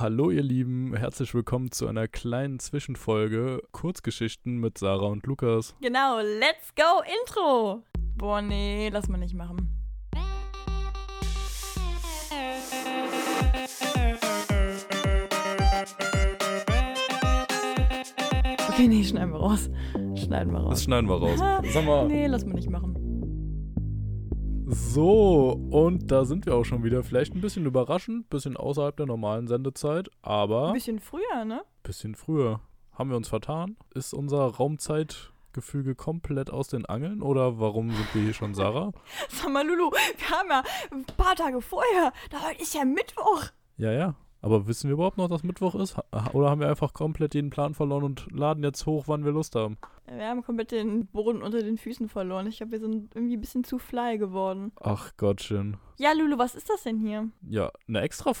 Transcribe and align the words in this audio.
Hallo 0.00 0.30
ihr 0.30 0.42
Lieben, 0.42 0.96
herzlich 0.96 1.34
willkommen 1.34 1.72
zu 1.72 1.86
einer 1.86 2.08
kleinen 2.08 2.58
Zwischenfolge 2.58 3.60
Kurzgeschichten 3.70 4.56
mit 4.56 4.78
Sarah 4.78 5.08
und 5.08 5.26
Lukas. 5.26 5.74
Genau, 5.82 6.20
let's 6.20 6.74
go 6.74 7.02
Intro. 7.20 7.82
Boah, 8.16 8.40
nee, 8.40 8.88
lass 8.90 9.08
mal 9.08 9.18
nicht 9.18 9.34
machen. 9.34 9.68
Okay, 18.70 18.88
nee, 18.88 19.04
schneiden 19.04 19.32
wir 19.32 19.40
raus. 19.40 19.68
Schneiden 20.14 20.52
wir 20.52 20.60
Das 20.60 20.68
raus. 20.68 20.82
schneiden 20.84 21.10
wir 21.10 21.16
raus. 21.16 21.38
Sag 21.74 21.84
mal. 21.84 22.06
Nee, 22.08 22.26
lass 22.26 22.46
mal 22.46 22.54
nicht 22.54 22.70
machen. 22.70 22.89
So, 24.72 25.58
und 25.72 26.12
da 26.12 26.24
sind 26.24 26.46
wir 26.46 26.54
auch 26.54 26.64
schon 26.64 26.84
wieder. 26.84 27.02
Vielleicht 27.02 27.34
ein 27.34 27.40
bisschen 27.40 27.66
überraschend, 27.66 28.30
bisschen 28.30 28.56
außerhalb 28.56 28.96
der 28.96 29.06
normalen 29.06 29.48
Sendezeit, 29.48 30.08
aber 30.22 30.68
Ein 30.68 30.74
bisschen 30.74 31.00
früher, 31.00 31.44
ne? 31.44 31.62
bisschen 31.82 32.14
früher. 32.14 32.60
Haben 32.92 33.10
wir 33.10 33.16
uns 33.16 33.28
vertan? 33.28 33.76
Ist 33.94 34.14
unser 34.14 34.44
Raumzeitgefüge 34.44 35.96
komplett 35.96 36.50
aus 36.52 36.68
den 36.68 36.86
Angeln 36.86 37.20
oder 37.20 37.58
warum 37.58 37.90
sind 37.90 38.14
wir 38.14 38.22
hier 38.22 38.32
schon 38.32 38.54
Sarah? 38.54 38.92
Sag 39.28 39.50
mal, 39.50 39.66
Lulu, 39.66 39.90
wir 39.90 40.30
haben 40.38 40.48
ja 40.50 40.62
ein 40.92 41.04
paar 41.16 41.34
Tage 41.34 41.60
vorher. 41.60 42.12
Da 42.30 42.46
heute 42.46 42.62
ist 42.62 42.72
ja 42.72 42.84
Mittwoch. 42.84 43.46
Ja, 43.76 43.90
ja. 43.90 44.14
Aber 44.42 44.66
wissen 44.66 44.88
wir 44.88 44.94
überhaupt 44.94 45.18
noch, 45.18 45.28
dass 45.28 45.42
Mittwoch 45.42 45.74
ist? 45.74 45.96
Oder 46.32 46.50
haben 46.50 46.60
wir 46.60 46.68
einfach 46.68 46.92
komplett 46.94 47.34
den 47.34 47.50
Plan 47.50 47.74
verloren 47.74 48.04
und 48.04 48.26
laden 48.32 48.64
jetzt 48.64 48.86
hoch, 48.86 49.04
wann 49.06 49.24
wir 49.24 49.32
Lust 49.32 49.54
haben? 49.54 49.76
Wir 50.06 50.28
haben 50.28 50.42
komplett 50.42 50.72
den 50.72 51.06
Boden 51.06 51.42
unter 51.42 51.62
den 51.62 51.78
Füßen 51.78 52.08
verloren. 52.08 52.46
Ich 52.46 52.56
glaube, 52.56 52.72
wir 52.72 52.80
sind 52.80 53.14
irgendwie 53.14 53.36
ein 53.36 53.40
bisschen 53.40 53.64
zu 53.64 53.78
fly 53.78 54.18
geworden. 54.18 54.72
Ach 54.80 55.12
Gottchen. 55.16 55.76
Ja, 55.98 56.12
Lulu, 56.12 56.38
was 56.38 56.54
ist 56.54 56.70
das 56.70 56.82
denn 56.82 56.98
hier? 56.98 57.28
Ja, 57.48 57.70
eine 57.86 58.00
extra 58.00 58.32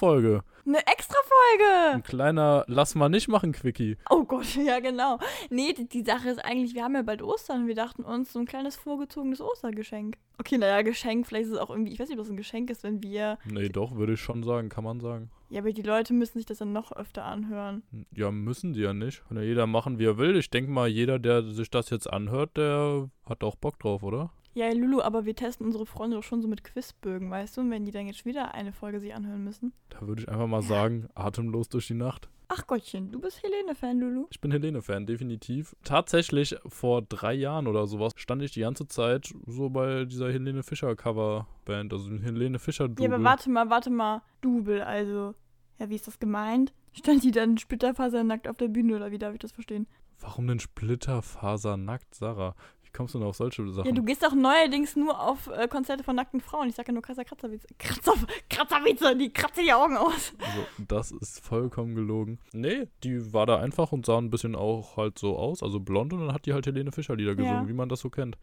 Folge. 1.40 1.94
Ein 1.94 2.02
kleiner 2.02 2.64
Lass 2.66 2.94
mal 2.94 3.08
nicht 3.08 3.28
machen, 3.28 3.52
Quickie. 3.52 3.96
Oh 4.08 4.24
Gott, 4.24 4.54
ja 4.66 4.80
genau. 4.80 5.18
Nee, 5.50 5.72
die, 5.72 5.88
die 5.88 6.02
Sache 6.02 6.28
ist 6.30 6.44
eigentlich, 6.44 6.74
wir 6.74 6.84
haben 6.84 6.94
ja 6.94 7.02
bald 7.02 7.22
Ostern. 7.22 7.66
Wir 7.66 7.74
dachten 7.74 8.02
uns 8.02 8.32
so 8.32 8.38
ein 8.38 8.46
kleines 8.46 8.76
vorgezogenes 8.76 9.40
Ostergeschenk. 9.40 10.16
Okay, 10.38 10.58
naja, 10.58 10.82
Geschenk, 10.82 11.26
vielleicht 11.26 11.46
ist 11.46 11.52
es 11.52 11.58
auch 11.58 11.70
irgendwie, 11.70 11.92
ich 11.92 11.98
weiß 11.98 12.08
nicht, 12.08 12.18
ob 12.18 12.24
das 12.24 12.30
ein 12.30 12.36
Geschenk 12.36 12.70
ist, 12.70 12.82
wenn 12.82 13.02
wir. 13.02 13.38
Nee, 13.44 13.68
doch, 13.68 13.96
würde 13.96 14.14
ich 14.14 14.20
schon 14.20 14.42
sagen, 14.42 14.68
kann 14.68 14.84
man 14.84 15.00
sagen. 15.00 15.30
Ja, 15.50 15.60
aber 15.60 15.72
die 15.72 15.82
Leute 15.82 16.14
müssen 16.14 16.38
sich 16.38 16.46
das 16.46 16.58
dann 16.58 16.72
noch 16.72 16.92
öfter 16.92 17.24
anhören. 17.24 17.82
Ja, 18.14 18.30
müssen 18.30 18.72
die 18.72 18.80
ja 18.80 18.92
nicht. 18.92 19.26
Kann 19.28 19.36
ja 19.36 19.42
jeder 19.42 19.66
machen, 19.66 19.98
wie 19.98 20.04
er 20.04 20.16
will. 20.16 20.36
Ich 20.36 20.50
denke 20.50 20.70
mal, 20.70 20.88
jeder, 20.88 21.18
der 21.18 21.42
sich 21.42 21.70
das 21.70 21.90
jetzt 21.90 22.10
anhört, 22.10 22.56
der 22.56 23.10
hat 23.26 23.42
auch 23.42 23.56
Bock 23.56 23.78
drauf, 23.80 24.02
oder? 24.02 24.30
Ja, 24.52 24.72
Lulu, 24.72 25.00
aber 25.00 25.24
wir 25.24 25.36
testen 25.36 25.64
unsere 25.66 25.86
Freunde 25.86 26.16
doch 26.16 26.24
schon 26.24 26.42
so 26.42 26.48
mit 26.48 26.64
Quizbögen, 26.64 27.30
weißt 27.30 27.56
du? 27.56 27.60
Und 27.60 27.70
wenn 27.70 27.84
die 27.84 27.92
dann 27.92 28.06
jetzt 28.06 28.24
wieder 28.24 28.52
eine 28.54 28.72
Folge 28.72 28.98
sich 28.98 29.14
anhören 29.14 29.44
müssen. 29.44 29.72
Da 29.90 30.00
würde 30.06 30.22
ich 30.22 30.28
einfach 30.28 30.48
mal 30.48 30.62
sagen, 30.62 31.08
atemlos 31.14 31.68
durch 31.68 31.86
die 31.86 31.94
Nacht. 31.94 32.28
Ach 32.48 32.66
Gottchen, 32.66 33.12
du 33.12 33.20
bist 33.20 33.44
Helene-Fan, 33.44 34.00
Lulu. 34.00 34.26
Ich 34.30 34.40
bin 34.40 34.50
Helene-Fan, 34.50 35.06
definitiv. 35.06 35.76
Tatsächlich, 35.84 36.56
vor 36.66 37.00
drei 37.00 37.32
Jahren 37.32 37.68
oder 37.68 37.86
sowas, 37.86 38.12
stand 38.16 38.42
ich 38.42 38.50
die 38.50 38.62
ganze 38.62 38.88
Zeit 38.88 39.32
so 39.46 39.70
bei 39.70 40.04
dieser 40.04 40.32
Helene 40.32 40.64
Fischer-Cover-Band, 40.64 41.92
also 41.92 42.10
Helene 42.10 42.58
Fischer-Double. 42.58 43.08
Ja, 43.08 43.14
aber 43.14 43.22
warte 43.22 43.50
mal, 43.50 43.70
warte 43.70 43.90
mal. 43.90 44.22
Double, 44.40 44.82
also. 44.82 45.36
Ja, 45.78 45.88
wie 45.90 45.94
ist 45.94 46.08
das 46.08 46.18
gemeint? 46.18 46.72
Stand 46.92 47.22
die 47.22 47.30
dann 47.30 47.56
splitterfasernackt 47.56 48.48
auf 48.48 48.56
der 48.56 48.66
Bühne 48.66 48.96
oder 48.96 49.12
wie 49.12 49.18
darf 49.18 49.32
ich 49.32 49.38
das 49.38 49.52
verstehen? 49.52 49.86
Warum 50.18 50.48
denn 50.48 50.58
Splitterfasernackt, 50.58 52.14
Sarah? 52.16 52.56
Wie 52.92 52.96
kommst 52.96 53.14
du 53.14 53.18
denn 53.20 53.28
auf 53.28 53.36
solche 53.36 53.70
Sachen? 53.70 53.86
Ja, 53.86 53.92
du 53.92 54.02
gehst 54.02 54.20
doch 54.24 54.34
neuerdings 54.34 54.96
nur 54.96 55.20
auf 55.20 55.46
äh, 55.46 55.68
Konzerte 55.68 56.02
von 56.02 56.16
nackten 56.16 56.40
Frauen. 56.40 56.68
Ich 56.68 56.74
sag 56.74 56.88
ja 56.88 56.92
nur 56.92 57.02
krasser 57.02 57.24
Kratzerwitze. 57.24 57.68
Kratzer, 57.78 58.14
Kratzerwitze, 58.48 59.16
die 59.16 59.32
kratzen 59.32 59.62
die 59.64 59.72
Augen 59.72 59.96
aus. 59.96 60.32
Also, 60.40 60.66
das 60.88 61.12
ist 61.12 61.38
vollkommen 61.40 61.94
gelogen. 61.94 62.40
Nee, 62.52 62.88
die 63.04 63.32
war 63.32 63.46
da 63.46 63.60
einfach 63.60 63.92
und 63.92 64.06
sah 64.06 64.18
ein 64.18 64.30
bisschen 64.30 64.56
auch 64.56 64.96
halt 64.96 65.18
so 65.20 65.36
aus, 65.38 65.62
also 65.62 65.78
blond 65.78 66.12
und 66.12 66.20
dann 66.20 66.32
hat 66.32 66.46
die 66.46 66.52
halt 66.52 66.66
Helene 66.66 66.90
Fischer 66.90 67.14
Lieder 67.14 67.36
gesungen, 67.36 67.62
Ja. 67.62 67.68
wie 67.68 67.72
man 67.74 67.88
das 67.88 68.00
so 68.00 68.10
kennt. 68.10 68.36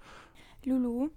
Lulu, 0.66 1.10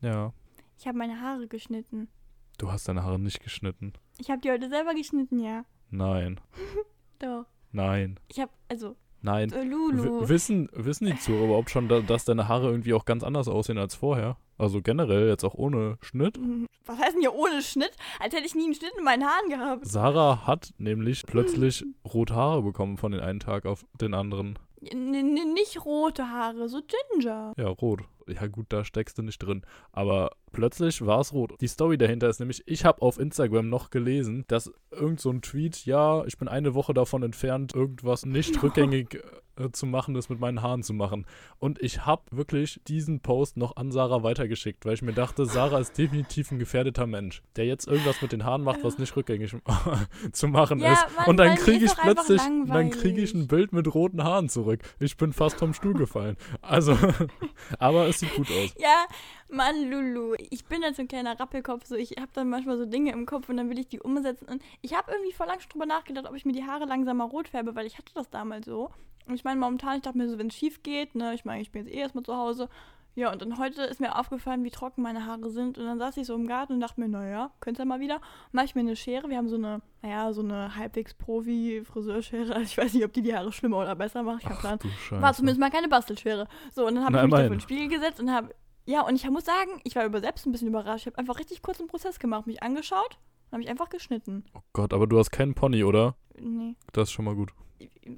Ja. 0.00 0.32
ich 0.78 0.86
habe 0.86 0.96
meine 0.96 1.20
Haare 1.20 1.48
geschnitten. 1.48 2.08
Du 2.56 2.72
hast 2.72 2.88
deine 2.88 3.02
Haare 3.02 3.18
nicht 3.18 3.42
geschnitten. 3.42 3.92
Ich 4.18 4.30
habe 4.30 4.40
die 4.40 4.50
heute 4.50 4.68
selber 4.70 4.94
geschnitten, 4.94 5.38
ja. 5.38 5.64
Nein. 5.90 6.40
Doch. 7.18 7.44
Nein. 7.72 8.18
Ich 8.28 8.40
habe, 8.40 8.52
also, 8.68 8.96
Nein. 9.22 9.52
äh, 9.52 9.62
W 9.62 9.64
Lulu. 9.64 10.28
wissen, 10.28 10.68
wissen 10.72 11.06
die 11.06 11.18
Zuhörer 11.18 11.44
überhaupt 11.44 11.70
schon, 11.70 11.88
da, 11.88 12.00
dass 12.00 12.24
deine 12.24 12.48
Haare 12.48 12.70
irgendwie 12.70 12.94
auch 12.94 13.04
ganz 13.04 13.22
anders 13.22 13.48
aussehen 13.48 13.78
als 13.78 13.94
vorher? 13.94 14.36
Also 14.58 14.82
generell, 14.82 15.28
jetzt 15.28 15.44
auch 15.44 15.54
ohne 15.54 15.96
Schnitt? 16.02 16.38
Mhm. 16.38 16.66
Was 16.86 16.98
heißt 16.98 17.14
denn 17.14 17.20
hier 17.20 17.34
ohne 17.34 17.62
Schnitt? 17.62 17.92
Als 18.18 18.34
hätte 18.34 18.46
ich 18.46 18.54
nie 18.54 18.64
einen 18.64 18.74
Schnitt 18.74 18.92
in 18.98 19.04
meinen 19.04 19.24
Haaren 19.24 19.48
gehabt. 19.48 19.86
Sarah 19.86 20.46
hat 20.46 20.70
nämlich 20.78 21.24
plötzlich 21.26 21.84
rote 22.12 22.34
Haare 22.34 22.62
bekommen 22.62 22.96
von 22.96 23.12
den 23.12 23.20
einen 23.20 23.40
Tag 23.40 23.64
auf 23.66 23.84
den 24.00 24.12
anderen. 24.14 24.58
N 24.82 25.14
n 25.14 25.52
nicht 25.52 25.84
rote 25.84 26.30
Haare, 26.30 26.68
so 26.68 26.80
Ginger. 27.12 27.52
Ja, 27.58 27.68
rot. 27.68 28.00
Ja 28.26 28.46
gut, 28.46 28.66
da 28.70 28.84
steckst 28.84 29.18
du 29.18 29.22
nicht 29.22 29.38
drin. 29.38 29.62
Aber 29.92 30.30
plötzlich 30.52 31.04
war 31.04 31.20
es 31.20 31.32
rot. 31.32 31.54
Die 31.60 31.68
Story 31.68 31.98
dahinter 31.98 32.28
ist 32.28 32.40
nämlich, 32.40 32.62
ich 32.66 32.84
habe 32.84 33.02
auf 33.02 33.18
Instagram 33.18 33.68
noch 33.68 33.90
gelesen, 33.90 34.44
dass 34.48 34.72
irgend 34.90 35.20
so 35.20 35.30
ein 35.30 35.42
Tweet, 35.42 35.84
ja, 35.86 36.24
ich 36.24 36.38
bin 36.38 36.48
eine 36.48 36.74
Woche 36.74 36.94
davon 36.94 37.22
entfernt, 37.22 37.74
irgendwas 37.74 38.26
nicht 38.26 38.62
rückgängig 38.62 39.22
äh, 39.60 39.70
zu 39.72 39.86
machen 39.86 40.16
ist, 40.16 40.30
mit 40.30 40.40
meinen 40.40 40.62
Haaren 40.62 40.82
zu 40.82 40.94
machen. 40.94 41.26
Und 41.58 41.80
ich 41.82 42.06
habe 42.06 42.22
wirklich 42.30 42.80
diesen 42.86 43.20
Post 43.20 43.56
noch 43.56 43.76
an 43.76 43.92
Sarah 43.92 44.22
weitergeschickt, 44.22 44.84
weil 44.84 44.94
ich 44.94 45.02
mir 45.02 45.12
dachte, 45.12 45.46
Sarah 45.46 45.78
ist 45.78 45.96
definitiv 45.98 46.50
ein 46.50 46.58
gefährdeter 46.58 47.06
Mensch, 47.06 47.42
der 47.56 47.66
jetzt 47.66 47.86
irgendwas 47.86 48.22
mit 48.22 48.32
den 48.32 48.44
Haaren 48.44 48.62
macht, 48.62 48.82
was 48.82 48.98
nicht 48.98 49.14
rückgängig 49.16 49.54
zu 50.32 50.48
machen 50.48 50.80
Ja, 50.80 50.92
ist. 50.92 51.16
Mann, 51.16 51.26
Und 51.26 51.36
dann 51.36 51.56
kriege 51.56 51.84
ich 51.84 51.94
plötzlich, 51.94 52.40
dann 52.66 52.90
kriege 52.90 53.20
ich 53.20 53.34
ein 53.34 53.46
Bild 53.46 53.72
mit 53.72 53.92
roten 53.94 54.24
Haaren 54.24 54.48
zurück. 54.48 54.80
Ich 54.98 55.16
bin 55.16 55.32
fast 55.32 55.58
vom 55.58 55.74
Stuhl 55.74 55.94
gefallen. 55.94 56.36
Also, 56.62 56.96
aber 57.78 58.08
es 58.08 58.20
sieht 58.20 58.34
gut 58.34 58.48
aus. 58.50 58.74
Ja, 58.78 59.06
Mann, 59.52 59.90
Lulu. 59.90 60.34
Ich 60.50 60.64
bin 60.64 60.82
jetzt 60.82 60.96
so 60.96 61.02
ein 61.02 61.08
kleiner 61.08 61.38
Rappelkopf. 61.38 61.86
So, 61.86 61.96
ich 61.96 62.12
habe 62.12 62.30
dann 62.34 62.48
manchmal 62.48 62.78
so 62.78 62.86
Dinge 62.86 63.12
im 63.12 63.26
Kopf 63.26 63.48
und 63.48 63.56
dann 63.56 63.68
will 63.70 63.78
ich 63.78 63.88
die 63.88 64.00
umsetzen. 64.00 64.46
Und 64.48 64.62
ich 64.82 64.94
habe 64.94 65.12
irgendwie 65.12 65.32
vor 65.32 65.46
lang 65.46 65.60
schon 65.60 65.70
drüber 65.70 65.86
nachgedacht, 65.86 66.28
ob 66.28 66.34
ich 66.34 66.44
mir 66.44 66.52
die 66.52 66.64
Haare 66.64 66.84
langsam 66.84 67.18
mal 67.18 67.24
rot 67.24 67.48
färbe, 67.48 67.74
weil 67.74 67.86
ich 67.86 67.98
hatte 67.98 68.12
das 68.14 68.30
damals 68.30 68.66
so. 68.66 68.90
Und 69.26 69.34
ich 69.34 69.44
meine, 69.44 69.60
momentan, 69.60 69.96
ich 69.96 70.02
dachte 70.02 70.18
mir 70.18 70.28
so, 70.28 70.38
wenn 70.38 70.48
es 70.48 70.54
schief 70.54 70.82
geht, 70.82 71.14
ne, 71.14 71.34
ich 71.34 71.44
meine, 71.44 71.62
ich 71.62 71.70
bin 71.70 71.84
jetzt 71.84 71.94
eh 71.94 71.98
erstmal 71.98 72.24
zu 72.24 72.36
Hause. 72.36 72.68
Ja, 73.16 73.32
und 73.32 73.42
dann 73.42 73.58
heute 73.58 73.82
ist 73.82 74.00
mir 74.00 74.16
aufgefallen, 74.16 74.62
wie 74.62 74.70
trocken 74.70 75.02
meine 75.02 75.26
Haare 75.26 75.50
sind. 75.50 75.78
Und 75.78 75.84
dann 75.84 75.98
saß 75.98 76.16
ich 76.16 76.26
so 76.26 76.34
im 76.34 76.46
Garten 76.46 76.74
und 76.74 76.80
dachte 76.80 77.00
mir, 77.00 77.08
naja, 77.08 77.50
könntest 77.60 77.80
ja 77.80 77.84
mal 77.84 77.98
wieder. 77.98 78.20
Mach 78.52 78.62
ich 78.62 78.74
mir 78.74 78.82
eine 78.82 78.94
Schere. 78.94 79.28
Wir 79.28 79.36
haben 79.36 79.48
so 79.48 79.56
eine, 79.56 79.82
naja, 80.02 80.32
so 80.32 80.42
eine 80.42 80.76
halbwegs 80.76 81.14
Profi-Friseurschere. 81.14 82.54
Also 82.54 82.62
ich 82.70 82.78
weiß 82.78 82.94
nicht, 82.94 83.04
ob 83.04 83.12
die 83.12 83.22
die 83.22 83.34
Haare 83.34 83.52
schlimmer 83.52 83.78
oder 83.78 83.96
besser 83.96 84.22
macht. 84.22 84.44
Ich 84.44 84.48
hab 84.48 84.60
Plan. 84.60 84.78
War 85.10 85.32
zumindest 85.34 85.58
mal 85.60 85.70
keine 85.70 85.88
Bastelschwere. 85.88 86.46
So, 86.72 86.86
und 86.86 86.94
dann 86.94 87.04
habe 87.04 87.16
ich 87.16 87.22
mich 87.24 87.30
da 87.32 87.46
vor 87.46 87.56
den 87.56 87.60
Spiegel 87.60 87.88
gesetzt 87.88 88.20
und 88.20 88.30
habe. 88.30 88.54
Ja, 88.86 89.02
und 89.02 89.14
ich 89.14 89.28
muss 89.30 89.44
sagen, 89.44 89.80
ich 89.84 89.94
war 89.96 90.04
über 90.04 90.20
selbst 90.20 90.46
ein 90.46 90.52
bisschen 90.52 90.68
überrascht. 90.68 91.02
Ich 91.02 91.06
habe 91.06 91.18
einfach 91.18 91.38
richtig 91.38 91.62
kurz 91.62 91.78
einen 91.78 91.88
Prozess 91.88 92.18
gemacht, 92.18 92.46
mich 92.46 92.62
angeschaut 92.62 93.18
und 93.46 93.52
habe 93.52 93.58
mich 93.58 93.68
einfach 93.68 93.88
geschnitten. 93.88 94.44
Oh 94.54 94.60
Gott, 94.72 94.92
aber 94.92 95.06
du 95.06 95.18
hast 95.18 95.30
keinen 95.30 95.54
Pony, 95.54 95.84
oder? 95.84 96.16
Nee. 96.38 96.74
Das 96.92 97.08
ist 97.08 97.12
schon 97.12 97.24
mal 97.24 97.34
gut. 97.34 97.52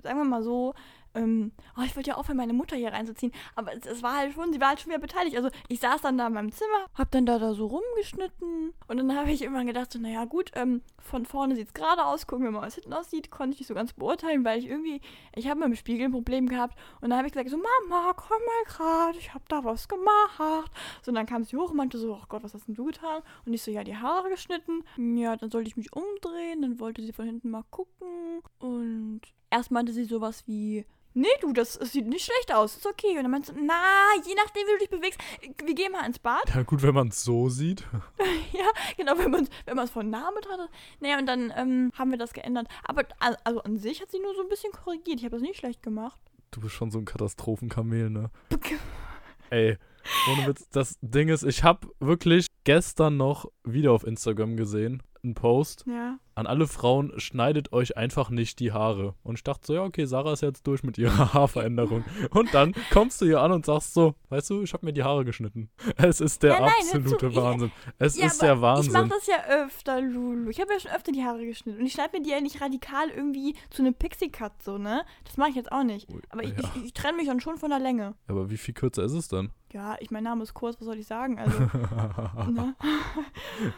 Sagen 0.03 0.19
wir 0.19 0.25
mal 0.25 0.43
so, 0.43 0.75
ähm, 1.15 1.53
oh, 1.77 1.83
ich 1.85 1.95
wollte 1.97 2.11
ja 2.11 2.17
aufhören, 2.17 2.37
meine 2.37 2.53
Mutter 2.53 2.77
hier 2.77 2.93
reinzuziehen, 2.93 3.33
aber 3.55 3.75
es, 3.75 3.87
es 3.87 4.03
war 4.03 4.17
halt 4.17 4.35
schon, 4.35 4.53
sie 4.53 4.61
war 4.61 4.69
halt 4.69 4.81
schon 4.81 4.91
wieder 4.91 5.01
beteiligt. 5.01 5.37
Also 5.37 5.51
ich 5.69 5.81
saß 5.81 6.03
dann 6.03 6.19
da 6.19 6.27
in 6.27 6.33
meinem 6.33 6.53
Zimmer, 6.53 6.87
hab 6.95 7.11
dann 7.11 7.27
da, 7.27 7.39
da 7.39 7.55
so 7.55 7.67
rumgeschnitten 7.67 8.73
und 8.89 8.97
dann 8.97 9.17
habe 9.17 9.31
ich 9.31 9.43
irgendwann 9.43 9.67
gedacht, 9.67 9.93
so, 9.93 9.99
naja 9.99 10.25
gut, 10.25 10.51
ähm, 10.55 10.83
von 10.99 11.27
vorne 11.27 11.55
sieht's 11.55 11.75
gerade 11.75 12.05
aus, 12.05 12.27
gucken 12.27 12.45
wir 12.45 12.51
mal, 12.51 12.63
was 12.63 12.75
hinten 12.75 12.93
aussieht, 12.93 13.31
konnte 13.31 13.55
ich 13.55 13.61
nicht 13.61 13.69
so 13.69 13.75
ganz 13.75 13.93
beurteilen, 13.93 14.45
weil 14.45 14.59
ich 14.59 14.67
irgendwie, 14.67 15.01
ich 15.35 15.49
habe 15.49 15.61
mit 15.61 15.69
dem 15.69 15.77
Spiegel 15.77 16.07
ein 16.07 16.13
Problem 16.13 16.49
gehabt 16.49 16.79
und 17.01 17.11
dann 17.11 17.19
habe 17.19 17.29
ich 17.29 17.33
gesagt, 17.33 17.51
so 17.51 17.57
Mama, 17.57 18.13
komm 18.15 18.39
mal 18.39 18.65
gerade, 18.67 19.19
ich 19.19 19.35
habe 19.35 19.45
da 19.49 19.65
was 19.65 19.89
gemacht. 19.89 20.73
So, 21.03 21.11
und 21.11 21.17
dann 21.17 21.27
kam 21.27 21.45
sie 21.45 21.57
hoch 21.57 21.71
und 21.71 21.77
meinte 21.77 21.99
so, 21.99 22.15
oh 22.15 22.25
Gott, 22.29 22.43
was 22.43 22.55
hast 22.55 22.69
denn 22.69 22.75
du 22.75 22.85
getan? 22.85 23.23
Und 23.45 23.53
ich 23.53 23.63
so, 23.63 23.71
ja, 23.71 23.85
die 23.85 23.97
Haare 23.97 24.29
geschnitten. 24.29 24.85
Ja, 24.97 25.37
dann 25.37 25.51
sollte 25.51 25.69
ich 25.69 25.77
mich 25.77 25.93
umdrehen, 25.93 26.63
dann 26.63 26.81
wollte 26.81 27.03
sie 27.03 27.13
von 27.13 27.27
hinten 27.27 27.51
mal 27.51 27.65
gucken 27.71 28.43
und 28.59 29.21
erst 29.51 29.71
meinte 29.71 29.93
sie 29.93 30.05
sowas 30.05 30.47
wie, 30.47 30.87
nee, 31.15 31.27
du, 31.41 31.53
das, 31.53 31.79
das 31.79 31.93
sieht 31.93 32.07
nicht 32.07 32.25
schlecht 32.25 32.53
aus, 32.55 32.77
ist 32.77 32.87
okay. 32.87 33.17
Und 33.17 33.23
dann 33.23 33.31
meinte 33.31 33.53
sie, 33.53 33.61
na, 33.61 33.83
je 34.27 34.35
nachdem, 34.37 34.67
wie 34.67 34.73
du 34.73 34.79
dich 34.79 34.91
bewegst, 34.91 35.21
wir 35.65 35.75
gehen 35.75 35.93
mal 35.93 36.07
ins 36.07 36.19
Bad. 36.19 36.55
Ja, 36.55 36.63
gut, 36.63 36.83
wenn 36.83 36.95
man 36.95 37.09
es 37.09 37.23
so 37.23 37.49
sieht. 37.49 37.81
ja, 38.53 38.67
genau, 38.97 39.17
wenn 39.19 39.31
man 39.31 39.45
es 39.45 39.51
wenn 39.67 39.77
man's 39.77 39.91
von 39.91 40.11
nah 40.11 40.31
betrachtet. 40.31 40.71
Naja, 41.01 41.19
und 41.19 41.27
dann 41.27 41.53
ähm, 41.57 41.91
haben 41.99 42.11
wir 42.11 42.19
das 42.19 42.33
geändert. 42.33 42.69
Aber 42.85 43.05
al- 43.19 43.39
also 43.45 43.63
an 43.63 43.79
sich 43.79 44.01
hat 44.01 44.11
sie 44.11 44.19
nur 44.21 44.35
so 44.35 44.43
ein 44.43 44.49
bisschen 44.49 44.73
korrigiert. 44.73 45.19
Ich 45.19 45.25
habe 45.25 45.37
das 45.37 45.43
nicht 45.43 45.59
schlecht 45.59 45.83
gemacht. 45.83 46.19
Du 46.51 46.61
bist 46.61 46.75
schon 46.75 46.91
so 46.91 46.99
ein 46.99 47.05
Katastrophenkamel, 47.05 48.11
ne? 48.11 48.31
Ey, 49.51 49.77
ohne 50.31 50.47
Witz. 50.47 50.69
Das 50.71 50.99
Ding 51.01 51.29
ist, 51.29 51.43
ich 51.43 51.63
habe 51.63 51.89
wirklich 52.01 52.47
gestern 52.65 53.17
noch 53.17 53.51
wieder 53.65 53.93
auf 53.93 54.05
Instagram 54.05 54.57
gesehen. 54.57 55.03
Einen 55.25 55.35
Post 55.35 55.85
Ja. 55.87 56.19
an 56.35 56.47
alle 56.49 56.67
Frauen, 56.67 57.13
schneidet 57.21 57.73
euch 57.73 57.97
einfach 57.97 58.31
nicht 58.31 58.59
die 58.59 58.73
Haare. 58.73 59.15
Und 59.23 59.37
ich 59.37 59.45
dachte 59.45 59.67
so, 59.69 59.75
ja, 59.75 59.85
okay, 59.85 60.05
Sarah 60.05 60.33
ist 60.33 60.41
jetzt 60.43 60.67
durch 60.67 60.83
mit 60.83 60.99
ihrer 60.99 61.13
Haarveränderung. 61.35 62.05
Und 62.31 62.53
dann 62.55 62.75
kommst 62.91 63.21
du 63.21 63.27
hier 63.27 63.41
an 63.41 63.53
und 63.53 63.65
sagst 63.65 63.95
so, 63.95 64.15
weißt 64.31 64.51
du, 64.51 64.63
ich 64.63 64.73
habe 64.73 64.85
mir 64.85 64.93
die 64.93 65.05
Haare 65.05 65.25
geschnitten. 65.25 65.71
Es 65.97 66.21
ist 66.21 66.43
der 66.43 66.55
Ja, 66.55 66.61
nein, 66.61 66.73
absolute 66.83 67.27
ich- 67.29 67.37
Wahnsinn. 67.37 67.71
Es 67.99 68.17
ja, 68.17 68.27
ist 68.27 68.43
der 68.43 68.55
Ich 68.55 68.61
mache 68.61 68.77
Wahnsinn. 68.77 69.09
das 69.09 69.27
ja 69.29 69.45
öfter, 69.65 70.01
Lulu. 70.01 70.51
Ich 70.51 70.61
habe 70.61 70.73
ja 70.73 70.81
schon 70.81 70.91
öfter 70.91 71.13
die 71.13 71.23
Haare 71.25 71.45
geschnitten. 71.47 71.79
Und 71.81 71.87
ich 71.87 71.93
schneide 71.93 72.17
mir 72.19 72.25
die 72.25 72.31
ja 72.31 72.41
nicht 72.41 72.61
radikal 72.61 73.09
irgendwie 73.11 73.55
zu 73.71 73.83
einem 73.83 73.95
Pixie-Cut, 73.95 74.63
so, 74.63 74.79
ne? 74.79 75.05
Das 75.25 75.37
mache 75.37 75.51
ich 75.51 75.57
jetzt 75.57 75.71
auch 75.71 75.85
nicht. 75.85 76.09
Aber 76.31 76.43
ich, 76.43 76.53
ich, 76.59 76.85
ich 76.87 76.93
trenne 76.95 77.19
mich 77.19 77.27
dann 77.29 77.41
schon 77.41 77.59
von 77.59 77.71
der 77.71 77.79
Länge. 77.79 78.15
Aber 78.27 78.51
wie 78.51 78.57
viel 78.57 78.75
kürzer 78.75 79.05
ist 79.05 79.13
es 79.13 79.29
dann? 79.29 79.51
Ja, 79.73 79.97
ich, 80.01 80.11
mein 80.11 80.25
Name 80.25 80.43
ist 80.43 80.53
kurz, 80.53 80.77
was 80.81 80.85
soll 80.87 80.99
ich 80.99 81.07
sagen? 81.07 81.39
Also, 81.39 81.59
ne? 82.51 82.75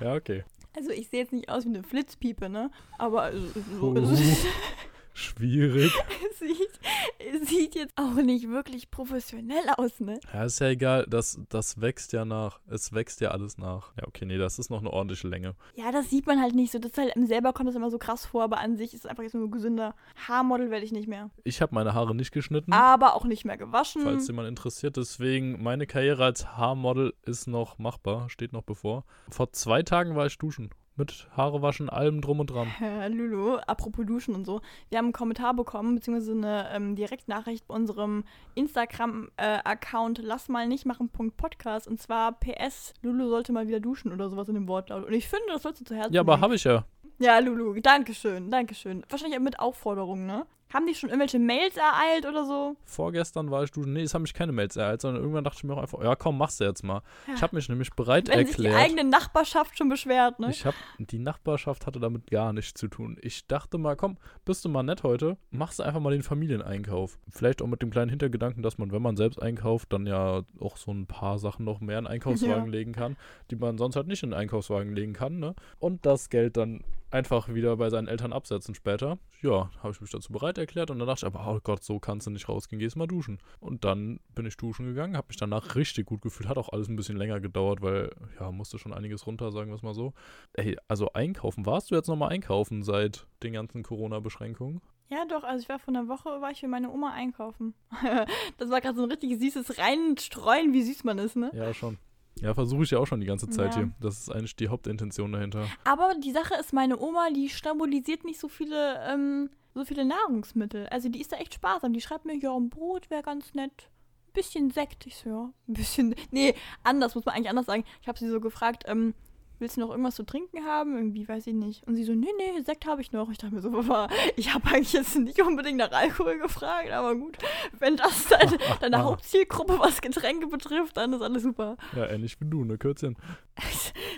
ja, 0.00 0.14
okay. 0.14 0.43
Also 0.76 0.90
ich 0.90 1.08
sehe 1.08 1.20
jetzt 1.20 1.32
nicht 1.32 1.48
aus 1.48 1.64
wie 1.64 1.70
eine 1.70 1.82
Flitzpiepe, 1.82 2.48
ne? 2.48 2.70
Aber 2.98 3.32
äh, 3.32 3.38
so, 3.80 3.88
Uh. 3.92 3.96
es, 3.98 4.46
Schwierig. 5.14 5.93
sieht, 6.38 7.49
sieht 7.49 7.75
jetzt 7.76 7.93
auch 7.96 8.14
nicht 8.14 8.49
wirklich 8.49 8.90
professionell 8.90 9.62
aus, 9.76 10.00
ne? 10.00 10.19
Ja, 10.32 10.44
ist 10.44 10.58
ja 10.58 10.69
egal, 10.69 11.06
das, 11.08 11.40
das 11.49 11.81
wächst 11.81 12.12
ja 12.12 12.25
nach. 12.25 12.58
Es 12.66 12.93
wächst 12.93 13.20
ja 13.20 13.31
alles 13.31 13.56
nach. 13.56 13.93
Ja, 13.96 14.08
okay, 14.08 14.26
nee, 14.26 14.38
das 14.38 14.58
ist 14.58 14.70
noch 14.70 14.81
eine 14.81 14.93
ordentliche 14.93 15.28
Länge. 15.28 15.55
Ja, 15.76 15.93
das 15.93 16.11
sieht 16.11 16.26
man 16.26 16.40
halt 16.40 16.56
nicht 16.56 16.72
so. 16.72 16.81
Das 16.81 16.90
ist 16.90 16.99
halt, 16.99 17.12
selber 17.28 17.52
kommt 17.52 17.69
das 17.69 17.76
immer 17.76 17.90
so 17.90 17.99
krass 17.99 18.26
vor, 18.26 18.43
aber 18.43 18.58
an 18.58 18.76
sich 18.76 18.93
ist 18.93 19.05
es 19.05 19.06
einfach 19.06 19.22
jetzt 19.22 19.34
nur 19.34 19.44
ein 19.44 19.52
gesünder 19.52 19.94
Haarmodel, 20.26 20.70
werde 20.70 20.84
ich 20.84 20.93
nicht 20.93 21.08
mehr. 21.08 21.31
Ich 21.44 21.62
habe 21.62 21.75
meine 21.75 21.94
Haare 21.94 22.14
nicht 22.14 22.32
geschnitten. 22.32 22.72
Aber 22.72 23.14
auch 23.14 23.25
nicht 23.25 23.44
mehr 23.44 23.56
gewaschen. 23.56 24.02
Falls 24.02 24.26
jemand 24.26 24.49
interessiert, 24.49 24.96
deswegen 24.96 25.62
meine 25.62 25.87
Karriere 25.87 26.25
als 26.25 26.56
Haarmodel 26.56 27.14
ist 27.22 27.46
noch 27.46 27.78
machbar, 27.78 28.28
steht 28.31 28.52
noch 28.52 28.62
bevor. 28.62 29.05
Vor 29.31 29.52
zwei 29.52 29.84
Tagen 29.84 30.17
war 30.17 30.26
ich 30.26 30.38
duschen. 30.38 30.70
Mit 30.96 31.26
Haare 31.37 31.61
waschen, 31.61 31.91
allem 31.91 32.20
drum 32.20 32.38
und 32.38 32.50
dran. 32.50 32.69
Äh, 32.81 33.08
Lulu, 33.08 33.56
apropos 33.56 34.06
Duschen 34.06 34.32
und 34.35 34.44
so. 34.44 34.61
Wir 34.91 34.99
haben 34.99 35.06
einen 35.06 35.12
Kommentar 35.12 35.52
bekommen, 35.52 35.96
beziehungsweise 35.96 36.32
eine 36.32 36.70
ähm, 36.73 36.94
Direktnachricht 36.94 37.67
bei 37.67 37.75
unserem 37.75 38.23
Instagram-Account 38.55 40.20
Lass 40.23 40.49
mal 40.49 40.69
nicht 40.69 40.87
machen. 40.87 41.08
Podcast. 41.08 41.88
Und 41.88 42.00
zwar 42.00 42.38
PS, 42.38 42.94
Lulu 43.02 43.29
sollte 43.29 43.52
mal 43.52 43.67
wieder 43.67 43.81
duschen 43.81 44.12
oder 44.12 44.29
sowas 44.29 44.49
in 44.49 44.55
dem 44.55 44.69
Wortlaut. 44.69 45.05
Und 45.05 45.12
ich 45.12 45.29
finde, 45.29 45.46
das 45.49 45.62
sollst 45.62 45.81
du 45.81 45.85
zu 45.85 45.96
Herzen 45.96 46.14
Ja, 46.14 46.20
aber 46.20 46.41
habe 46.41 46.55
ich 46.55 46.62
ja. 46.62 46.85
Ja, 47.19 47.38
Lulu, 47.41 47.81
dankeschön, 47.81 48.50
dankeschön. 48.50 49.05
Wahrscheinlich 49.08 49.38
mit 49.41 49.58
Aufforderungen, 49.58 50.26
ne? 50.26 50.46
Haben 50.74 50.86
die 50.86 50.94
schon 50.94 51.08
irgendwelche 51.08 51.38
Mails 51.38 51.76
ereilt 51.76 52.26
oder 52.26 52.44
so? 52.44 52.74
Vorgestern 52.84 53.50
war 53.52 53.62
ich 53.62 53.70
duschen. 53.70 53.92
Nee, 53.92 54.02
es 54.02 54.12
haben 54.12 54.22
mich 54.22 54.34
keine 54.34 54.50
Mails 54.50 54.74
ereilt, 54.76 55.00
sondern 55.02 55.22
irgendwann 55.22 55.44
dachte 55.44 55.58
ich 55.58 55.64
mir 55.64 55.72
auch 55.74 55.78
einfach, 55.82 56.02
ja 56.02 56.16
komm, 56.16 56.36
mach's 56.36 56.58
jetzt 56.58 56.82
mal. 56.82 57.00
Ja. 57.28 57.34
Ich 57.36 57.42
habe 57.42 57.54
mich 57.54 57.68
nämlich 57.68 57.90
bereit 57.92 58.26
Wenn 58.28 58.44
sich 58.44 58.56
die 58.56 58.64
erklärt. 58.66 58.84
eigene 58.90 59.04
Nachbarschaft 59.08 59.78
schon 59.78 59.88
beschwert, 59.88 60.40
ne? 60.40 60.50
Ich 60.50 60.66
habe 60.66 60.76
die 60.98 61.20
Nachbarschaft 61.20 61.86
hatte 61.86 62.00
damit 62.00 62.28
gar 62.28 62.52
nichts 62.52 62.78
zu 62.78 62.88
tun. 62.88 63.16
Ich 63.22 63.46
dachte 63.46 63.78
mal, 63.78 63.94
komm, 63.94 64.18
bist 64.44 64.64
du 64.64 64.68
mal 64.68 64.82
nett 64.82 65.04
heute, 65.04 65.36
machst 65.52 65.80
einfach 65.80 66.00
mal 66.00 66.10
den 66.10 66.24
Familieneinkauf. 66.24 67.18
Vielleicht 67.30 67.62
auch 67.62 67.68
mit 67.68 67.80
dem 67.80 67.90
kleinen 67.90 68.10
Hintergedanken, 68.10 68.64
dass 68.64 68.76
man, 68.76 68.90
wenn 68.90 69.00
man 69.02 69.16
selbst 69.16 69.40
einkauft, 69.40 69.92
dann 69.92 70.06
ja 70.06 70.42
auch 70.58 70.76
so 70.76 70.90
ein 70.92 71.06
paar 71.06 71.38
Sachen 71.38 71.64
noch 71.64 71.80
mehr 71.80 71.98
in 72.00 72.04
den 72.06 72.12
Einkaufswagen 72.12 72.64
Ja. 72.64 72.70
legen 72.72 72.92
kann, 72.92 73.16
die 73.52 73.56
man 73.56 73.78
sonst 73.78 73.94
halt 73.94 74.08
nicht 74.08 74.24
in 74.24 74.30
den 74.30 74.38
Einkaufswagen 74.38 74.92
legen 74.92 75.12
kann, 75.12 75.38
ne? 75.38 75.54
Und 75.78 76.04
das 76.04 76.30
Geld 76.30 76.56
dann 76.56 76.82
einfach 77.12 77.48
wieder 77.54 77.76
bei 77.76 77.90
seinen 77.90 78.08
Eltern 78.08 78.32
absetzen 78.32 78.74
später. 78.74 79.18
Ja, 79.40 79.70
habe 79.80 79.92
ich 79.92 80.00
mich 80.00 80.10
dazu 80.10 80.32
bereit 80.32 80.58
erklärt 80.58 80.63
und 80.90 80.99
dann 80.99 81.06
dachte 81.06 81.26
ich 81.26 81.34
aber, 81.34 81.46
oh 81.46 81.61
Gott, 81.62 81.82
so 81.84 81.99
kannst 81.99 82.26
du 82.26 82.31
nicht 82.31 82.49
rausgehen, 82.49 82.78
gehst 82.81 82.96
mal 82.96 83.06
duschen. 83.06 83.38
Und 83.61 83.84
dann 83.84 84.20
bin 84.34 84.46
ich 84.46 84.56
duschen 84.56 84.87
gegangen, 84.87 85.16
habe 85.16 85.28
mich 85.28 85.37
danach 85.37 85.75
richtig 85.76 86.06
gut 86.06 86.22
gefühlt, 86.22 86.49
hat 86.49 86.58
auch 86.58 86.70
alles 86.70 86.88
ein 86.88 86.96
bisschen 86.96 87.16
länger 87.16 87.40
gedauert, 87.40 87.82
weil, 87.82 88.11
ja, 88.38 88.50
musste 88.50 88.78
schon 88.78 88.93
einiges 88.93 89.26
runter, 89.26 89.50
sagen 89.52 89.70
wir 89.70 89.76
es 89.76 89.82
mal 89.82 89.94
so. 89.94 90.12
Ey, 90.55 90.76
also 90.88 91.12
einkaufen, 91.12 91.66
warst 91.66 91.90
du 91.90 91.94
jetzt 91.94 92.08
nochmal 92.08 92.31
einkaufen 92.31 92.82
seit 92.82 93.26
den 93.43 93.52
ganzen 93.52 93.82
Corona-Beschränkungen? 93.82 94.81
Ja, 95.08 95.25
doch, 95.26 95.44
also 95.44 95.62
ich 95.62 95.69
war 95.69 95.78
vor 95.78 95.94
einer 95.94 96.08
Woche, 96.08 96.40
war 96.40 96.50
ich 96.50 96.61
für 96.61 96.69
meine 96.69 96.90
Oma 96.90 97.12
einkaufen. 97.12 97.75
das 98.58 98.70
war 98.70 98.81
gerade 98.81 98.96
so 98.96 99.02
ein 99.05 99.10
richtig 99.10 99.38
süßes 99.38 99.78
Reinstreuen, 99.78 100.72
wie 100.72 100.82
süß 100.82 101.05
man 101.05 101.19
ist, 101.19 101.37
ne? 101.37 101.50
Ja, 101.55 101.75
schon. 101.75 101.99
Ja, 102.40 102.52
versuche 102.55 102.82
ich 102.82 102.90
ja 102.90 102.99
auch 102.99 103.06
schon 103.06 103.20
die 103.20 103.26
ganze 103.26 103.49
Zeit 103.49 103.75
Ja. 103.76 103.82
hier. 103.82 103.93
Das 104.00 104.19
ist 104.19 104.31
eigentlich 104.31 104.56
die 104.56 104.69
Hauptintention 104.69 105.31
dahinter. 105.32 105.69
Aber 105.84 106.14
die 106.22 106.32
Sache 106.32 106.55
ist, 106.58 106.72
meine 106.72 106.99
Oma, 106.99 107.28
die 107.31 107.49
stabilisiert 107.49 108.25
nicht 108.25 108.40
so 108.40 108.49
viele, 108.49 108.99
ähm, 109.08 109.50
so 109.74 109.84
viele 109.84 110.04
Nahrungsmittel. 110.04 110.86
Also 110.88 111.08
die 111.08 111.20
ist 111.20 111.32
da 111.32 111.36
echt 111.36 111.54
sparsam. 111.54 111.92
Die 111.92 112.00
schreibt 112.00 112.24
mir, 112.24 112.36
ja, 112.36 112.54
ein 112.54 112.70
Brot 112.70 113.10
wäre 113.10 113.22
ganz 113.22 113.54
nett. 113.54 113.90
Ein 114.28 114.32
bisschen 114.32 114.70
Sekt. 114.70 115.06
Ich 115.06 115.16
so, 115.16 115.28
ja, 115.28 115.52
ein 115.68 115.74
bisschen. 115.74 116.14
Nee, 116.30 116.54
anders, 116.82 117.14
muss 117.14 117.24
man 117.24 117.34
eigentlich 117.34 117.50
anders 117.50 117.66
sagen. 117.66 117.84
Ich 118.00 118.08
habe 118.08 118.18
sie 118.18 118.28
so 118.28 118.40
gefragt, 118.40 118.84
ähm, 118.86 119.14
willst 119.58 119.76
du 119.76 119.80
noch 119.80 119.90
irgendwas 119.90 120.16
zu 120.16 120.24
trinken 120.24 120.64
haben? 120.64 120.96
Irgendwie, 120.96 121.26
weiß 121.26 121.46
ich 121.46 121.54
nicht. 121.54 121.86
Und 121.86 121.96
sie 121.96 122.04
so, 122.04 122.12
nee, 122.12 122.28
nee, 122.38 122.60
Sekt 122.62 122.86
habe 122.86 123.00
ich 123.00 123.12
noch. 123.12 123.30
Ich 123.30 123.38
dachte 123.38 123.54
mir 123.54 123.60
so, 123.60 123.70
Papa, 123.72 124.08
ich 124.36 124.52
habe 124.52 124.68
eigentlich 124.68 124.92
jetzt 124.92 125.16
nicht 125.16 125.40
unbedingt 125.40 125.78
nach 125.78 125.92
Alkohol 125.92 126.38
gefragt, 126.38 126.90
aber 126.90 127.14
gut, 127.16 127.38
wenn 127.78 127.96
das 127.96 128.28
deine, 128.28 128.58
deine 128.80 129.02
Hauptzielgruppe, 129.02 129.78
was 129.78 130.00
Getränke 130.00 130.46
betrifft, 130.46 130.96
dann 130.96 131.12
ist 131.12 131.22
alles 131.22 131.42
super. 131.42 131.76
Ja, 131.96 132.06
ähnlich 132.06 132.40
wie 132.40 132.46
du, 132.48 132.64
ne, 132.64 132.78
Kürzchen. 132.78 133.16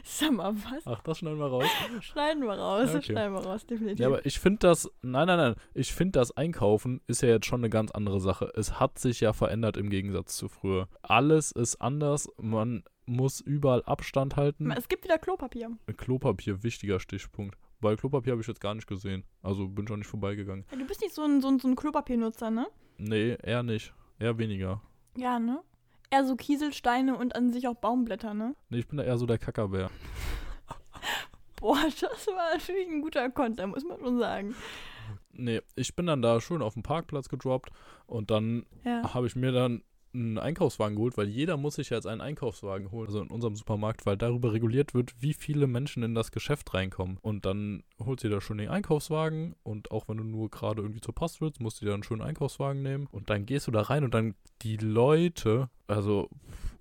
Sag 0.08 0.32
mal, 0.32 0.54
was? 0.54 0.86
Ach, 0.86 1.02
das 1.02 1.18
schneiden 1.18 1.40
wir 1.40 1.46
raus. 1.46 1.64
Schneiden 2.00 2.44
wir 2.44 2.52
raus, 2.52 2.90
Ja, 2.92 2.98
okay. 2.98 3.12
schneiden 3.12 3.34
wir 3.34 3.40
raus, 3.40 3.66
definitiv. 3.66 3.98
Ja, 3.98 4.06
aber 4.06 4.24
ich 4.24 4.38
finde 4.38 4.60
das, 4.60 4.88
nein, 5.02 5.26
nein, 5.26 5.36
nein, 5.36 5.54
ich 5.74 5.92
finde 5.92 6.12
das 6.20 6.36
Einkaufen 6.36 7.00
ist 7.08 7.22
ja 7.22 7.28
jetzt 7.30 7.46
schon 7.46 7.60
eine 7.60 7.70
ganz 7.70 7.90
andere 7.90 8.20
Sache. 8.20 8.52
Es 8.54 8.78
hat 8.78 9.00
sich 9.00 9.20
ja 9.20 9.32
verändert 9.32 9.76
im 9.76 9.90
Gegensatz 9.90 10.36
zu 10.36 10.48
früher. 10.48 10.88
Alles 11.02 11.50
ist 11.50 11.80
anders, 11.82 12.28
man 12.40 12.84
muss 13.06 13.40
überall 13.40 13.82
Abstand 13.82 14.36
halten. 14.36 14.70
Es 14.70 14.88
gibt 14.88 15.02
wieder 15.04 15.18
Klopapier. 15.18 15.70
Klopapier, 15.96 16.62
wichtiger 16.62 17.00
Stichpunkt. 17.00 17.58
Weil 17.80 17.96
Klopapier 17.96 18.32
habe 18.32 18.42
ich 18.42 18.48
jetzt 18.48 18.60
gar 18.60 18.74
nicht 18.76 18.86
gesehen. 18.86 19.24
Also 19.42 19.66
bin 19.68 19.88
schon 19.88 19.98
nicht 19.98 20.08
vorbeigegangen. 20.08 20.64
Ja, 20.70 20.78
du 20.78 20.86
bist 20.86 21.00
nicht 21.00 21.14
so 21.14 21.22
ein, 21.22 21.40
so 21.42 21.48
ein, 21.48 21.58
so 21.58 21.66
ein 21.68 21.74
Klopapiernutzer, 21.76 22.50
ne? 22.50 22.66
Nee, 22.98 23.36
eher 23.42 23.62
nicht. 23.64 23.92
Eher 24.20 24.38
weniger. 24.38 24.80
Ja, 25.16 25.38
ne? 25.40 25.60
Eher 26.10 26.24
so 26.24 26.36
Kieselsteine 26.36 27.16
und 27.16 27.34
an 27.34 27.52
sich 27.52 27.66
auch 27.68 27.74
Baumblätter, 27.74 28.34
ne? 28.34 28.54
Nee, 28.70 28.78
ich 28.78 28.88
bin 28.88 28.98
da 28.98 29.04
eher 29.04 29.18
so 29.18 29.26
der 29.26 29.38
Kackerbär. 29.38 29.90
Boah, 31.56 31.78
das 32.00 32.26
war 32.28 32.54
natürlich 32.54 32.88
ein 32.88 33.00
guter 33.02 33.30
Konter, 33.30 33.66
muss 33.66 33.84
man 33.84 33.98
schon 33.98 34.18
sagen. 34.18 34.54
Nee, 35.32 35.60
ich 35.74 35.94
bin 35.96 36.06
dann 36.06 36.22
da 36.22 36.40
schön 36.40 36.62
auf 36.62 36.74
dem 36.74 36.82
Parkplatz 36.82 37.28
gedroppt 37.28 37.70
und 38.06 38.30
dann 38.30 38.64
Ja. 38.84 39.14
habe 39.14 39.26
ich 39.26 39.36
mir 39.36 39.52
dann 39.52 39.82
einen 40.16 40.38
Einkaufswagen 40.38 40.96
geholt, 40.96 41.16
weil 41.16 41.28
jeder 41.28 41.56
muss 41.56 41.76
sich 41.76 41.90
jetzt 41.90 42.06
einen 42.06 42.20
Einkaufswagen 42.20 42.90
holen, 42.90 43.06
also 43.06 43.20
in 43.20 43.28
unserem 43.28 43.56
Supermarkt, 43.56 44.06
weil 44.06 44.16
darüber 44.16 44.52
reguliert 44.52 44.94
wird, 44.94 45.14
wie 45.20 45.34
viele 45.34 45.66
Menschen 45.66 46.02
in 46.02 46.14
das 46.14 46.32
Geschäft 46.32 46.74
reinkommen. 46.74 47.18
Und 47.22 47.46
dann 47.46 47.82
holst 47.98 48.24
du 48.24 48.28
dir 48.28 48.36
da 48.36 48.40
schon 48.40 48.58
den 48.58 48.68
Einkaufswagen 48.68 49.54
und 49.62 49.90
auch 49.90 50.08
wenn 50.08 50.16
du 50.16 50.24
nur 50.24 50.50
gerade 50.50 50.82
irgendwie 50.82 51.00
zur 51.00 51.14
Post 51.14 51.40
willst, 51.40 51.60
musst 51.60 51.80
du 51.80 51.84
dir 51.84 51.90
dann 51.90 51.96
einen 51.96 52.02
schönen 52.04 52.22
Einkaufswagen 52.22 52.82
nehmen 52.82 53.06
und 53.10 53.30
dann 53.30 53.46
gehst 53.46 53.66
du 53.66 53.70
da 53.70 53.82
rein 53.82 54.04
und 54.04 54.14
dann 54.14 54.34
die 54.62 54.76
Leute, 54.76 55.70
also 55.86 56.28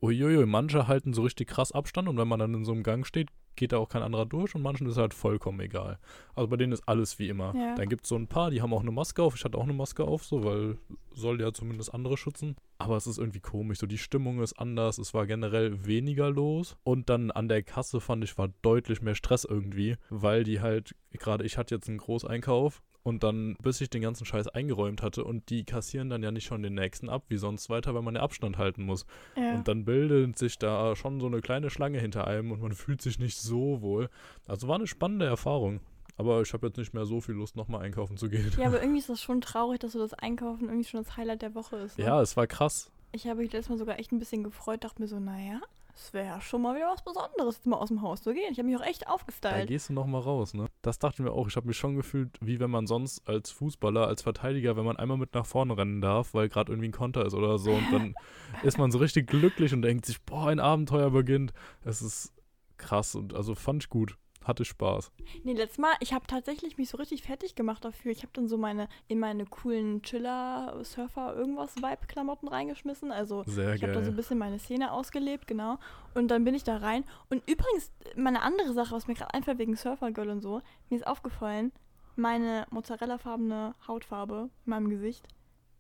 uiuiui, 0.01 0.45
manche 0.45 0.87
halten 0.87 1.13
so 1.13 1.23
richtig 1.23 1.47
krass 1.49 1.71
Abstand 1.71 2.07
und 2.07 2.17
wenn 2.17 2.27
man 2.27 2.39
dann 2.39 2.53
in 2.53 2.65
so 2.65 2.71
einem 2.71 2.83
Gang 2.83 3.05
steht, 3.05 3.29
geht 3.55 3.71
da 3.71 3.77
auch 3.77 3.89
kein 3.89 4.01
anderer 4.01 4.25
durch 4.25 4.55
und 4.55 4.61
manchen 4.61 4.87
ist 4.87 4.97
halt 4.97 5.13
vollkommen 5.13 5.59
egal. 5.59 5.99
Also 6.33 6.49
bei 6.49 6.57
denen 6.57 6.73
ist 6.73 6.87
alles 6.87 7.19
wie 7.19 7.29
immer. 7.29 7.53
Ja. 7.55 7.75
Dann 7.75 7.89
gibt 7.89 8.03
es 8.03 8.09
so 8.09 8.15
ein 8.15 8.27
paar, 8.27 8.51
die 8.51 8.61
haben 8.61 8.73
auch 8.73 8.81
eine 8.81 8.91
Maske 8.91 9.23
auf. 9.23 9.35
Ich 9.35 9.43
hatte 9.43 9.57
auch 9.57 9.63
eine 9.63 9.73
Maske 9.73 10.03
auf, 10.03 10.23
so, 10.23 10.43
weil 10.43 10.77
soll 11.13 11.41
ja 11.41 11.53
zumindest 11.53 11.93
andere 11.93 12.17
schützen. 12.17 12.55
Aber 12.77 12.97
es 12.97 13.07
ist 13.07 13.17
irgendwie 13.17 13.39
komisch. 13.39 13.79
So, 13.79 13.87
die 13.87 13.97
Stimmung 13.97 14.41
ist 14.41 14.53
anders. 14.53 14.97
Es 14.97 15.13
war 15.13 15.25
generell 15.25 15.85
weniger 15.85 16.29
los. 16.29 16.77
Und 16.83 17.09
dann 17.09 17.31
an 17.31 17.47
der 17.47 17.63
Kasse 17.63 18.01
fand 18.01 18.23
ich, 18.23 18.37
war 18.37 18.49
deutlich 18.61 19.01
mehr 19.01 19.15
Stress 19.15 19.45
irgendwie, 19.45 19.95
weil 20.09 20.43
die 20.43 20.59
halt, 20.61 20.95
gerade 21.11 21.45
ich 21.45 21.57
hatte 21.57 21.75
jetzt 21.75 21.87
einen 21.87 21.97
Großeinkauf. 21.97 22.81
Und 23.05 23.21
dann, 23.23 23.55
bis 23.61 23.81
ich 23.81 23.91
den 23.91 24.01
ganzen 24.01 24.25
Scheiß 24.25 24.47
eingeräumt 24.47 25.03
hatte 25.03 25.23
und 25.23 25.51
die 25.51 25.63
kassieren 25.63 26.09
dann 26.09 26.23
ja 26.23 26.31
nicht 26.31 26.45
schon 26.45 26.63
den 26.63 26.73
nächsten 26.73 27.07
ab, 27.07 27.25
wie 27.27 27.37
sonst 27.37 27.69
weiter, 27.69 27.93
weil 27.93 28.01
man 28.01 28.15
ja 28.15 28.21
Abstand 28.21 28.57
halten 28.57 28.83
muss. 28.83 29.05
ja. 29.35 29.53
Und 29.53 29.67
dann 29.67 29.85
bildet 29.85 30.39
sich 30.39 30.57
da 30.57 30.95
schon 30.95 31.19
so 31.19 31.27
eine 31.27 31.41
kleine 31.41 31.69
Schlange 31.69 31.99
hinter 31.99 32.25
einem 32.25 32.51
und 32.51 32.63
man 32.63 32.71
fühlt 32.73 33.03
sich 33.03 33.19
nicht 33.19 33.37
so 33.37 33.81
wohl. 33.81 34.09
Also 34.47 34.67
war 34.67 34.75
eine 34.77 34.87
spannende 34.87 35.27
Erfahrung. 35.27 35.81
Aber 36.17 36.41
ich 36.41 36.51
habe 36.53 36.65
jetzt 36.65 36.77
nicht 36.77 36.95
mehr 36.95 37.05
so 37.05 37.21
viel 37.21 37.35
Lust, 37.35 37.55
nochmal 37.55 37.81
einkaufen 37.83 38.17
zu 38.17 38.27
gehen. 38.27 38.51
ja, 38.57 38.65
aber 38.67 38.79
irgendwie 38.81 38.99
ist 38.99 39.09
das 39.09 39.21
schon 39.21 39.39
traurig, 39.39 39.79
dass 39.81 39.91
so 39.91 39.99
das 39.99 40.15
Einkaufen 40.15 40.65
irgendwie 40.69 40.85
schon 40.89 41.03
das 41.03 41.15
Highlight 41.15 41.43
der 41.43 41.53
Woche 41.53 41.75
ist. 41.77 41.99
Ne? 41.99 42.05
Ja, 42.05 42.19
es 42.23 42.35
war 42.35 42.47
krass. 42.47 42.89
Ich 43.11 43.27
habe 43.27 43.41
mich 43.41 43.51
letztes 43.53 43.69
Mal 43.69 43.77
sogar 43.77 43.99
echt 43.99 44.11
ein 44.13 44.19
bisschen 44.19 44.43
gefreut, 44.43 44.83
dachte 44.83 44.99
mir 45.01 45.07
so, 45.07 45.19
naja, 45.19 45.61
es 45.93 46.11
wäre 46.13 46.25
ja 46.25 46.41
schon 46.41 46.61
mal 46.61 46.75
wieder 46.75 46.87
was 46.91 47.03
Besonderes, 47.03 47.55
jetzt 47.57 47.65
mal 47.67 47.77
aus 47.77 47.87
dem 47.89 48.01
Haus 48.01 48.21
zu 48.21 48.33
gehen. 48.33 48.51
Ich 48.51 48.57
habe 48.57 48.67
mich 48.67 48.77
auch 48.77 48.85
echt 48.85 49.03
Da 49.03 49.09
aufgestylt. 49.11 49.67
gehst 49.67 49.89
du 49.89 49.93
nochmal 49.93 50.21
raus, 50.21 50.53
ne? 50.53 50.65
Das 50.85 50.99
dachte 50.99 51.23
ich 51.23 51.25
mir 51.25 51.31
auch. 51.31 51.47
Ich 51.47 51.55
habe 51.55 51.67
mich 51.67 51.77
schon 51.77 51.95
gefühlt, 51.95 52.37
wie 52.41 52.59
wenn 52.59 52.69
man 52.69 52.85
sonst 52.85 53.27
als 53.27 53.49
Fußballer, 53.49 54.07
als 54.07 54.21
Verteidiger, 54.21 54.77
wenn 54.77 54.85
man 54.85 54.97
einmal 54.97 55.17
mit 55.17 55.33
nach 55.33 55.47
vorne 55.47 55.75
rennen 55.75 55.99
darf, 55.99 56.35
weil 56.35 56.47
gerade 56.47 56.71
irgendwie 56.71 56.89
ein 56.89 56.91
Konter 56.91 57.25
ist 57.25 57.33
oder 57.33 57.57
so. 57.57 57.71
Und 57.71 57.91
dann 57.91 58.13
ist 58.63 58.77
man 58.77 58.91
so 58.91 58.99
richtig 58.99 59.25
glücklich 59.25 59.73
und 59.73 59.81
denkt 59.81 60.05
sich, 60.05 60.21
boah, 60.21 60.49
ein 60.49 60.59
Abenteuer 60.59 61.09
beginnt. 61.09 61.53
Es 61.83 62.03
ist 62.03 62.33
krass 62.77 63.15
und 63.15 63.33
also 63.33 63.55
fand 63.55 63.81
ich 63.81 63.89
gut. 63.89 64.15
Hatte 64.45 64.63
Spaß. 64.65 65.11
Nee, 65.43 65.53
letztes 65.53 65.79
Mal, 65.79 65.93
ich 65.99 66.13
habe 66.13 66.27
tatsächlich 66.27 66.77
mich 66.77 66.89
so 66.89 66.97
richtig 66.97 67.23
fertig 67.23 67.55
gemacht 67.55 67.83
dafür. 67.83 68.11
Ich 68.11 68.21
habe 68.21 68.31
dann 68.33 68.47
so 68.47 68.57
meine, 68.57 68.87
in 69.07 69.19
meine 69.19 69.45
coolen 69.45 70.01
Chiller, 70.01 70.79
Surfer, 70.83 71.35
irgendwas 71.35 71.75
Vibe-Klamotten 71.77 72.47
reingeschmissen. 72.47 73.11
Also 73.11 73.43
Sehr 73.45 73.73
ich 73.73 73.83
habe 73.83 73.93
da 73.93 74.03
so 74.03 74.11
ein 74.11 74.15
bisschen 74.15 74.37
meine 74.37 74.59
Szene 74.59 74.91
ausgelebt, 74.91 75.47
genau. 75.47 75.77
Und 76.13 76.29
dann 76.29 76.43
bin 76.43 76.55
ich 76.55 76.63
da 76.63 76.77
rein. 76.77 77.03
Und 77.29 77.43
übrigens, 77.49 77.91
meine 78.15 78.41
andere 78.41 78.73
Sache, 78.73 78.95
was 78.95 79.07
mir 79.07 79.15
gerade 79.15 79.33
einfällt 79.33 79.57
wegen 79.57 79.75
Surfer-Girl 79.75 80.29
und 80.29 80.41
so, 80.41 80.61
mir 80.89 80.97
ist 80.97 81.07
aufgefallen, 81.07 81.71
meine 82.15 82.65
mozzarella-farbene 82.69 83.75
Hautfarbe 83.87 84.49
in 84.65 84.69
meinem 84.69 84.89
Gesicht, 84.89 85.27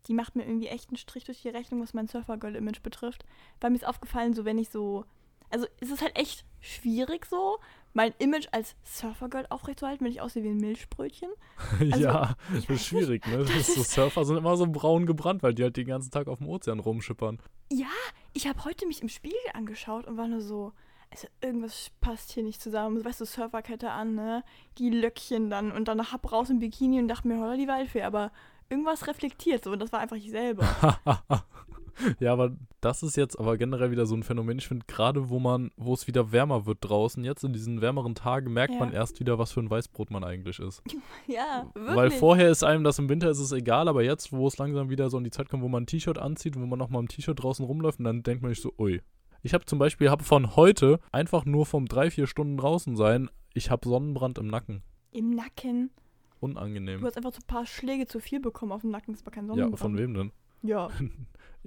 die 0.07 0.13
macht 0.13 0.35
mir 0.35 0.45
irgendwie 0.45 0.67
echt 0.67 0.89
einen 0.89 0.97
Strich 0.97 1.23
durch 1.23 1.41
die 1.41 1.49
Rechnung, 1.49 1.81
was 1.81 1.93
mein 1.93 2.07
Surfer-Girl-Image 2.07 2.81
betrifft. 2.83 3.25
Weil 3.61 3.71
mir 3.71 3.77
ist 3.77 3.87
aufgefallen, 3.87 4.33
so 4.33 4.45
wenn 4.45 4.57
ich 4.57 4.69
so. 4.69 5.05
Also 5.55 5.67
es 5.79 5.89
ist 5.89 6.01
halt 6.01 6.17
echt 6.17 6.43
schwierig 6.59 7.25
so, 7.27 7.59
mein 7.93 8.13
Image 8.17 8.47
als 8.51 8.75
Surfer-Girl 8.83 9.45
aufrechtzuerhalten, 9.49 10.03
wenn 10.03 10.11
ich 10.11 10.19
aussehe 10.19 10.43
wie 10.43 10.49
ein 10.49 10.57
Milchbrötchen. 10.57 11.29
Also, 11.79 11.97
ja, 11.97 12.35
das 12.53 12.65
ist 12.65 12.85
schwierig, 12.85 13.25
ne? 13.25 13.37
Das 13.37 13.51
ist 13.51 13.73
so 13.75 13.83
Surfer 13.83 14.25
sind 14.25 14.35
immer 14.35 14.57
so 14.57 14.67
braun 14.67 15.05
gebrannt, 15.05 15.43
weil 15.43 15.53
die 15.53 15.63
halt 15.63 15.77
den 15.77 15.87
ganzen 15.87 16.11
Tag 16.11 16.27
auf 16.27 16.39
dem 16.39 16.49
Ozean 16.49 16.81
rumschippern. 16.81 17.39
Ja, 17.71 17.87
ich 18.33 18.47
habe 18.47 18.65
heute 18.65 18.85
mich 18.85 19.01
im 19.01 19.07
Spiegel 19.07 19.39
angeschaut 19.53 20.07
und 20.07 20.17
war 20.17 20.27
nur 20.27 20.41
so, 20.41 20.73
also 21.09 21.29
irgendwas 21.39 21.89
passt 22.01 22.33
hier 22.33 22.43
nicht 22.43 22.61
zusammen. 22.61 23.05
Weißt 23.05 23.21
du, 23.21 23.25
Surferkette 23.25 23.91
an, 23.91 24.15
ne? 24.15 24.43
Die 24.77 24.89
Löckchen 24.89 25.49
dann 25.49 25.71
und 25.71 25.87
dann 25.87 26.11
hab 26.11 26.29
raus 26.33 26.49
im 26.49 26.59
Bikini 26.59 26.99
und 26.99 27.07
dachte 27.07 27.29
mir, 27.29 27.39
holla 27.39 27.55
die 27.55 27.69
Waldfee, 27.69 28.01
aber 28.01 28.33
irgendwas 28.67 29.07
reflektiert 29.07 29.63
so 29.63 29.71
und 29.71 29.79
das 29.79 29.93
war 29.93 30.01
einfach 30.01 30.17
ich 30.17 30.31
selber. 30.31 30.65
ja, 32.19 32.33
aber 32.33 32.55
das 32.81 33.03
ist 33.03 33.15
jetzt 33.17 33.39
aber 33.39 33.57
generell 33.57 33.91
wieder 33.91 34.05
so 34.05 34.15
ein 34.15 34.23
Phänomen. 34.23 34.57
Ich 34.59 34.67
finde, 34.67 34.85
gerade 34.87 35.29
wo 35.29 35.39
man, 35.39 35.71
wo 35.77 35.93
es 35.93 36.07
wieder 36.07 36.31
wärmer 36.31 36.65
wird 36.65 36.79
draußen, 36.81 37.23
jetzt 37.23 37.43
in 37.43 37.53
diesen 37.53 37.81
wärmeren 37.81 38.15
Tagen, 38.15 38.51
merkt 38.53 38.73
Ja. 38.73 38.79
man 38.79 38.91
erst 38.93 39.19
wieder, 39.19 39.39
was 39.39 39.51
für 39.51 39.59
ein 39.61 39.69
Weißbrot 39.69 40.11
man 40.11 40.23
eigentlich 40.23 40.59
ist. 40.59 40.83
ja, 41.27 41.69
wirklich. 41.73 41.95
Weil 41.95 42.11
vorher 42.11 42.49
ist 42.49 42.63
einem 42.63 42.83
das 42.83 42.99
im 42.99 43.09
Winter 43.09 43.29
ist 43.29 43.39
es 43.39 43.51
egal, 43.51 43.87
aber 43.87 44.03
jetzt, 44.03 44.31
wo 44.31 44.47
es 44.47 44.57
langsam 44.57 44.89
wieder 44.89 45.09
so 45.09 45.17
in 45.17 45.23
die 45.23 45.31
Zeit 45.31 45.49
kommt, 45.49 45.63
wo 45.63 45.67
man 45.67 45.83
ein 45.83 45.87
T-Shirt 45.87 46.17
anzieht, 46.17 46.55
wo 46.55 46.65
man 46.65 46.79
nochmal 46.79 47.01
im 47.01 47.07
T-Shirt 47.07 47.41
draußen 47.41 47.65
rumläuft, 47.65 47.99
und 47.99 48.05
dann 48.05 48.23
denkt 48.23 48.41
man 48.43 48.51
sich 48.53 48.61
so, 48.61 48.73
ui. 48.77 49.01
Ich 49.41 49.53
habe 49.53 49.65
zum 49.65 49.77
Beispiel, 49.79 50.09
habe 50.09 50.23
von 50.23 50.55
heute 50.55 50.99
einfach 51.11 51.45
nur 51.45 51.65
vom 51.65 51.85
drei, 51.87 52.09
vier 52.09 52.25
Stunden 52.27 52.57
draußen 52.57 52.95
sein, 52.95 53.29
ich 53.53 53.69
habe 53.71 53.87
Sonnenbrand 53.87 54.37
im 54.39 54.47
Nacken. 54.47 54.81
Im 55.11 55.29
Nacken. 55.29 55.91
Unangenehm. 56.39 56.99
Du 56.99 57.07
hast 57.07 57.15
einfach 57.17 57.31
so 57.31 57.39
ein 57.41 57.47
paar 57.47 57.65
Schläge 57.65 58.05
zu 58.07 58.19
viel 58.19 58.39
bekommen 58.39 58.71
auf 58.71 58.81
dem 58.81 58.89
Nacken, 58.91 59.13
das 59.13 59.25
war 59.25 59.31
kein 59.31 59.45
Ja, 59.45 59.49
Sonnenbrand. 59.53 59.79
von 59.79 59.97
wem 59.97 60.13
denn? 60.13 60.31
Ja. 60.65 60.89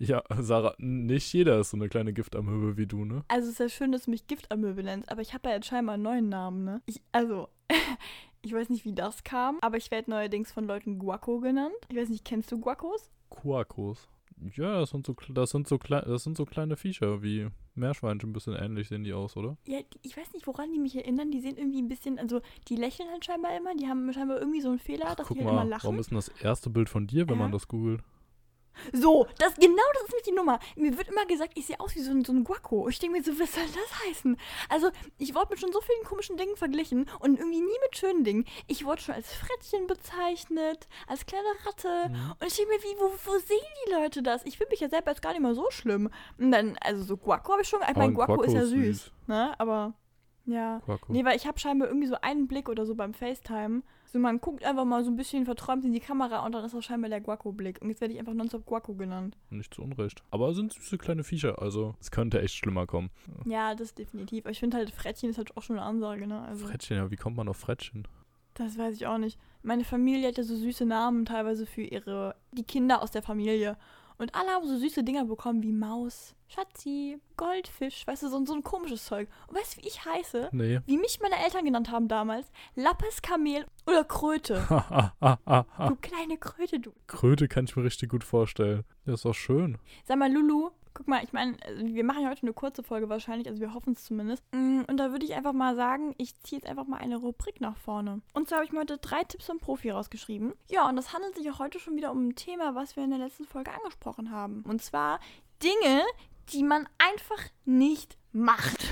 Ja, 0.00 0.23
Sarah, 0.38 0.76
nicht 0.78 1.33
jeder 1.33 1.59
ist 1.59 1.71
so 1.71 1.76
eine 1.76 1.88
kleine 1.88 2.12
Giftamöbe 2.12 2.76
wie 2.76 2.87
du, 2.87 3.05
ne? 3.05 3.25
Also 3.26 3.47
es 3.49 3.55
ist 3.55 3.59
ja 3.59 3.69
schön, 3.69 3.90
dass 3.90 4.05
du 4.05 4.12
mich 4.12 4.28
Giftamöbe 4.28 4.85
nennst, 4.85 5.11
aber 5.11 5.23
ich 5.23 5.35
habe 5.35 5.49
ja 5.49 5.57
jetzt 5.57 5.67
scheinbar 5.67 5.95
einen 5.95 6.05
neuen 6.05 6.28
Namen, 6.28 6.62
ne? 6.62 6.81
Ich, 6.87 7.02
also, 7.11 7.49
ich 8.43 8.52
weiß 8.52 8.69
nicht, 8.71 8.85
wie 8.85 8.95
das 8.95 9.25
kam, 9.25 9.59
aber 9.61 9.76
ich 9.76 9.90
werde 9.90 10.09
neuerdings 10.11 10.52
von 10.52 10.69
Leuten 10.69 11.00
Guaco 11.00 11.40
genannt. 11.40 11.75
Ich 11.88 11.97
weiß 11.97 12.11
nicht, 12.11 12.25
kennst 12.25 12.52
du 12.52 12.61
Guacos? 12.61 13.11
Quakos. 13.28 14.07
Ja, 14.55 14.78
das 14.78 14.90
sind 14.90 15.05
so, 15.05 15.17
das 15.31 15.50
sind 15.50 15.67
so, 15.67 15.78
klei- 15.78 16.05
das 16.07 16.23
sind 16.23 16.37
so 16.37 16.45
kleine 16.45 16.76
Viecher 16.76 17.21
wie 17.25 17.49
Meerschweinchen, 17.75 18.31
ein 18.31 18.33
bisschen 18.33 18.55
ähnlich 18.55 18.87
sehen 18.87 19.02
die 19.02 19.12
aus, 19.14 19.37
oder? 19.37 19.57
Ja, 19.67 19.81
ich 20.02 20.17
weiß 20.17 20.33
nicht, 20.33 20.47
woran 20.47 20.71
die 20.73 20.78
mich 20.78 20.95
erinnern. 20.95 21.33
Die 21.33 21.40
sehen 21.40 21.57
irgendwie 21.57 21.83
ein 21.83 21.88
bisschen, 21.88 22.21
also 22.21 22.40
die 22.69 22.76
lächeln 22.76 23.09
halt 23.11 23.25
scheinbar 23.25 23.57
immer. 23.57 23.75
Die 23.75 23.88
haben 23.88 24.12
scheinbar 24.12 24.38
irgendwie 24.38 24.61
so 24.61 24.69
einen 24.69 24.78
Fehler, 24.78 25.07
Ach, 25.09 25.14
dass 25.17 25.26
die 25.26 25.40
halt 25.40 25.49
immer 25.50 25.64
lachen. 25.64 25.83
warum 25.83 25.99
ist 25.99 26.12
denn 26.12 26.19
das 26.19 26.28
erste 26.28 26.71
Bild 26.71 26.88
von 26.88 27.09
dir, 27.09 27.28
wenn 27.28 27.35
Ja. 27.35 27.43
man 27.43 27.50
das 27.50 27.67
googelt? 27.67 28.00
So, 28.92 29.26
das, 29.38 29.54
genau 29.54 29.82
das 29.94 30.02
ist 30.02 30.11
nämlich 30.11 30.25
die 30.25 30.32
Nummer. 30.32 30.58
Mir 30.76 30.97
wird 30.97 31.08
immer 31.08 31.26
gesagt, 31.26 31.52
ich 31.56 31.66
sehe 31.66 31.80
aus 31.80 31.94
wie 31.94 32.00
so 32.00 32.11
ein, 32.11 32.25
so 32.25 32.32
ein 32.32 32.44
Guaco. 32.44 32.88
Ich 32.88 32.99
denke 32.99 33.18
mir 33.18 33.25
so, 33.25 33.38
was 33.38 33.54
soll 33.54 33.64
das 33.66 34.08
heißen? 34.08 34.37
Also, 34.68 34.90
ich 35.18 35.35
wurde 35.35 35.49
mit 35.50 35.61
schon 35.61 35.73
so 35.73 35.80
vielen 35.80 36.04
komischen 36.04 36.37
Dingen 36.37 36.56
verglichen 36.56 37.08
und 37.20 37.38
irgendwie 37.38 37.61
nie 37.61 37.78
mit 37.85 37.97
schönen 37.97 38.25
Dingen. 38.25 38.44
Ich 38.66 38.85
wurde 38.85 39.02
schon 39.02 39.14
als 39.14 39.32
Frettchen 39.32 39.87
bezeichnet, 39.87 40.88
als 41.06 41.26
kleine 41.26 41.49
Ratte. 41.64 42.08
Mhm. 42.08 42.35
Und 42.40 42.47
ich 42.47 42.56
denke 42.56 42.73
mir, 42.73 42.82
wie, 42.82 43.00
wo, 43.00 43.11
wo 43.25 43.38
sehen 43.38 43.58
die 43.87 43.92
Leute 43.92 44.23
das? 44.23 44.44
Ich 44.44 44.58
finde 44.58 44.70
mich 44.70 44.80
ja 44.80 44.88
selber 44.88 45.11
jetzt 45.11 45.23
gar 45.23 45.32
nicht 45.32 45.42
mal 45.42 45.54
so 45.54 45.70
schlimm. 45.70 46.11
Und 46.38 46.52
dann, 46.52 46.76
also 46.80 47.02
so 47.04 47.16
Guaco 47.16 47.52
habe 47.52 47.62
ich 47.62 47.68
schon, 47.68 47.80
ich 47.82 47.97
meine, 47.97 48.12
ein 48.12 48.14
Guaco 48.14 48.42
ist 48.42 48.52
ja 48.52 48.61
Guaco 48.61 48.75
süß, 48.75 49.04
süß. 49.04 49.12
ne? 49.26 49.54
Aber, 49.58 49.94
ja. 50.47 50.80
Quako. 50.85 51.12
Nee, 51.12 51.25
weil 51.25 51.37
ich 51.37 51.47
habe 51.47 51.58
scheinbar 51.58 51.88
irgendwie 51.88 52.08
so 52.08 52.16
einen 52.20 52.49
Blick 52.49 52.68
oder 52.68 52.87
so 52.87 52.94
beim 52.94 53.14
FaceTime. 53.14 53.82
So, 54.11 54.19
man 54.19 54.41
guckt 54.41 54.65
einfach 54.65 54.85
mal 54.85 55.05
so 55.05 55.11
ein 55.11 55.17
bisschen 55.17 55.45
verträumt 55.45 55.85
in 55.85 55.93
die 55.93 56.00
Kamera 56.00 56.45
und 56.45 56.53
dann 56.53 56.65
ist 56.65 56.75
das 56.75 56.85
scheinbar 56.85 57.11
der 57.11 57.21
Guaco-Blick. 57.21 57.81
Und 57.83 57.91
jetzt 57.91 58.00
werde 58.00 58.15
ich 58.15 58.21
einfach 58.21 58.35
nonstop 58.35 58.65
Guaco 58.65 58.95
genannt. 58.95 59.37
Nicht 59.50 59.75
zu 59.75 59.83
Unrecht. 59.83 60.23
Aber 60.31 60.55
sind 60.55 60.73
süße 60.73 60.97
kleine 60.97 61.25
Viecher, 61.25 61.61
also 61.61 61.95
es 62.00 62.11
könnte 62.11 62.41
echt 62.41 62.55
schlimmer 62.55 62.87
kommen. 62.87 63.11
Ja, 63.45 63.75
das 63.75 63.95
definitiv. 63.95 64.45
Aber 64.45 64.50
ich 64.50 64.61
finde 64.61 64.79
halt, 64.79 64.91
Frettchen 64.91 65.31
ist 65.31 65.38
halt 65.38 65.57
auch 65.57 65.62
schon 65.62 65.79
eine 65.79 65.87
Ansage, 65.87 66.27
ne? 66.27 66.41
Also, 66.43 66.67
Frettchen, 66.67 66.97
ja, 66.97 67.11
wie 67.11 67.17
kommt 67.17 67.37
man 67.37 67.49
auf 67.49 67.59
Frettchen? 67.59 68.09
das 68.59 68.79
weiß 68.79 68.97
ich 68.97 69.07
auch 69.07 69.19
nicht. 69.19 69.38
Meine 69.62 69.85
Familie 69.85 70.29
hat 70.29 70.38
ja 70.38 70.45
so 70.45 70.57
süße 70.57 70.85
Namen 70.85 71.25
teilweise 71.25 71.67
für 71.67 71.83
ihre, 71.83 72.35
die 72.53 72.65
Kinder 72.65 73.03
aus 73.03 73.11
der 73.11 73.23
Familie. 73.23 73.77
Und 74.18 74.34
alle 74.34 74.50
haben 74.50 74.66
so 74.66 74.76
süße 74.76 75.04
Dinger 75.04 75.25
bekommen 75.25 75.62
wie 75.62 75.72
Maus, 75.72 76.34
Schatzi, 76.48 77.20
Goldfisch, 77.37 78.04
weißt 78.04 78.25
du, 78.25 78.28
so, 78.28 78.44
so 78.44 78.54
ein 78.54 78.64
komisches 78.64 79.04
Zeug. 79.04 79.28
Und 79.46 79.56
weißt 79.56 79.76
du, 79.76 79.82
wie 79.82 79.87
ich 79.87 80.04
heiße? 80.04 80.48
Nee. 80.50 80.80
Wie 80.87 80.98
mich 80.98 81.20
meine 81.20 81.37
Eltern 81.44 81.64
genannt 81.64 81.90
haben 81.92 82.08
damals? 82.08 82.50
Lappes, 82.75 83.22
Kamel 83.22 83.66
oder 83.87 84.04
Kröte. 84.04 84.66
Du 85.88 85.96
kleine 85.96 86.37
Kröte, 86.37 86.80
du. 86.80 86.92
Kröte 87.06 87.48
kann 87.48 87.64
ich 87.64 87.76
mir 87.76 87.84
richtig 87.84 88.10
gut 88.10 88.25
vorstellen. 88.25 88.84
Ja, 89.06 89.14
ist 89.14 89.25
doch 89.25 89.34
schön. 89.34 89.78
Sag 90.04 90.18
mal, 90.18 90.30
Lulu, 90.32 90.70
guck 90.99 91.07
mal, 91.07 91.23
ich 91.23 91.33
meine, 91.33 91.57
wir 91.76 92.02
machen 92.02 92.28
heute 92.28 92.43
eine 92.43 92.52
kurze 92.52 92.83
Folge 92.83 93.09
wahrscheinlich, 93.09 93.47
also 93.47 93.61
wir 93.61 93.73
hoffen 93.73 93.93
es 93.93 94.02
zumindest. 94.02 94.43
Mm, 94.52 94.81
Und 94.88 94.97
da 94.97 95.12
würde 95.12 95.25
ich 95.25 95.35
einfach 95.35 95.52
mal 95.52 95.76
sagen, 95.76 96.12
ich 96.19 96.37
ziehe 96.43 96.61
jetzt 96.61 96.69
einfach 96.69 96.88
mal 96.88 96.97
eine 96.97 97.19
Rubrik 97.19 97.61
nach 97.61 97.76
vorne. 97.76 98.21
Und 98.33 98.49
zwar 98.49 98.59
habe 98.59 98.67
ich 98.67 98.73
mir 98.73 98.81
heute 98.81 98.99
drei 98.99 99.23
Tipps 99.23 99.47
vom 99.47 99.61
Profi 99.61 99.90
rausgeschrieben. 99.90 100.55
Ja, 100.69 100.88
und 100.88 100.97
das 100.97 101.12
handelt 101.12 101.37
sich 101.37 101.49
auch 101.52 101.61
heute 101.61 101.78
schon 101.78 101.95
wieder 101.95 102.11
um 102.11 102.26
ein 102.26 102.35
Thema, 102.35 102.75
was 102.75 102.97
wir 102.97 103.05
in 103.05 103.11
der 103.11 103.21
letzten 103.21 103.45
Folge 103.45 103.71
angesprochen 103.73 104.33
haben. 104.33 104.64
Und 104.67 104.83
zwar 104.83 105.21
Dinge, 105.62 106.02
die 106.52 106.64
man 106.64 106.88
einfach 106.99 107.45
nicht 107.64 108.19
macht. 108.33 108.85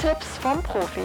Tipps 0.00 0.38
vom 0.38 0.62
Profi. 0.62 1.02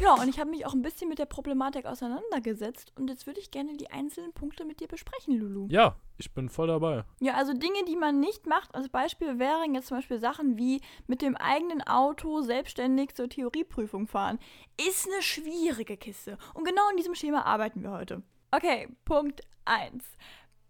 Ja, 0.00 0.14
und 0.14 0.28
ich 0.28 0.40
habe 0.40 0.50
mich 0.50 0.66
auch 0.66 0.72
ein 0.72 0.82
bisschen 0.82 1.08
mit 1.08 1.18
der 1.18 1.26
Problematik 1.26 1.86
auseinandergesetzt 1.86 2.92
und 2.96 3.08
jetzt 3.08 3.26
würde 3.26 3.40
ich 3.40 3.50
gerne 3.50 3.76
die 3.76 3.90
einzelnen 3.90 4.32
Punkte 4.32 4.64
mit 4.64 4.80
dir 4.80 4.88
besprechen, 4.88 5.36
Lulu. 5.36 5.66
Ja, 5.70 5.96
ich 6.16 6.32
bin 6.32 6.48
voll 6.48 6.68
dabei. 6.68 7.04
Ja, 7.20 7.34
also 7.34 7.52
Dinge, 7.52 7.84
die 7.86 7.96
man 7.96 8.18
nicht 8.18 8.46
macht, 8.46 8.74
als 8.74 8.88
Beispiel 8.88 9.38
wären 9.38 9.74
jetzt 9.74 9.88
zum 9.88 9.98
Beispiel 9.98 10.18
Sachen 10.18 10.56
wie 10.56 10.80
mit 11.06 11.22
dem 11.22 11.36
eigenen 11.36 11.82
Auto 11.82 12.40
selbstständig 12.40 13.14
zur 13.14 13.28
Theorieprüfung 13.28 14.06
fahren. 14.06 14.38
Ist 14.88 15.06
eine 15.06 15.22
schwierige 15.22 15.96
Kiste. 15.96 16.38
Und 16.54 16.64
genau 16.64 16.88
in 16.90 16.96
diesem 16.96 17.14
Schema 17.14 17.42
arbeiten 17.42 17.82
wir 17.82 17.90
heute. 17.90 18.22
Okay, 18.52 18.88
Punkt 19.04 19.42
1. 19.64 20.02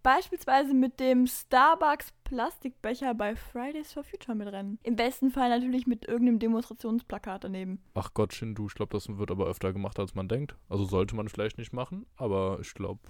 Beispielsweise 0.03 0.73
mit 0.75 0.99
dem 1.01 1.27
Starbucks 1.27 2.13
Plastikbecher 2.25 3.13
bei 3.15 3.35
Fridays 3.37 3.93
for 3.93 4.05
Future 4.05 4.37
mitrennen. 4.37 4.79
Im 4.83 4.97
besten 4.97 5.31
Fall 5.31 5.49
natürlich 5.51 5.87
mit 5.87 6.07
irgendeinem 6.07 6.39
Demonstrationsplakat 6.39 7.45
daneben. 7.45 7.83
Ach 7.95 8.15
Gottchen, 8.15 8.55
du, 8.55 8.67
ich 8.69 8.75
glaube, 8.75 8.93
das 8.93 9.09
wird 9.19 9.31
aber 9.31 9.47
öfter 9.47 9.73
gemacht, 9.73 9.99
als 9.99 10.15
man 10.15 10.29
denkt. 10.29 10.57
Also 10.69 10.85
sollte 10.85 11.17
man 11.17 11.29
vielleicht 11.29 11.59
nicht 11.59 11.73
machen, 11.73 12.07
aber 12.17 12.59
ich 12.61 12.73
glaube. 12.75 13.01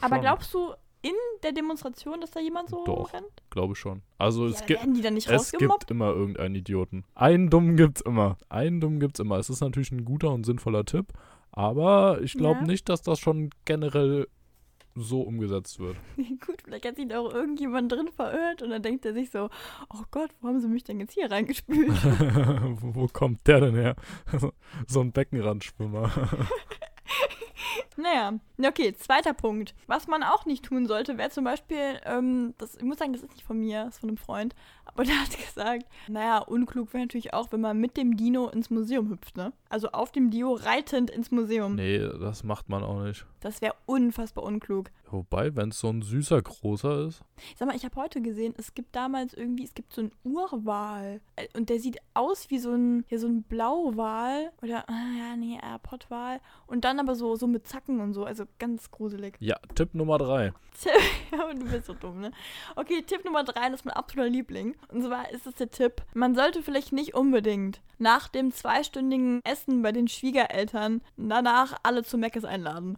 Aber 0.00 0.20
glaubst 0.20 0.54
du 0.54 0.72
in 1.02 1.14
der 1.42 1.52
Demonstration, 1.52 2.20
dass 2.20 2.30
da 2.30 2.40
jemand 2.40 2.70
so 2.70 2.84
Doch. 2.84 3.12
rennt? 3.12 3.26
Glaube 3.50 3.72
ich 3.74 3.78
schon. 3.78 4.02
Also 4.16 4.46
es 4.46 4.60
ja, 4.60 4.66
gibt. 4.66 4.80
werden 4.80 4.94
die 4.94 5.02
dann 5.02 5.14
nicht 5.14 5.28
Es 5.28 5.52
gibt 5.52 5.90
immer 5.90 6.10
irgendeinen 6.10 6.54
Idioten. 6.54 7.04
Einen 7.14 7.50
dummen 7.50 7.76
gibt's 7.76 8.00
immer. 8.00 8.36
Einen 8.48 8.80
dummen 8.80 9.00
gibt's 9.00 9.20
immer. 9.20 9.38
Es 9.38 9.50
ist 9.50 9.60
natürlich 9.60 9.92
ein 9.92 10.04
guter 10.04 10.30
und 10.32 10.44
sinnvoller 10.44 10.84
Tipp, 10.84 11.12
aber 11.52 12.20
ich 12.22 12.34
glaube 12.34 12.60
Ja. 12.60 12.66
nicht, 12.66 12.88
dass 12.88 13.02
das 13.02 13.18
schon 13.20 13.50
generell 13.64 14.28
so 14.94 15.22
umgesetzt 15.22 15.78
wird. 15.78 15.96
Gut, 16.16 16.62
vielleicht 16.64 16.86
hat 16.86 16.96
sich 16.96 17.08
da 17.08 17.20
auch 17.20 17.32
irgendjemand 17.32 17.92
drin 17.92 18.08
verirrt 18.14 18.62
und 18.62 18.70
dann 18.70 18.82
denkt 18.82 19.04
er 19.04 19.14
sich 19.14 19.30
so, 19.30 19.48
oh 19.90 20.02
Gott, 20.10 20.30
wo 20.40 20.48
haben 20.48 20.60
sie 20.60 20.68
mich 20.68 20.84
denn 20.84 21.00
jetzt 21.00 21.14
hier 21.14 21.30
reingespült? 21.30 21.88
wo, 22.82 22.94
wo 22.94 23.08
kommt 23.08 23.46
der 23.46 23.60
denn 23.60 23.74
her? 23.74 23.96
so 24.86 25.00
ein 25.00 25.12
Beckenrandschwimmer. 25.12 26.10
Naja, 27.96 28.34
okay, 28.62 28.94
zweiter 28.94 29.34
Punkt. 29.34 29.74
Was 29.86 30.06
man 30.06 30.22
auch 30.22 30.46
nicht 30.46 30.64
tun 30.64 30.86
sollte, 30.86 31.18
wäre 31.18 31.30
zum 31.30 31.44
Beispiel, 31.44 32.00
ähm, 32.04 32.54
das, 32.58 32.76
ich 32.76 32.82
muss 32.82 32.98
sagen, 32.98 33.12
das 33.12 33.22
ist 33.22 33.32
nicht 33.32 33.44
von 33.44 33.58
mir, 33.58 33.84
das 33.84 33.94
ist 33.94 34.00
von 34.00 34.10
einem 34.10 34.18
Freund, 34.18 34.54
aber 34.84 35.04
der 35.04 35.20
hat 35.20 35.36
gesagt, 35.36 35.86
naja, 36.08 36.38
unklug 36.38 36.92
wäre 36.92 37.04
natürlich 37.04 37.34
auch, 37.34 37.52
wenn 37.52 37.60
man 37.60 37.78
mit 37.78 37.96
dem 37.96 38.16
Dino 38.16 38.48
ins 38.48 38.70
Museum 38.70 39.10
hüpft, 39.10 39.36
ne? 39.36 39.52
Also 39.68 39.88
auf 39.88 40.12
dem 40.12 40.30
Dio 40.30 40.54
reitend 40.54 41.10
ins 41.10 41.30
Museum. 41.30 41.76
nee, 41.76 41.98
das 41.98 42.44
macht 42.44 42.68
man 42.68 42.82
auch 42.82 43.02
nicht. 43.02 43.26
Das 43.40 43.60
wäre 43.60 43.74
unfassbar 43.86 44.44
unklug. 44.44 44.90
Wobei, 45.10 45.54
wenn 45.56 45.70
es 45.70 45.80
so 45.80 45.88
ein 45.88 46.02
süßer 46.02 46.42
Großer 46.42 47.06
ist. 47.06 47.22
Sag 47.56 47.68
mal, 47.68 47.76
ich 47.76 47.84
habe 47.84 47.96
heute 47.96 48.20
gesehen, 48.20 48.54
es 48.58 48.74
gibt 48.74 48.94
damals 48.94 49.32
irgendwie, 49.34 49.64
es 49.64 49.74
gibt 49.74 49.92
so 49.92 50.02
einen 50.02 50.12
Urwal. 50.24 51.20
Äh, 51.36 51.46
Und 51.56 51.70
der 51.70 51.80
sieht 51.80 51.98
aus 52.14 52.50
wie 52.50 52.58
so 52.58 52.72
ein, 52.72 53.04
ja, 53.08 53.18
so 53.18 53.26
ein 53.26 53.42
Blauwal. 53.42 54.50
Oder, 54.62 54.88
ah, 54.88 55.06
ja, 55.18 55.36
nee, 55.36 55.58
eher 55.62 55.78
Pottwal. 55.78 56.40
Und 56.66 56.84
dann 56.84 57.00
aber 57.00 57.14
so, 57.14 57.36
so 57.36 57.46
mit 57.46 57.66
Zacken 57.66 58.00
und 58.00 58.12
so. 58.12 58.24
Also 58.24 58.44
ganz 58.58 58.90
gruselig. 58.90 59.36
Ja, 59.40 59.56
Tipp 59.74 59.94
Nummer 59.94 60.18
drei. 60.18 60.52
Ja, 61.32 61.52
du 61.52 61.64
bist 61.70 61.86
so 61.86 61.94
dumm, 61.94 62.20
ne? 62.20 62.30
Okay, 62.76 63.02
Tipp 63.02 63.24
Nummer 63.24 63.44
drei, 63.44 63.68
das 63.68 63.80
ist 63.80 63.84
mein 63.84 63.94
absoluter 63.94 64.30
Liebling. 64.30 64.76
Und 64.88 65.02
zwar 65.02 65.30
ist 65.30 65.46
es 65.46 65.54
der 65.56 65.70
Tipp, 65.70 66.02
man 66.14 66.34
sollte 66.34 66.62
vielleicht 66.62 66.92
nicht 66.92 67.14
unbedingt 67.14 67.80
nach 67.98 68.28
dem 68.28 68.52
zweistündigen 68.52 69.40
Essen 69.44 69.82
bei 69.82 69.92
den 69.92 70.08
Schwiegereltern 70.08 71.02
danach 71.16 71.76
alle 71.82 72.02
zu 72.04 72.16
Meckes 72.16 72.44
einladen. 72.44 72.96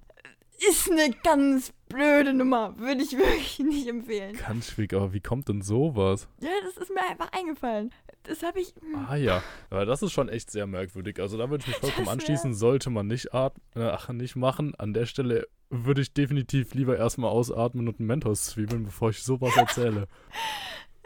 Ist 0.69 0.91
eine 0.91 1.11
ganz 1.25 1.73
blöde 1.89 2.35
Nummer. 2.35 2.79
Würde 2.79 3.03
ich 3.03 3.17
wirklich 3.17 3.59
nicht 3.61 3.87
empfehlen. 3.89 4.37
Ganz 4.37 4.71
schwierig, 4.71 4.93
aber 4.95 5.13
wie 5.13 5.21
kommt 5.21 5.49
denn 5.49 5.63
sowas? 5.63 6.29
Ja, 6.41 6.51
das 6.65 6.77
ist 6.77 6.93
mir 6.95 7.03
einfach 7.09 7.33
eingefallen. 7.33 7.93
Das 8.25 8.43
habe 8.43 8.61
ich. 8.61 8.75
hm, 8.81 9.07
Ah 9.09 9.17
ja, 9.17 9.43
aber 9.71 9.87
das 9.87 10.03
ist 10.03 10.13
schon 10.13 10.29
echt 10.29 10.51
sehr 10.51 10.67
merkwürdig. 10.67 11.19
Also 11.21 11.39
da 11.39 11.49
würde 11.49 11.63
ich 11.63 11.69
mich 11.69 11.77
vollkommen 11.79 12.05
Das 12.05 12.13
anschließen, 12.13 12.53
sollte 12.55 12.91
man 12.91 13.07
nicht 13.07 13.33
atmen, 13.33 13.63
äh, 13.75 13.89
ach, 13.89 14.09
nicht 14.11 14.37
machen. 14.37 14.75
An 14.77 14.93
der 14.93 15.07
Stelle 15.07 15.47
würde 15.71 16.03
ich 16.03 16.13
definitiv 16.13 16.75
lieber 16.75 16.97
erstmal 16.99 17.31
ausatmen 17.31 17.89
und 17.89 17.99
einen 17.99 18.07
Mentos 18.09 18.45
zwiebeln, 18.47 18.85
bevor 18.85 19.11
ich 19.11 19.23
sowas 19.23 19.57
erzähle. 19.57 20.09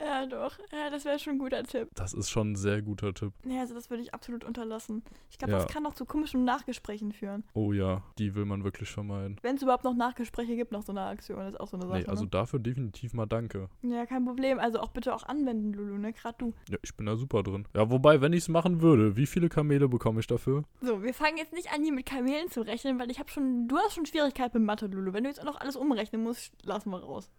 Ja, 0.01 0.27
doch. 0.27 0.59
Ja, 0.73 0.91
das 0.91 1.05
wäre 1.05 1.19
schon 1.21 1.35
ein 1.35 1.39
guter 1.39 1.63
Tipp. 1.63 1.89
Das 1.95 2.13
ist 2.13 2.29
schon 2.29 2.53
ein 2.53 2.57
sehr 2.57 2.83
guter 2.83 3.15
Tipp. 3.15 3.33
Ja, 3.47 3.61
also 3.61 3.75
das 3.75 3.91
würde 3.91 4.03
ich 4.03 4.13
absolut 4.13 4.43
unterlassen. 4.45 5.03
Ich 5.31 5.39
glaube, 5.39 5.53
Ja. 5.53 5.59
das 5.59 5.69
kann 5.73 5.87
auch 5.87 5.95
zu 5.95 6.05
komischen 6.05 6.45
Nachgesprächen 6.45 7.13
führen. 7.13 7.45
Oh 7.55 7.73
ja, 7.73 8.03
die 8.19 8.35
will 8.35 8.45
man 8.45 8.65
wirklich 8.65 8.91
vermeiden. 8.91 9.37
Wenn 9.43 9.55
es 9.57 9.63
überhaupt 9.63 9.85
noch 9.85 9.95
Nachgespräche 9.95 10.57
gibt 10.57 10.73
nach 10.73 10.83
so 10.83 10.91
einer 10.93 11.07
Aktion, 11.07 11.41
ist 11.47 11.61
auch 11.61 11.69
so 11.69 11.77
eine 11.77 11.87
Sache. 11.87 11.99
Nee, 12.01 12.07
also 12.07 12.25
dafür 12.27 12.59
definitiv 12.59 13.15
mal 13.15 13.27
danke. 13.27 13.69
ne? 13.83 13.95
Ja, 13.97 14.07
kein 14.07 14.25
Problem. 14.25 14.59
Also 14.59 14.81
auch 14.81 14.89
bitte 14.89 15.15
auch 15.15 15.23
anwenden, 15.25 15.73
Lulu, 15.73 15.97
ne? 15.97 16.13
Gerade 16.13 16.39
du. 16.39 16.53
Ja, 16.69 16.79
ich 16.83 16.95
bin 16.97 17.07
da 17.07 17.17
super 17.17 17.45
drin. 17.45 17.69
Ja, 17.75 17.89
wobei, 17.89 18.21
wenn 18.21 18.33
ich 18.33 18.41
es 18.41 18.49
machen 18.49 18.83
würde, 18.83 19.17
wie 19.17 19.27
viele 19.27 19.49
Kamele 19.49 19.89
bekomme 19.89 20.19
ich 20.21 20.27
dafür? 20.27 20.65
So, 20.81 21.03
wir 21.05 21.15
fangen 21.15 21.37
jetzt 21.39 21.53
nicht 21.53 21.73
an, 21.73 21.83
hier 21.85 21.93
mit 21.93 22.07
Kamelen 22.07 22.51
zu 22.51 22.63
rechnen, 22.63 22.99
weil 22.99 23.11
ich 23.13 23.21
habe 23.21 23.31
schon, 23.31 23.69
du 23.69 23.77
hast 23.79 23.95
schon 23.95 24.07
Schwierigkeiten 24.07 24.59
mit 24.59 24.67
Mathe, 24.67 24.87
Lulu. 24.87 25.13
Wenn 25.13 25.23
du 25.23 25.31
jetzt 25.31 25.41
auch 25.41 25.45
noch 25.45 25.61
alles 25.61 25.77
umrechnen 25.77 26.23
musst, 26.23 26.53
lassen 26.65 26.91
wir 26.91 26.99
raus. 26.99 27.31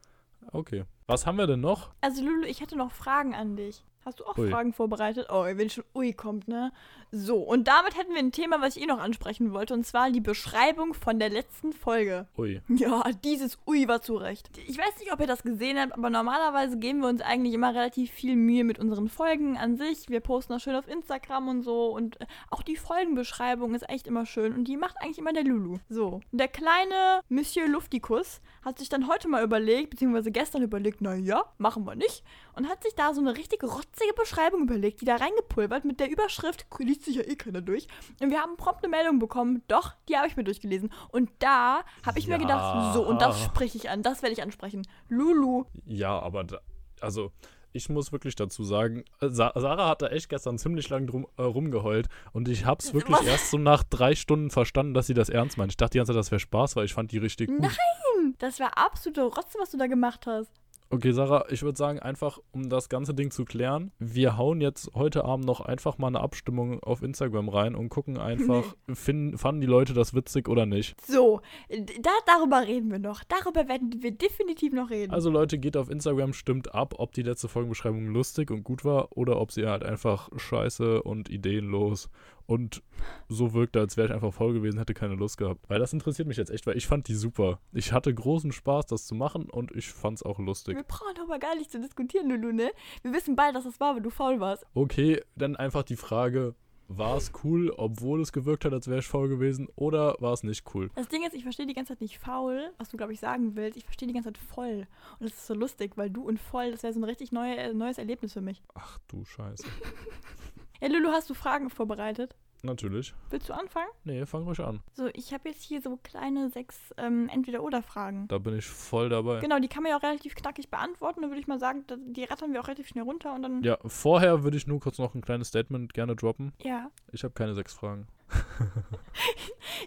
Okay. 0.51 0.83
Was 1.07 1.27
haben 1.27 1.38
wir 1.38 1.45
denn 1.45 1.62
noch? 1.62 1.91
Also 2.01 2.24
Lulu, 2.24 2.45
ich 2.47 2.62
hätte 2.62 2.75
noch 2.75 2.91
Fragen 2.91 3.35
an 3.35 3.55
dich. 3.55 3.83
Hast 4.05 4.19
du 4.19 4.25
auch 4.25 4.38
Ui. 4.38 4.51
Fragen 4.51 4.71
vorbereitet? 4.71 5.27
Oh, 5.31 5.45
wenn 5.45 5.69
schon 5.69 5.83
Ui 5.95 6.13
kommt, 6.13 6.47
ne? 6.47 6.71
So, 7.12 7.38
und 7.38 7.67
damit 7.67 7.97
hätten 7.97 8.13
wir 8.13 8.19
ein 8.19 8.31
Thema, 8.31 8.62
was 8.62 8.75
ich 8.75 8.83
eh 8.83 8.85
noch 8.85 9.00
ansprechen 9.00 9.51
wollte, 9.51 9.74
und 9.74 9.83
zwar 9.83 10.12
die 10.12 10.21
Beschreibung 10.21 10.93
von 10.93 11.17
der 11.17 11.29
letzten 11.29 11.74
Folge. 11.74 12.27
Ui. 12.38 12.62
Ja, 12.67 13.03
dieses 13.24 13.57
Ui 13.65 13.88
war 13.88 14.03
zu 14.03 14.15
Recht. 14.17 14.50
Ich 14.67 14.77
weiß 14.77 15.00
nicht, 15.00 15.12
ob 15.12 15.21
ihr 15.21 15.27
das 15.27 15.41
gesehen 15.41 15.79
habt, 15.79 15.93
aber 15.93 16.12
normalerweise 16.12 16.77
geben 16.77 17.00
wir 17.00 17.07
uns 17.07 17.21
eigentlich 17.21 17.55
immer 17.55 17.74
relativ 17.74 18.12
viel 18.12 18.35
Mühe 18.35 18.63
mit 18.63 18.77
unseren 18.77 19.09
Folgen 19.09 19.57
an 19.57 19.75
sich. 19.75 20.07
Wir 20.07 20.19
posten 20.19 20.53
das 20.53 20.62
schön 20.62 20.75
auf 20.75 20.88
Instagram 20.88 21.47
und 21.47 21.63
so 21.63 21.88
und 21.88 22.21
äh, 22.21 22.25
auch 22.51 22.62
die 22.62 22.75
Folgenbeschreibung 22.75 23.74
ist 23.74 23.89
echt 23.89 24.05
immer 24.05 24.27
schön 24.27 24.53
und 24.53 24.67
die 24.67 24.77
macht 24.77 24.97
eigentlich 25.01 25.17
immer 25.17 25.33
der 25.33 25.45
Lulu. 25.45 25.77
So, 25.89 26.21
der 26.31 26.47
kleine 26.47 27.21
Monsieur 27.29 27.67
Luftikus 27.67 28.41
hat 28.63 28.77
sich 28.77 28.89
dann 28.89 29.07
heute 29.07 29.29
mal 29.29 29.43
überlegt, 29.43 29.89
beziehungsweise 29.89 30.31
gestern 30.31 30.62
überlegt, 30.62 30.94
na 31.01 31.15
ja, 31.15 31.43
machen 31.57 31.85
wir 31.85 31.95
nicht. 31.95 32.23
Und 32.53 32.67
hat 32.69 32.83
sich 32.83 32.93
da 32.95 33.13
so 33.13 33.21
eine 33.21 33.35
richtig 33.35 33.63
rotzige 33.63 34.13
Beschreibung 34.15 34.63
überlegt, 34.63 35.01
die 35.01 35.05
da 35.05 35.15
reingepulvert 35.15 35.85
mit 35.85 35.99
der 35.99 36.09
Überschrift, 36.09 36.65
liest 36.79 37.05
sich 37.05 37.15
ja 37.15 37.23
eh 37.23 37.35
keiner 37.35 37.61
durch. 37.61 37.87
Und 38.21 38.29
wir 38.31 38.41
haben 38.41 38.57
prompt 38.57 38.83
eine 38.83 38.89
Meldung 38.95 39.19
bekommen, 39.19 39.63
doch, 39.67 39.93
die 40.09 40.15
habe 40.17 40.27
ich 40.27 40.35
mir 40.37 40.43
durchgelesen. 40.43 40.91
Und 41.09 41.29
da 41.39 41.81
habe 42.05 42.19
ich 42.19 42.27
mir 42.27 42.33
Ja. 42.33 42.39
gedacht, 42.39 42.93
so, 42.93 43.05
und 43.05 43.21
das 43.21 43.41
spreche 43.43 43.77
ich 43.77 43.89
an, 43.89 44.03
das 44.03 44.21
werde 44.21 44.33
ich 44.33 44.41
ansprechen. 44.41 44.87
Lulu. 45.09 45.65
Ja, 45.85 46.17
aber 46.19 46.43
da, 46.43 46.59
also 47.01 47.31
ich 47.73 47.89
muss 47.89 48.13
wirklich 48.13 48.35
dazu 48.37 48.63
sagen, 48.63 49.03
äh, 49.19 49.27
Sa 49.27 49.51
Sarah 49.53 49.89
hat 49.89 50.01
da 50.01 50.07
echt 50.07 50.29
gestern 50.29 50.57
ziemlich 50.57 50.87
lang 50.87 51.07
drum, 51.07 51.27
äh, 51.37 51.41
rumgeheult 51.41 52.07
und 52.31 52.47
ich 52.47 52.65
hab's 52.65 52.93
wirklich 52.93 53.17
Was? 53.17 53.25
erst 53.25 53.51
so 53.51 53.57
nach 53.57 53.83
drei 53.83 54.15
Stunden 54.15 54.49
verstanden, 54.49 54.93
dass 54.93 55.07
sie 55.07 55.13
das 55.13 55.27
ernst 55.27 55.57
meint. 55.57 55.73
Ich 55.73 55.77
dachte 55.77 55.91
die 55.91 55.97
ganze 55.97 56.13
Zeit, 56.13 56.19
das 56.19 56.31
wäre 56.31 56.39
Spaß, 56.39 56.77
weil 56.77 56.85
ich 56.85 56.93
fand 56.93 57.11
die 57.11 57.17
richtig 57.17 57.49
gut. 57.49 57.59
Nein, 57.59 58.35
das 58.37 58.61
war 58.61 58.77
absolute 58.77 59.23
Rotze, 59.23 59.57
was 59.59 59.71
du 59.71 59.77
da 59.77 59.87
gemacht 59.87 60.25
hast. 60.25 60.49
Okay, 60.89 61.11
Sarah, 61.11 61.45
ich 61.49 61.63
würde 61.63 61.77
sagen, 61.77 61.99
einfach 61.99 62.39
um 62.51 62.69
das 62.69 62.89
ganze 62.89 63.13
Ding 63.13 63.31
zu 63.31 63.43
klären, 63.43 63.91
wir 63.97 64.37
hauen 64.37 64.61
jetzt 64.61 64.91
heute 64.93 65.25
Abend 65.25 65.45
noch 65.45 65.61
einfach 65.61 65.97
mal 65.97 66.07
eine 66.07 66.19
Abstimmung 66.19 66.81
auf 66.83 67.01
Instagram 67.01 67.49
rein 67.49 67.75
und 67.75 67.89
gucken 67.89 68.17
einfach, 68.17 68.75
finden, 68.93 69.37
fanden 69.37 69.61
die 69.61 69.67
Leute 69.67 69.93
das 69.93 70.13
witzig 70.13 70.47
oder 70.47 70.65
nicht. 70.65 70.95
So, 71.05 71.41
da, 71.69 72.11
darüber 72.27 72.61
reden 72.61 72.91
wir 72.91 72.99
noch. 72.99 73.23
Darüber 73.23 73.67
werden 73.67 73.95
wir 74.01 74.11
definitiv 74.11 74.73
noch 74.73 74.89
reden. 74.91 75.11
Also 75.11 75.29
Leute, 75.29 75.57
geht 75.57 75.75
auf 75.75 75.89
Instagram, 75.89 76.33
stimmt 76.33 76.73
ab, 76.75 76.95
ob 76.97 77.13
die 77.13 77.23
letzte 77.23 77.47
Folgenbeschreibung 77.47 78.07
lustig 78.07 78.51
und 78.51 78.63
gut 78.63 78.85
war 78.85 79.17
oder 79.17 79.41
ob 79.41 79.51
sie 79.51 79.65
halt 79.65 79.83
einfach 79.83 80.29
scheiße 80.35 81.01
und 81.01 81.29
ideenlos 81.29 82.09
und 82.47 82.83
so 83.27 83.53
wirkte, 83.53 83.79
als 83.79 83.97
wäre 83.97 84.07
ich 84.07 84.13
einfach 84.13 84.33
voll 84.33 84.53
gewesen, 84.53 84.77
hätte 84.77 84.93
keine 84.93 85.15
Lust 85.15 85.37
gehabt. 85.37 85.61
Weil 85.67 85.79
das 85.79 85.93
interessiert 85.93 86.27
mich 86.27 86.37
jetzt 86.37 86.51
echt, 86.51 86.67
weil 86.67 86.77
ich 86.77 86.87
fand 86.87 87.07
die 87.07 87.15
super. 87.15 87.59
Ich 87.73 87.91
hatte 87.91 88.13
großen 88.13 88.51
Spaß, 88.51 88.85
das 88.87 89.05
zu 89.05 89.15
machen 89.15 89.49
und 89.49 89.71
ich 89.71 89.91
fand's 89.91 90.23
auch 90.23 90.39
lustig. 90.39 90.75
wir 90.75 90.83
brauchen 90.83 91.19
aber 91.21 91.39
gar 91.39 91.55
nicht 91.55 91.71
zu 91.71 91.79
diskutieren, 91.79 92.29
Lulu, 92.29 92.51
ne? 92.51 92.71
Wir 93.01 93.13
wissen 93.13 93.35
beide, 93.35 93.53
dass 93.53 93.65
es 93.65 93.79
war, 93.79 93.95
weil 93.95 94.01
du 94.01 94.09
faul 94.09 94.39
warst. 94.39 94.65
Okay, 94.73 95.21
dann 95.35 95.55
einfach 95.55 95.83
die 95.83 95.95
Frage, 95.95 96.55
war 96.87 97.17
es 97.17 97.31
cool, 97.43 97.71
obwohl 97.75 98.21
es 98.21 98.31
gewirkt 98.31 98.65
hat, 98.65 98.73
als 98.73 98.87
wäre 98.87 98.99
ich 98.99 99.07
faul 99.07 99.27
gewesen 99.27 99.67
oder 99.75 100.15
war 100.19 100.33
es 100.33 100.43
nicht 100.43 100.63
cool? 100.73 100.89
Das 100.95 101.07
Ding 101.07 101.23
ist, 101.23 101.33
ich 101.33 101.43
verstehe 101.43 101.65
die 101.65 101.73
ganze 101.73 101.93
Zeit 101.93 102.01
nicht 102.01 102.19
faul, 102.19 102.72
was 102.77 102.89
du, 102.89 102.98
glaube 102.98 103.13
ich, 103.13 103.20
sagen 103.20 103.55
willst. 103.55 103.77
Ich 103.77 103.85
verstehe 103.85 104.07
die 104.07 104.13
ganze 104.13 104.31
Zeit 104.31 104.37
voll. 104.37 104.87
Und 105.20 105.29
das 105.29 105.33
ist 105.33 105.48
so 105.48 105.53
lustig, 105.53 105.93
weil 105.96 106.09
du 106.09 106.24
und 106.24 106.39
voll, 106.39 106.72
das 106.72 106.83
wäre 106.83 106.93
so 106.93 107.00
ein 107.00 107.03
richtig 107.03 107.31
neue, 107.31 107.74
neues 107.74 107.98
Erlebnis 107.98 108.33
für 108.33 108.41
mich. 108.41 108.61
Ach 108.75 109.00
du 109.07 109.25
Scheiße. 109.25 109.65
Ja, 110.81 110.88
Lulu, 110.90 111.09
hast 111.11 111.29
du 111.29 111.33
Fragen 111.33 111.70
vorbereitet? 111.70 112.35
Natürlich. 112.64 113.14
Willst 113.29 113.48
du 113.48 113.53
anfangen? 113.53 113.90
Nee, 114.05 114.25
fang 114.25 114.44
ruhig 114.44 114.59
an. 114.59 114.81
So, 114.94 115.07
ich 115.14 115.33
habe 115.33 115.50
jetzt 115.50 115.61
hier 115.61 115.81
so 115.83 115.98
kleine 116.01 116.50
sechs 116.50 116.75
ähm, 116.98 117.29
Entweder-Oder-Fragen. 117.31 118.27
Da 118.27 118.40
bin 118.40 118.57
ich 118.57 118.66
voll 118.66 119.09
dabei. 119.09 119.40
Genau, 119.40 119.59
die 119.59 119.68
kann 119.68 119.83
man 119.83 119.92
ja 119.92 119.98
auch 120.00 120.03
relativ 120.03 120.33
knackig 120.33 120.72
beantworten. 120.72 121.22
Dann 121.22 121.29
würde 121.29 121.40
ich 121.42 121.46
mal 121.48 121.59
sagen, 121.59 121.83
da- 121.85 121.98
die 122.00 122.24
rattern 122.24 122.53
wir 122.53 122.61
auch 122.61 122.68
relativ 122.68 122.88
schnell 122.88 123.03
runter 123.03 123.35
und 123.35 123.44
dann. 123.44 123.61
Ja, 123.61 123.77
vorher 123.85 124.44
würde 124.44 124.57
ich 124.57 124.66
nur 124.66 124.79
kurz 124.79 124.98
noch 124.98 125.14
ein 125.14 125.22
kleines 125.22 125.50
Statement 125.50 125.94
gerne 125.94 126.16
droppen. 126.16 126.53
ja. 126.64 126.90
Ich 127.11 127.24
habe 127.24 127.33
keine 127.35 127.53
sechs 127.53 127.74
Fragen. 127.74 128.07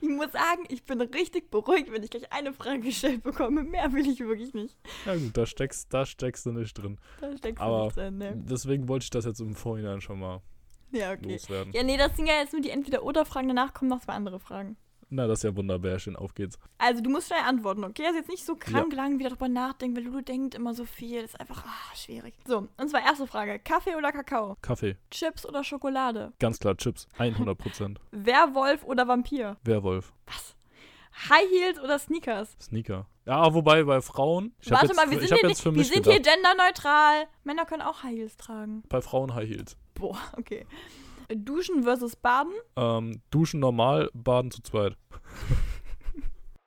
Ich 0.00 0.08
muss 0.08 0.30
sagen, 0.32 0.64
ich 0.68 0.84
bin 0.84 1.00
richtig 1.00 1.50
beruhigt, 1.50 1.90
wenn 1.90 2.02
ich 2.02 2.10
gleich 2.10 2.32
eine 2.32 2.52
Frage 2.52 2.80
gestellt 2.80 3.22
bekomme. 3.24 3.64
Mehr 3.64 3.92
will 3.92 4.06
ich 4.08 4.20
wirklich 4.20 4.54
nicht. 4.54 4.76
Ja 5.06 5.14
gut, 5.16 5.36
da 5.36 5.44
steckst, 5.46 5.92
da 5.92 6.06
steckst 6.06 6.46
du 6.46 6.52
nicht 6.52 6.72
drin. 6.74 6.98
Da 7.20 7.36
steckst 7.36 7.60
du 7.60 7.64
Aber 7.64 7.82
nichts 7.84 7.94
drin, 7.96 8.18
ne? 8.18 8.32
deswegen 8.36 8.86
wollte 8.88 9.04
ich 9.04 9.10
das 9.10 9.24
jetzt 9.24 9.40
im 9.40 9.54
Vorhinein 9.54 10.00
schon 10.00 10.20
mal 10.20 10.40
Ja, 10.90 11.12
okay. 11.12 11.32
loswerden. 11.32 11.72
Ja, 11.72 11.82
nee, 11.82 11.96
das 11.96 12.16
sind 12.16 12.26
ja 12.26 12.34
jetzt 12.34 12.52
nur 12.52 12.62
die 12.62 12.70
Entweder-Oder-Fragen. 12.70 13.48
Danach 13.48 13.74
kommen 13.74 13.90
noch 13.90 14.00
zwei 14.00 14.14
andere 14.14 14.40
Fragen. 14.40 14.76
Na, 15.10 15.26
das 15.26 15.38
ist 15.38 15.42
ja 15.44 15.56
wunderbärchen. 15.56 16.16
Auf 16.16 16.34
geht's. 16.34 16.58
Also, 16.76 17.02
du 17.02 17.08
musst 17.08 17.28
schnell 17.28 17.40
antworten, 17.46 17.84
okay? 17.84 18.04
Also 18.06 18.18
jetzt 18.18 18.28
nicht 18.28 18.44
so 18.44 18.56
krank 18.56 18.92
lang 18.92 19.18
wieder 19.18 19.30
drüber 19.30 19.48
nachdenken, 19.48 19.96
weil 19.96 20.04
Lulu 20.04 20.20
denkt 20.20 20.54
immer 20.54 20.74
so 20.74 20.84
viel. 20.84 21.22
Das 21.22 21.30
ist 21.30 21.40
einfach 21.40 21.64
ah, 21.64 21.96
schwierig. 21.96 22.34
So, 22.46 22.68
und 22.76 22.90
zwar 22.90 23.00
erste 23.00 23.26
Frage. 23.26 23.58
Kaffee 23.58 23.96
oder 23.96 24.12
Kakao? 24.12 24.56
Kaffee. 24.60 24.96
Chips 25.10 25.46
oder 25.46 25.64
Schokolade? 25.64 26.32
Ganz 26.38 26.58
klar, 26.58 26.76
Chips. 26.76 27.08
100%. 27.18 27.96
Werwolf 28.10 28.84
oder 28.84 29.08
Vampir? 29.08 29.56
Werwolf. 29.64 30.12
Was? 30.26 30.54
High 31.30 31.50
Heels 31.50 31.80
oder 31.80 31.98
Sneakers? 31.98 32.56
Sneaker. 32.60 33.06
Ja, 33.26 33.52
wobei 33.52 33.82
bei 33.84 34.00
Frauen. 34.00 34.54
Warte 34.68 34.86
jetzt, 34.86 34.96
mal, 34.96 35.10
wir 35.10 35.18
sind, 35.18 35.38
hier, 35.38 35.48
jetzt 35.48 35.60
für 35.60 35.70
nicht- 35.70 35.78
wir 35.78 35.84
sind 36.02 36.06
hier 36.06 36.20
genderneutral. 36.20 37.26
Männer 37.44 37.66
können 37.66 37.82
auch 37.82 38.02
High 38.02 38.16
Heels 38.16 38.36
tragen. 38.36 38.82
Bei 38.88 39.00
Frauen 39.00 39.34
High 39.34 39.48
Heels. 39.48 39.76
Boah, 39.98 40.18
okay. 40.36 40.66
Duschen 41.28 41.82
versus 41.82 42.16
Baden? 42.16 42.54
Ähm, 42.76 43.20
duschen 43.30 43.60
normal, 43.60 44.10
baden 44.14 44.50
zu 44.50 44.62
zweit. 44.62 44.96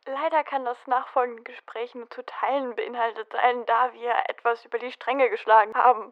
Leider 0.06 0.44
kann 0.44 0.65
das 0.65 0.78
nachfolgende 0.88 1.41
Gespräch 1.44 1.96
nur 1.96 2.10
zu 2.10 2.22
Teilen 2.26 2.76
beinhaltet 2.76 3.28
sein, 3.32 3.63
da 3.65 3.91
wir 3.94 4.13
etwas 4.30 4.63
über 4.65 4.78
die 4.78 4.91
Stränge 4.91 5.30
geschlagen 5.30 5.74
haben. 5.74 6.12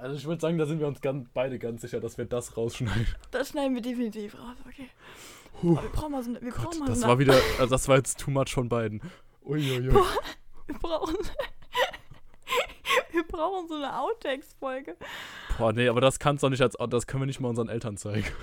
Also 0.00 0.16
ich 0.16 0.24
würde 0.26 0.40
sagen, 0.40 0.58
da 0.58 0.66
sind 0.66 0.80
wir 0.80 0.86
uns 0.86 1.00
ganz, 1.00 1.28
beide 1.32 1.58
ganz 1.58 1.82
sicher, 1.82 2.00
dass 2.00 2.16
wir 2.18 2.24
das 2.24 2.56
rausschneiden. 2.56 3.14
Das 3.30 3.50
schneiden 3.50 3.74
wir 3.74 3.82
definitiv 3.82 4.34
raus, 4.34 4.56
okay. 4.66 4.88
Puh. 5.60 5.72
Aber 5.72 5.82
wir 5.82 5.90
brauchen 5.90 6.12
mal 6.12 6.22
so. 6.22 6.32
Wir 6.32 6.52
Gott, 6.52 6.64
brauchen 6.64 6.78
mal 6.80 6.86
das 6.86 7.00
so 7.00 7.04
war 7.04 7.10
eine, 7.10 7.20
wieder, 7.20 7.34
also 7.58 7.66
das 7.66 7.86
war 7.86 7.96
jetzt 7.96 8.18
too 8.18 8.30
much 8.30 8.54
von 8.54 8.68
beiden. 8.68 9.02
Uiuiui. 9.44 9.92
Wir 10.66 10.78
brauchen. 10.78 11.16
Brauchen 13.40 13.68
so 13.68 13.74
eine 13.74 13.98
Outtakes-Folge. 13.98 14.96
Boah, 15.56 15.72
nee, 15.72 15.88
aber 15.88 16.00
das 16.00 16.18
kann's 16.18 16.42
doch 16.42 16.50
nicht 16.50 16.60
als, 16.60 16.76
das 16.90 17.06
können 17.06 17.22
wir 17.22 17.26
nicht 17.26 17.40
mal 17.40 17.48
unseren 17.48 17.68
Eltern 17.68 17.96
zeigen. 17.96 18.26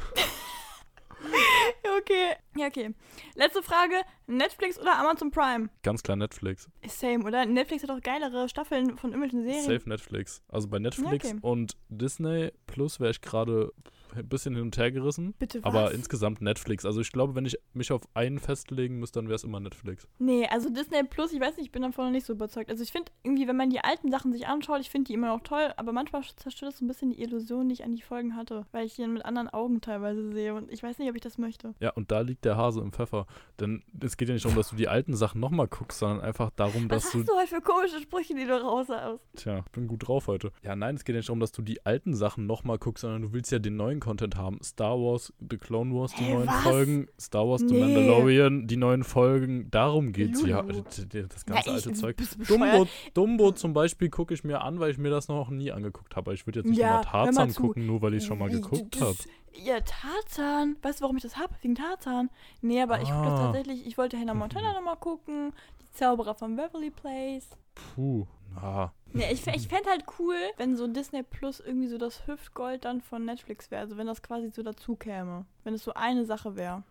Okay. 2.00 2.36
Ja, 2.56 2.68
okay. 2.68 2.94
Letzte 3.36 3.64
Frage: 3.64 3.96
Netflix 4.28 4.80
oder 4.80 4.98
Amazon 5.00 5.32
Prime? 5.32 5.70
Ganz 5.84 6.04
klar 6.04 6.16
Netflix. 6.16 6.70
Same, 6.88 7.26
oder? 7.26 7.46
Netflix 7.46 7.84
hat 7.84 7.90
auch 7.90 8.02
geilere 8.02 8.48
Staffeln 8.48 8.98
von 8.98 9.12
irgendwelchen 9.12 9.44
Serien. 9.44 9.64
Safe 9.64 9.90
Netflix. 9.90 10.42
Also 10.48 10.68
bei 10.68 10.80
Netflix 10.80 11.26
okay. 11.26 11.40
und 11.42 11.76
Disney 11.90 12.52
Plus 12.68 13.00
wäre 13.00 13.12
ich 13.12 13.22
gerade 13.22 13.74
ein 14.16 14.28
bisschen 14.28 14.56
hin 14.56 14.64
und 14.64 14.78
her 14.78 14.92
gerissen. 14.92 15.34
Bitte 15.40 15.60
was? 15.64 15.66
Aber 15.66 15.92
insgesamt 15.94 16.42
Netflix. 16.42 16.86
Also 16.86 17.02
ich 17.02 17.12
glaube, 17.12 17.36
wenn 17.36 17.46
ich 17.46 17.58
mich 17.74 17.92
auf 17.92 18.04
einen 18.14 18.40
festlegen 18.40 19.00
müsste, 19.00 19.20
dann 19.20 19.28
wäre 19.28 19.36
es 19.36 19.44
immer 19.44 19.60
Netflix. 19.60 20.08
Nee, 20.20 20.48
also 20.48 20.70
Disney 20.70 21.04
Plus, 21.04 21.34
ich 21.34 21.40
weiß 21.40 21.58
nicht, 21.58 21.68
ich 21.68 21.72
bin 21.72 21.82
davon 21.82 22.06
noch 22.06 22.12
nicht 22.12 22.26
so 22.26 22.34
überzeugt. 22.34 22.70
Also 22.70 22.84
ich 22.84 22.92
finde 22.92 23.12
irgendwie, 23.24 23.48
wenn 23.48 23.58
man 23.58 23.70
die 23.70 23.80
alten 23.80 24.12
Sachen 24.12 24.32
sich 24.34 24.48
anschaut, 24.48 24.82
ich 24.82 24.90
finde 24.90 25.08
die 25.08 25.14
immer 25.14 25.28
noch 25.28 25.42
toll, 25.42 25.74
aber 25.78 25.92
manchmal 25.92 26.24
zerstört 26.36 26.72
das 26.72 26.80
so 26.80 26.86
ein 26.86 26.88
bisschen 26.88 27.12
die 27.12 27.22
Illusion, 27.22 27.70
die 27.70 27.74
ich 27.74 27.84
an 27.84 27.96
die 27.96 28.02
Folgen 28.02 28.36
hatte, 28.36 28.66
weil 28.72 28.86
ich 28.86 28.96
die 28.96 29.08
mit 29.08 29.26
anderen 29.26 29.50
Augen 29.50 29.82
teilweise 29.82 30.32
sehe 30.32 30.54
und 30.54 30.72
ich 30.72 30.84
weiß 30.84 30.98
nicht, 31.00 31.10
ob 31.10 31.16
ich 31.16 31.22
das 31.22 31.38
möchte. 31.38 31.74
Ja, 31.80 31.92
und 31.92 32.12
da 32.12 32.22
liegt 32.22 32.46
der 32.46 32.58
Hase 32.58 32.82
im 32.82 32.92
Pfeffer. 32.92 33.26
Denn 33.60 33.84
es 34.00 34.18
geht 34.18 34.28
ja 34.28 34.34
nicht 34.34 34.46
darum, 34.46 34.58
dass 34.58 34.70
du 34.70 34.76
die 34.76 34.88
alten 34.88 35.16
Sachen 35.16 35.40
nochmal 35.40 35.68
guckst, 35.68 36.00
sondern 36.00 36.22
einfach 36.22 36.52
darum, 36.52 36.90
Was 36.90 37.04
dass 37.04 37.12
du 37.12 37.20
hast 37.20 37.30
du 37.30 37.36
heute 37.36 37.48
für 37.48 37.62
komische 37.62 38.00
Sprüche, 38.02 38.36
die 38.36 38.46
du 38.46 38.62
raushaust? 38.62 39.24
Tja, 39.36 39.60
ich 39.66 39.72
bin 39.72 39.88
gut 39.88 40.08
drauf 40.08 40.28
heute. 40.28 40.52
Ja, 40.64 40.76
nein, 40.76 40.96
es 40.96 41.04
geht 41.04 41.16
ja 41.16 41.20
nicht 41.20 41.30
darum, 41.30 41.40
dass 41.40 41.52
du 41.52 41.62
die 41.62 41.86
alten 41.86 42.14
Sachen 42.14 42.46
nochmal 42.46 42.78
guckst, 42.78 43.02
sondern 43.02 43.22
du 43.22 43.34
willst 43.34 43.52
ja 43.52 43.60
den 43.60 43.76
neuen 43.76 43.97
Content 44.00 44.36
haben. 44.36 44.60
Star 44.64 44.98
Wars, 45.00 45.34
The 45.40 45.58
Clone 45.58 45.94
Wars, 45.94 46.14
die 46.14 46.24
Hä, 46.24 46.34
neuen 46.34 46.48
was? 46.48 46.64
Folgen, 46.64 47.08
Star 47.20 47.48
Wars, 47.48 47.62
The 47.62 47.68
Nee. 47.74 47.80
Mandalorian, 47.82 48.68
die 48.68 48.78
neuen 48.78 49.04
Folgen. 49.04 49.70
Darum 49.72 50.12
geht's 50.14 50.46
ja. 50.46 50.62
Das 50.62 51.46
ganze 51.46 51.70
Ja, 51.70 51.76
alte 51.76 51.94
Zeug. 51.94 52.18
Dumbo, 52.48 52.88
Dumbo 53.14 53.52
zum 53.52 53.74
Beispiel 53.74 54.10
gucke 54.10 54.34
ich 54.34 54.44
mir 54.44 54.62
an, 54.62 54.80
weil 54.80 54.92
ich 54.92 54.98
mir 54.98 55.10
das 55.10 55.28
noch 55.28 55.50
nie 55.50 55.72
angeguckt 55.72 56.16
habe. 56.16 56.34
Ich 56.34 56.46
würde 56.46 56.60
jetzt 56.60 56.70
nicht 56.70 56.80
Ja, 56.80 56.96
immer 57.02 57.02
Tarzan 57.04 57.54
gucken, 57.54 57.86
nur 57.86 58.02
weil 58.02 58.14
ich 58.14 58.26
schon 58.26 58.40
mal 58.40 58.50
Wie, 58.50 58.54
geguckt 58.62 59.00
habe. 59.02 59.16
Ja, 59.64 59.80
Tarzan. 59.82 60.76
Weißt 60.84 61.00
du, 61.00 61.04
warum 61.04 61.18
ich 61.18 61.24
das 61.24 61.38
habe? 61.38 61.54
Wegen 61.62 61.76
Tarzan. 61.76 62.30
Nee, 62.62 62.82
aber 62.82 63.02
ich 63.02 63.10
gucke 63.10 63.24
das 63.26 63.40
Ah. 63.40 63.44
tatsächlich, 63.52 63.88
ich 63.88 63.98
wollte 63.98 64.18
Hannah 64.18 64.34
Montana 64.36 64.74
nochmal 64.74 64.98
gucken. 64.98 65.52
Die 65.82 65.90
Zauberer 65.98 66.36
von 66.36 66.56
Beverly 66.56 66.92
Place. 66.92 67.48
Puh, 67.96 68.28
ah. 68.56 68.90
Nee, 69.18 69.32
ich, 69.32 69.48
ich 69.48 69.68
fände 69.68 69.90
halt 69.90 70.06
cool, 70.20 70.36
wenn 70.58 70.76
so 70.76 70.86
Disney 70.86 71.24
Plus 71.24 71.60
irgendwie 71.60 71.88
so 71.88 71.98
das 71.98 72.28
Hüftgold 72.28 72.86
dann 72.86 73.02
von 73.02 73.26
Netflix 73.26 73.72
wäre. 73.72 73.82
Also 73.82 73.98
wenn 73.98 74.06
das 74.06 74.22
quasi 74.22 74.52
so 74.52 74.62
dazu 74.62 74.96
käme. 74.96 75.46
Wenn 75.64 75.74
es 75.74 75.84
so 75.84 75.94
eine 75.96 76.26
Sache 76.26 76.56
wäre. 76.56 76.84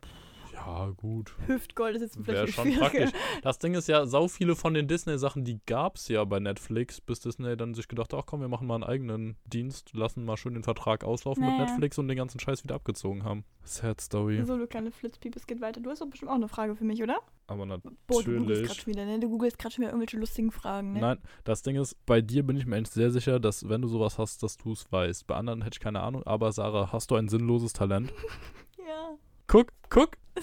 Ja, 0.56 0.90
gut. 0.96 1.34
Hüftgold 1.46 1.96
ist 1.96 2.02
jetzt 2.02 2.16
Wäre 2.26 2.46
vielleicht 2.46 2.54
schon 2.54 2.64
schwierig. 2.64 2.80
praktisch. 2.80 3.10
Das 3.42 3.58
Ding 3.58 3.74
ist 3.74 3.86
ja, 3.88 4.06
sau 4.06 4.26
viele 4.26 4.56
von 4.56 4.74
den 4.74 4.88
Disney-Sachen, 4.88 5.44
die 5.44 5.60
gab 5.66 5.96
es 5.96 6.08
ja 6.08 6.24
bei 6.24 6.40
Netflix, 6.40 7.00
bis 7.00 7.20
Disney 7.20 7.56
dann 7.56 7.74
sich 7.74 7.86
gedacht 7.88 8.12
hat, 8.12 8.20
ach 8.20 8.26
komm, 8.26 8.40
wir 8.40 8.48
machen 8.48 8.66
mal 8.66 8.76
einen 8.76 8.84
eigenen 8.84 9.36
Dienst, 9.44 9.92
lassen 9.94 10.24
mal 10.24 10.36
schön 10.36 10.54
den 10.54 10.64
Vertrag 10.64 11.04
auslaufen 11.04 11.44
mit 11.44 11.52
Naja. 11.52 11.66
Netflix 11.66 11.98
und 11.98 12.08
den 12.08 12.16
ganzen 12.16 12.40
Scheiß 12.40 12.64
wieder 12.64 12.74
abgezogen 12.74 13.22
haben. 13.24 13.44
Sad 13.62 14.00
Story. 14.00 14.42
So, 14.44 14.56
du 14.56 14.66
kleine 14.66 14.90
Flitzpiep, 14.90 15.36
es 15.36 15.46
geht 15.46 15.60
weiter. 15.60 15.80
Du 15.80 15.90
hast 15.90 16.00
doch 16.00 16.06
bestimmt 16.08 16.30
auch 16.30 16.36
eine 16.36 16.48
Frage 16.48 16.74
für 16.74 16.84
mich, 16.84 17.02
oder? 17.02 17.18
Aber 17.48 17.66
Boah, 17.66 18.22
du 18.22 18.38
googelst 18.38 18.38
natürlich. 18.40 18.62
gerade 18.66 18.80
schon 18.80 18.92
wieder, 18.94 19.04
ne? 19.04 19.20
Du 19.20 19.28
googelst 19.28 19.58
gerade 19.58 19.74
schon 19.74 19.82
wieder 19.82 19.92
irgendwelche 19.92 20.16
lustigen 20.18 20.50
Fragen, 20.50 20.92
ne? 20.94 21.00
Nein, 21.00 21.18
das 21.44 21.62
Ding 21.62 21.76
ist, 21.76 21.96
bei 22.06 22.20
dir 22.20 22.44
bin 22.44 22.56
ich 22.56 22.66
mir 22.66 22.76
eigentlich 22.76 22.90
sehr 22.90 23.10
sicher, 23.10 23.38
dass 23.38 23.68
wenn 23.68 23.82
du 23.82 23.88
sowas 23.88 24.18
hast, 24.18 24.42
dass 24.42 24.56
du 24.56 24.72
es 24.72 24.90
weißt. 24.90 25.26
Bei 25.26 25.36
anderen 25.36 25.62
hätte 25.62 25.76
ich 25.76 25.80
keine 25.80 26.00
Ahnung, 26.00 26.22
aber 26.24 26.50
Sarah, 26.52 26.92
hast 26.92 27.10
du 27.10 27.14
ein 27.16 27.28
sinnloses 27.28 27.72
Talent? 27.72 28.12
Ja. 28.88 29.16
Guck, 29.46 29.68
guck. 29.88 30.10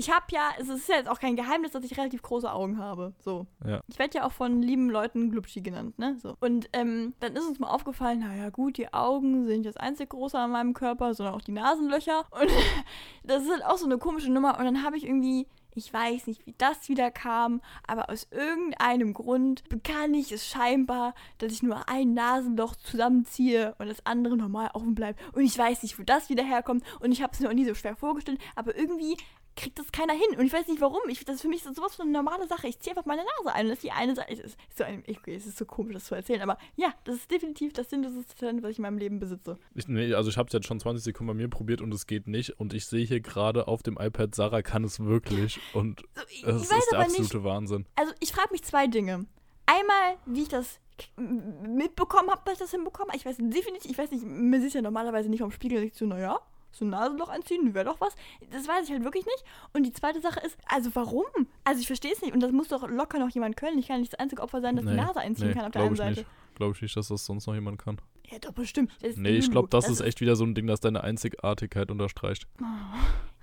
Ich 0.00 0.12
habe 0.12 0.26
ja, 0.30 0.50
es 0.60 0.68
ist 0.68 0.88
ja 0.88 0.94
jetzt 0.94 1.08
auch 1.08 1.18
kein 1.18 1.34
Geheimnis, 1.34 1.72
dass 1.72 1.82
ich 1.82 1.98
relativ 1.98 2.22
große 2.22 2.48
Augen 2.52 2.78
habe. 2.78 3.14
So. 3.18 3.48
Ja. 3.66 3.80
Ich 3.88 3.98
werde 3.98 4.18
ja 4.18 4.24
auch 4.24 4.30
von 4.30 4.62
lieben 4.62 4.90
Leuten 4.90 5.32
Glubschi 5.32 5.60
genannt, 5.60 5.98
ne? 5.98 6.16
So. 6.22 6.36
Und 6.38 6.68
ähm, 6.72 7.14
dann 7.18 7.34
ist 7.34 7.48
uns 7.48 7.58
mal 7.58 7.66
aufgefallen, 7.66 8.20
naja 8.20 8.50
gut, 8.50 8.76
die 8.76 8.92
Augen 8.94 9.44
sind 9.44 9.62
nicht 9.62 9.66
das 9.66 9.76
einzig 9.76 10.10
große 10.10 10.38
an 10.38 10.52
meinem 10.52 10.72
Körper, 10.72 11.14
sondern 11.14 11.34
auch 11.34 11.40
die 11.40 11.50
Nasenlöcher. 11.50 12.26
Und 12.30 12.48
das 13.24 13.42
ist 13.42 13.50
halt 13.50 13.64
auch 13.64 13.76
so 13.76 13.86
eine 13.86 13.98
komische 13.98 14.30
Nummer. 14.30 14.56
Und 14.60 14.66
dann 14.66 14.84
habe 14.84 14.96
ich 14.96 15.04
irgendwie, 15.04 15.48
ich 15.78 15.92
weiß 15.92 16.26
nicht, 16.26 16.44
wie 16.46 16.54
das 16.58 16.88
wieder 16.88 17.10
kam, 17.10 17.62
aber 17.86 18.10
aus 18.10 18.26
irgendeinem 18.30 19.14
Grund 19.14 19.62
kann 19.82 20.12
ich 20.14 20.32
es 20.32 20.46
scheinbar, 20.46 21.14
dass 21.38 21.52
ich 21.52 21.62
nur 21.62 21.88
ein 21.88 22.14
Nasenloch 22.14 22.76
zusammenziehe 22.76 23.74
und 23.78 23.88
das 23.88 24.04
andere 24.04 24.36
normal 24.36 24.70
offen 24.74 24.94
bleibt. 24.94 25.20
Und 25.34 25.44
ich 25.44 25.56
weiß 25.56 25.82
nicht, 25.82 25.98
wo 25.98 26.02
das 26.02 26.28
wieder 26.28 26.44
herkommt. 26.44 26.84
Und 27.00 27.12
ich 27.12 27.22
habe 27.22 27.32
es 27.32 27.40
mir 27.40 27.48
auch 27.48 27.54
nie 27.54 27.64
so 27.64 27.74
schwer 27.74 27.96
vorgestellt, 27.96 28.40
aber 28.56 28.76
irgendwie 28.76 29.16
kriegt 29.58 29.78
das 29.78 29.92
keiner 29.92 30.14
hin. 30.14 30.38
Und 30.38 30.46
ich 30.46 30.52
weiß 30.52 30.66
nicht 30.68 30.80
warum. 30.80 31.00
Ich, 31.08 31.24
das 31.24 31.36
ist 31.36 31.42
für 31.42 31.48
mich 31.48 31.62
so 31.62 31.72
sowas 31.72 31.96
von 31.96 32.04
eine 32.06 32.12
normale 32.12 32.46
Sache. 32.46 32.68
Ich 32.68 32.78
ziehe 32.80 32.96
einfach 32.96 33.06
meine 33.06 33.22
Nase 33.22 33.54
ein. 33.54 33.66
Und 33.66 33.70
das 33.70 33.78
ist 33.78 33.84
die 33.84 33.90
eine 33.92 34.14
Seite. 34.14 34.32
Es 34.32 34.40
ist, 34.40 34.58
so 34.76 34.84
ein, 34.84 35.02
okay, 35.08 35.34
es 35.34 35.46
ist 35.46 35.58
so 35.58 35.64
komisch, 35.66 35.94
das 35.94 36.04
zu 36.04 36.14
erzählen. 36.14 36.40
Aber 36.42 36.56
ja, 36.76 36.94
das 37.04 37.16
ist 37.16 37.30
definitiv 37.30 37.72
das 37.72 37.90
sinnloseste 37.90 38.34
Talent, 38.36 38.62
was 38.62 38.70
ich 38.70 38.78
in 38.78 38.82
meinem 38.82 38.98
Leben 38.98 39.18
besitze. 39.18 39.58
Ich, 39.74 39.88
nee, 39.88 40.14
also 40.14 40.30
ich 40.30 40.38
habe 40.38 40.46
es 40.46 40.52
jetzt 40.52 40.66
schon 40.66 40.80
20 40.80 41.04
Sekunden 41.04 41.28
bei 41.28 41.34
mir 41.34 41.48
probiert 41.48 41.80
und 41.80 41.92
es 41.92 42.06
geht 42.06 42.26
nicht. 42.28 42.58
Und 42.60 42.72
ich 42.72 42.86
sehe 42.86 43.04
hier 43.04 43.20
gerade 43.20 43.68
auf 43.68 43.82
dem 43.82 43.98
iPad, 43.98 44.34
Sarah 44.34 44.62
kann 44.62 44.84
es 44.84 45.00
wirklich. 45.00 45.60
Und 45.74 46.00
So, 46.14 46.22
ich, 46.30 46.44
es 46.44 46.56
ich 46.56 46.62
ist 46.62 46.70
der 46.92 46.98
aber 47.00 47.08
nicht. 47.08 47.20
absolute 47.20 47.44
Wahnsinn. 47.44 47.86
Also 47.96 48.12
ich 48.20 48.32
frage 48.32 48.48
mich 48.52 48.62
zwei 48.62 48.86
Dinge. 48.86 49.26
Einmal, 49.66 50.16
wie 50.24 50.42
ich 50.42 50.48
das 50.48 50.80
mitbekommen 51.16 52.30
habe, 52.30 52.42
dass 52.44 52.54
ich 52.54 52.60
das 52.60 52.70
hinbekomme. 52.70 53.12
Ich 53.14 53.24
weiß 53.26 53.36
definitiv, 53.38 53.90
ich 53.90 53.98
weiß 53.98 54.10
nicht, 54.10 54.24
mir 54.24 54.60
sieht 54.60 54.74
ja 54.74 54.82
normalerweise 54.82 55.28
nicht 55.28 55.40
vom 55.40 55.50
Spiegel, 55.52 55.84
ich 55.84 55.94
so, 55.94 56.06
naja, 56.06 56.40
so 56.70 56.84
ein 56.84 56.90
Nasenloch 56.90 57.28
anziehen, 57.28 57.74
wäre 57.74 57.84
doch 57.86 58.00
was. 58.00 58.14
Das 58.50 58.68
weiß 58.68 58.84
ich 58.86 58.92
halt 58.92 59.04
wirklich 59.04 59.24
nicht. 59.24 59.44
Und 59.72 59.84
die 59.84 59.92
zweite 59.92 60.20
Sache 60.20 60.40
ist, 60.40 60.56
also 60.66 60.90
warum? 60.94 61.24
Also 61.64 61.80
ich 61.80 61.86
verstehe 61.86 62.12
es 62.12 62.22
nicht. 62.22 62.34
Und 62.34 62.40
das 62.40 62.52
muss 62.52 62.68
doch 62.68 62.88
locker 62.88 63.18
noch 63.18 63.30
jemand 63.30 63.56
können. 63.56 63.78
Ich 63.78 63.88
kann 63.88 64.00
nicht 64.00 64.12
das 64.12 64.20
einzige 64.20 64.42
Opfer 64.42 64.60
sein, 64.60 64.76
das 64.76 64.84
die 64.84 64.92
Nase 64.94 65.20
einziehen 65.20 65.54
kann 65.54 65.64
auf 65.64 65.72
der 65.72 65.82
einen 65.82 65.92
ich 65.92 65.98
Seite. 65.98 66.20
nicht. 66.20 66.26
Glaube 66.54 66.74
ich 66.74 66.82
nicht, 66.82 66.96
dass 66.96 67.08
das 67.08 67.24
sonst 67.24 67.46
noch 67.46 67.54
jemand 67.54 67.78
kann. 67.78 68.00
Ja, 68.30 68.38
doch 68.38 68.52
bestimmt. 68.52 68.90
Das 69.00 69.16
Nee, 69.16 69.38
ich 69.38 69.50
glaube, 69.50 69.68
das, 69.70 69.88
ist 69.88 70.00
echt 70.00 70.20
wieder 70.20 70.36
so 70.36 70.44
ein 70.44 70.54
Ding, 70.54 70.66
das 70.66 70.80
deine 70.80 71.02
Einzigartigkeit 71.02 71.90
unterstreicht. 71.90 72.46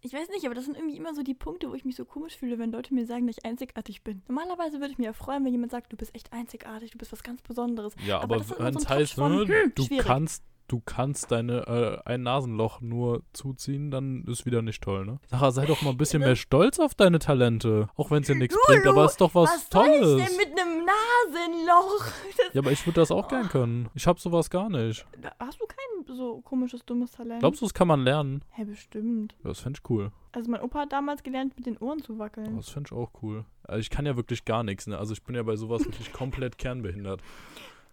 Ich 0.02 0.14
weiß 0.14 0.30
nicht, 0.30 0.46
aber 0.46 0.54
das 0.54 0.66
sind 0.66 0.78
irgendwie 0.78 0.98
immer 0.98 1.16
so 1.16 1.24
die 1.24 1.34
Punkte, 1.34 1.70
wo 1.72 1.74
ich 1.74 1.86
mich 1.86 1.96
so 1.96 2.06
komisch 2.06 2.36
fühle, 2.38 2.60
wenn 2.60 2.72
Leute 2.72 2.94
mir 2.94 3.08
sagen, 3.08 3.26
dass 3.26 3.38
ich 3.40 3.46
einzigartig 3.46 4.04
bin. 4.04 4.22
Normalerweise 4.28 4.80
würde 4.80 4.92
ich 4.92 5.00
mir 5.00 5.06
ja 5.06 5.14
freuen, 5.14 5.44
wenn 5.44 5.52
jemand 5.52 5.72
sagt, 5.72 5.92
du 5.92 5.98
bist 5.98 6.14
echt 6.14 6.32
einzigartig, 6.32 6.92
du 6.92 7.00
bist 7.00 7.12
was 7.12 7.24
ganz 7.24 7.42
Besonderes. 7.42 7.96
Ja, 8.06 8.18
Aber 8.20 8.36
aber, 8.36 8.44
das 8.44 8.60
wenn 8.60 8.74
so 8.74 8.80
es 8.80 8.86
Touch 8.86 8.96
heißt, 8.96 9.14
von, 9.14 9.32
ne, 9.32 9.64
hm, 9.64 9.72
du 9.74 9.84
schwierig. 9.84 10.06
kannst, 10.06 10.44
du 10.68 10.82
kannst 10.86 11.32
deine 11.32 12.02
äh, 12.06 12.10
ein 12.10 12.24
Nasenloch 12.24 12.82
nur 12.82 13.22
zuziehen, 13.34 13.92
dann 13.92 14.24
ist 14.26 14.46
wieder 14.46 14.62
nicht 14.62 14.84
toll, 14.84 15.06
ne? 15.06 15.20
Sarah, 15.28 15.52
sei 15.52 15.66
doch 15.66 15.82
mal 15.82 15.92
ein 15.92 15.98
bisschen 15.98 16.22
mehr 16.22 16.36
stolz 16.36 16.80
auf 16.80 16.96
deine 16.96 17.20
Talente, 17.20 17.88
auch 17.96 18.12
wenn 18.12 18.22
es 18.22 18.28
dir 18.28 18.36
nichts 18.36 18.58
bringt, 18.68 18.86
aber 18.88 19.06
es 19.06 19.12
ist 19.12 19.22
doch 19.22 19.36
was, 19.36 19.50
Was 19.50 19.70
soll 19.70 19.86
Tolles. 20.00 20.22
ich 20.22 20.28
denn 20.28 20.38
mit 20.38 20.60
einem 20.60 20.86
Nasenloch? 20.86 22.06
Das, 22.38 22.54
ja, 22.54 22.62
aber 22.62 22.72
ich 22.72 22.86
würde 22.86 23.00
das 23.02 23.12
auch 23.12 23.28
gern 23.28 23.50
können. 23.50 23.90
Ich 23.96 24.08
habe 24.08 24.20
sowas 24.20 24.50
gar 24.50 24.70
nicht. 24.70 25.06
Hast 25.40 25.60
du 25.62 25.66
kein 25.66 26.16
so 26.16 26.42
komisches, 26.42 26.86
dummes 26.86 27.12
Talent? 27.12 27.40
Glaubst 27.40 27.62
du, 27.62 27.66
das 27.66 27.74
kann 27.74 27.88
man 27.88 28.02
lernen? 28.04 28.44
Hä, 28.52 28.66
bestimmt. 28.66 29.36
Ja, 29.44 29.50
Das 29.50 29.60
fände 29.60 29.80
ich 29.84 29.90
cool. 29.90 30.12
Also 30.32 30.52
mein 30.52 30.62
Opa 30.62 30.80
hat 30.82 30.92
damals 30.92 31.24
gelernt, 31.24 31.56
mit 31.56 31.66
den 31.66 31.78
Ohren 31.78 32.02
zu 32.02 32.20
wackeln. 32.20 32.58
Das 32.58 32.70
fände 32.70 32.90
ich 32.92 32.98
auch 32.98 33.12
cool. 33.22 33.46
Also 33.64 33.80
ich 33.80 33.90
kann 33.90 34.06
ja 34.06 34.16
wirklich 34.18 34.46
gar 34.46 34.64
nichts, 34.64 34.86
ne? 34.88 34.98
Also 34.98 35.14
ich 35.14 35.24
bin 35.24 35.36
ja 35.36 35.44
bei 35.44 35.56
sowas 35.56 35.86
wirklich 35.86 36.12
komplett 36.12 36.58
kernbehindert. 36.58 37.22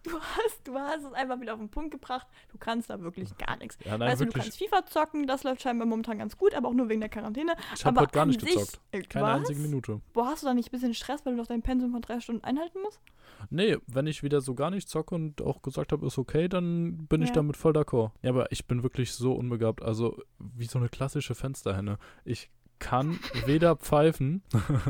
Du 0.13 0.19
hast, 0.19 0.67
du 0.67 0.75
hast 0.77 1.05
es 1.05 1.13
einfach 1.13 1.39
wieder 1.39 1.53
auf 1.53 1.59
den 1.59 1.69
Punkt 1.69 1.91
gebracht. 1.91 2.27
Du 2.51 2.57
kannst 2.57 2.89
da 2.89 2.99
wirklich 3.01 3.37
gar 3.37 3.55
nichts. 3.57 3.77
Ja, 3.85 3.97
nein, 3.97 4.09
weißt 4.09 4.19
du, 4.21 4.25
du 4.25 4.29
wirklich. 4.33 4.43
kannst 4.43 4.57
FIFA 4.59 4.85
zocken, 4.85 5.27
das 5.27 5.43
läuft 5.43 5.61
scheinbar 5.61 5.87
momentan 5.87 6.17
ganz 6.17 6.37
gut, 6.37 6.53
aber 6.53 6.67
auch 6.67 6.73
nur 6.73 6.89
wegen 6.89 6.99
der 6.99 7.09
Quarantäne. 7.09 7.53
Ich 7.73 7.85
habe 7.85 8.01
heute 8.01 8.11
gar 8.11 8.25
nicht 8.25 8.41
sich- 8.41 8.49
gezockt. 8.53 8.79
Äh, 8.91 9.01
Keine 9.03 9.25
was? 9.25 9.37
einzige 9.39 9.59
Minute. 9.61 10.01
Boah, 10.11 10.25
hast 10.27 10.43
du 10.43 10.47
da 10.47 10.53
nicht 10.53 10.67
ein 10.67 10.71
bisschen 10.71 10.93
Stress, 10.93 11.25
weil 11.25 11.33
du 11.33 11.39
noch 11.39 11.47
dein 11.47 11.61
Pensum 11.61 11.91
von 11.93 12.01
drei 12.01 12.19
Stunden 12.19 12.43
einhalten 12.43 12.79
musst? 12.83 12.99
Nee, 13.49 13.77
wenn 13.87 14.05
ich 14.07 14.23
wieder 14.23 14.41
so 14.41 14.55
gar 14.55 14.71
nicht 14.71 14.89
zocke 14.89 15.15
und 15.15 15.41
auch 15.41 15.61
gesagt 15.61 15.91
habe, 15.93 16.05
ist 16.05 16.17
okay, 16.17 16.49
dann 16.49 17.07
bin 17.07 17.21
ich 17.21 17.29
Ja. 17.29 17.35
damit 17.35 17.55
voll 17.55 17.71
d'accord. 17.73 18.11
Ja, 18.21 18.31
aber 18.31 18.51
ich 18.51 18.67
bin 18.67 18.83
wirklich 18.83 19.13
so 19.13 19.31
unbegabt. 19.33 19.81
Also 19.81 20.17
wie 20.39 20.65
so 20.65 20.79
eine 20.79 20.89
klassische 20.89 21.33
Fensterhenne. 21.33 21.97
Ich 22.25 22.49
kann 22.83 23.17
weder 23.45 23.75
pfeifen. 23.75 24.43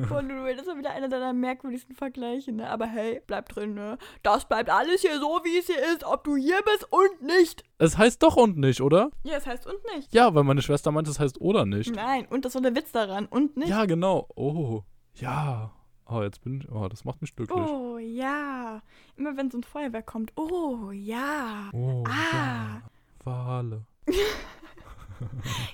Boah, 0.10 0.22
Lulu, 0.22 0.54
das 0.56 0.68
ist 0.68 0.78
wieder 0.78 0.92
einer 0.92 1.08
deiner 1.08 1.32
merkwürdigsten 1.32 1.96
Vergleiche, 1.96 2.52
ne? 2.52 2.70
Aber 2.70 2.86
hey, 2.86 3.22
bleib 3.28 3.48
drin, 3.50 3.74
ne? 3.76 3.98
Das 4.24 4.46
bleibt 4.46 4.70
alles 4.70 5.02
hier 5.02 5.20
so, 5.20 5.40
wie 5.44 5.58
es 5.58 5.68
hier 5.68 5.80
ist, 5.94 6.04
ob 6.04 6.24
du 6.24 6.36
hier 6.36 6.60
bist 6.66 6.88
und 6.92 7.22
nicht. 7.22 7.64
Es 7.78 7.98
heißt 7.98 8.22
doch 8.24 8.36
und 8.36 8.58
nicht, 8.58 8.82
oder? 8.82 9.12
Ja, 9.24 9.38
es 9.38 9.46
heißt 9.46 9.66
und 9.68 9.78
nicht. 9.96 10.14
Ja, 10.14 10.34
weil 10.34 10.44
meine 10.44 10.62
Schwester 10.62 10.92
meint, 10.92 11.08
es 11.08 11.20
heißt 11.20 11.40
oder 11.40 11.66
nicht. 11.66 11.96
Nein, 11.96 12.26
und 12.30 12.46
das 12.46 12.56
war 12.56 12.62
der 12.62 12.76
Witz 12.76 12.92
daran. 12.92 13.26
Und 13.28 13.56
nicht. 13.58 13.70
Ja, 13.70 13.86
genau. 13.86 14.28
Oh, 14.36 14.82
ja. 15.16 15.72
Oh, 16.06 16.22
jetzt 16.22 16.44
bin 16.44 16.60
ich. 16.62 16.70
Oh, 16.72 16.88
das 16.90 17.06
macht 17.06 17.22
mich 17.22 17.36
glücklich. 17.36 17.58
Oh, 17.66 17.98
ja. 17.98 18.82
Immer 19.16 19.38
wenn 19.38 19.50
so 19.50 19.58
ein 19.60 19.64
Feuerwerk 19.64 20.06
kommt. 20.06 20.34
Oh, 20.36 20.92
ja. 20.92 21.70
Oh, 21.74 22.04
Ah. 22.08 22.12
ja. 22.34 22.82
Wale. 23.24 23.86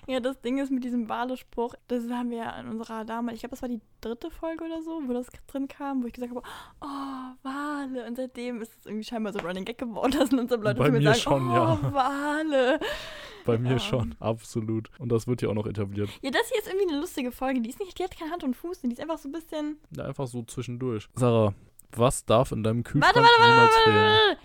Ja, 0.07 0.19
das 0.19 0.39
Ding 0.41 0.57
ist 0.57 0.71
mit 0.71 0.83
diesem 0.83 1.07
Wale-Spruch, 1.09 1.75
das 1.87 2.03
haben 2.09 2.29
wir 2.31 2.37
ja 2.39 2.59
in 2.59 2.67
unserer 2.67 3.05
damals, 3.05 3.35
ich 3.35 3.41
glaube, 3.41 3.51
das 3.51 3.61
war 3.61 3.69
die 3.69 3.81
dritte 4.01 4.31
Folge 4.31 4.63
oder 4.65 4.81
so, 4.81 5.01
wo 5.07 5.13
das 5.13 5.27
drin 5.47 5.67
kam, 5.67 6.01
wo 6.03 6.07
ich 6.07 6.13
gesagt 6.13 6.33
habe, 6.35 6.41
oh, 6.81 7.35
Wale. 7.43 8.05
Und 8.07 8.15
seitdem 8.17 8.61
ist 8.61 8.71
es 8.79 8.85
irgendwie 8.85 9.03
scheinbar 9.03 9.33
so 9.33 9.39
Running 9.39 9.65
Gag 9.65 9.77
geworden, 9.77 10.11
dass 10.17 10.31
unsere 10.33 10.61
Leute 10.61 10.79
Bei 10.79 10.85
zu 10.87 10.91
mir 10.91 10.99
mir 10.99 11.13
sagen, 11.13 11.19
schon, 11.19 11.49
oh, 11.49 11.53
ja. 11.53 11.93
Wale. 11.93 12.79
Bei 13.45 13.57
mir 13.57 13.71
Ja. 13.73 13.79
schon, 13.79 14.15
absolut. 14.19 14.89
Und 14.99 15.09
das 15.11 15.27
wird 15.27 15.41
ja 15.41 15.49
auch 15.49 15.53
noch 15.53 15.67
etabliert. 15.67 16.09
Ja, 16.21 16.31
das 16.31 16.49
hier 16.49 16.59
ist 16.59 16.67
irgendwie 16.67 16.89
eine 16.91 16.99
lustige 16.99 17.31
Folge. 17.31 17.61
Die 17.61 17.69
ist 17.69 17.79
nicht, 17.79 17.97
die 17.97 18.03
hat 18.03 18.17
keine 18.17 18.31
Hand 18.31 18.43
und 18.43 18.55
Fuß, 18.55 18.81
die 18.81 18.91
ist 18.91 18.99
einfach 18.99 19.17
so 19.17 19.29
ein 19.29 19.31
bisschen. 19.31 19.77
Ja, 19.95 20.05
einfach 20.05 20.27
so 20.27 20.43
zwischendurch. 20.43 21.07
Sarah, 21.15 21.53
was 21.95 22.25
darf 22.25 22.51
in 22.51 22.63
deinem 22.63 22.83
Kühlschrank 22.83 23.15
Warte, 23.15 23.27
warte, 23.27 23.41
warte, 23.41 23.51
niemals 23.51 23.75
warte, 23.75 23.89
fehlen? 23.89 24.11
warte. 24.29 24.37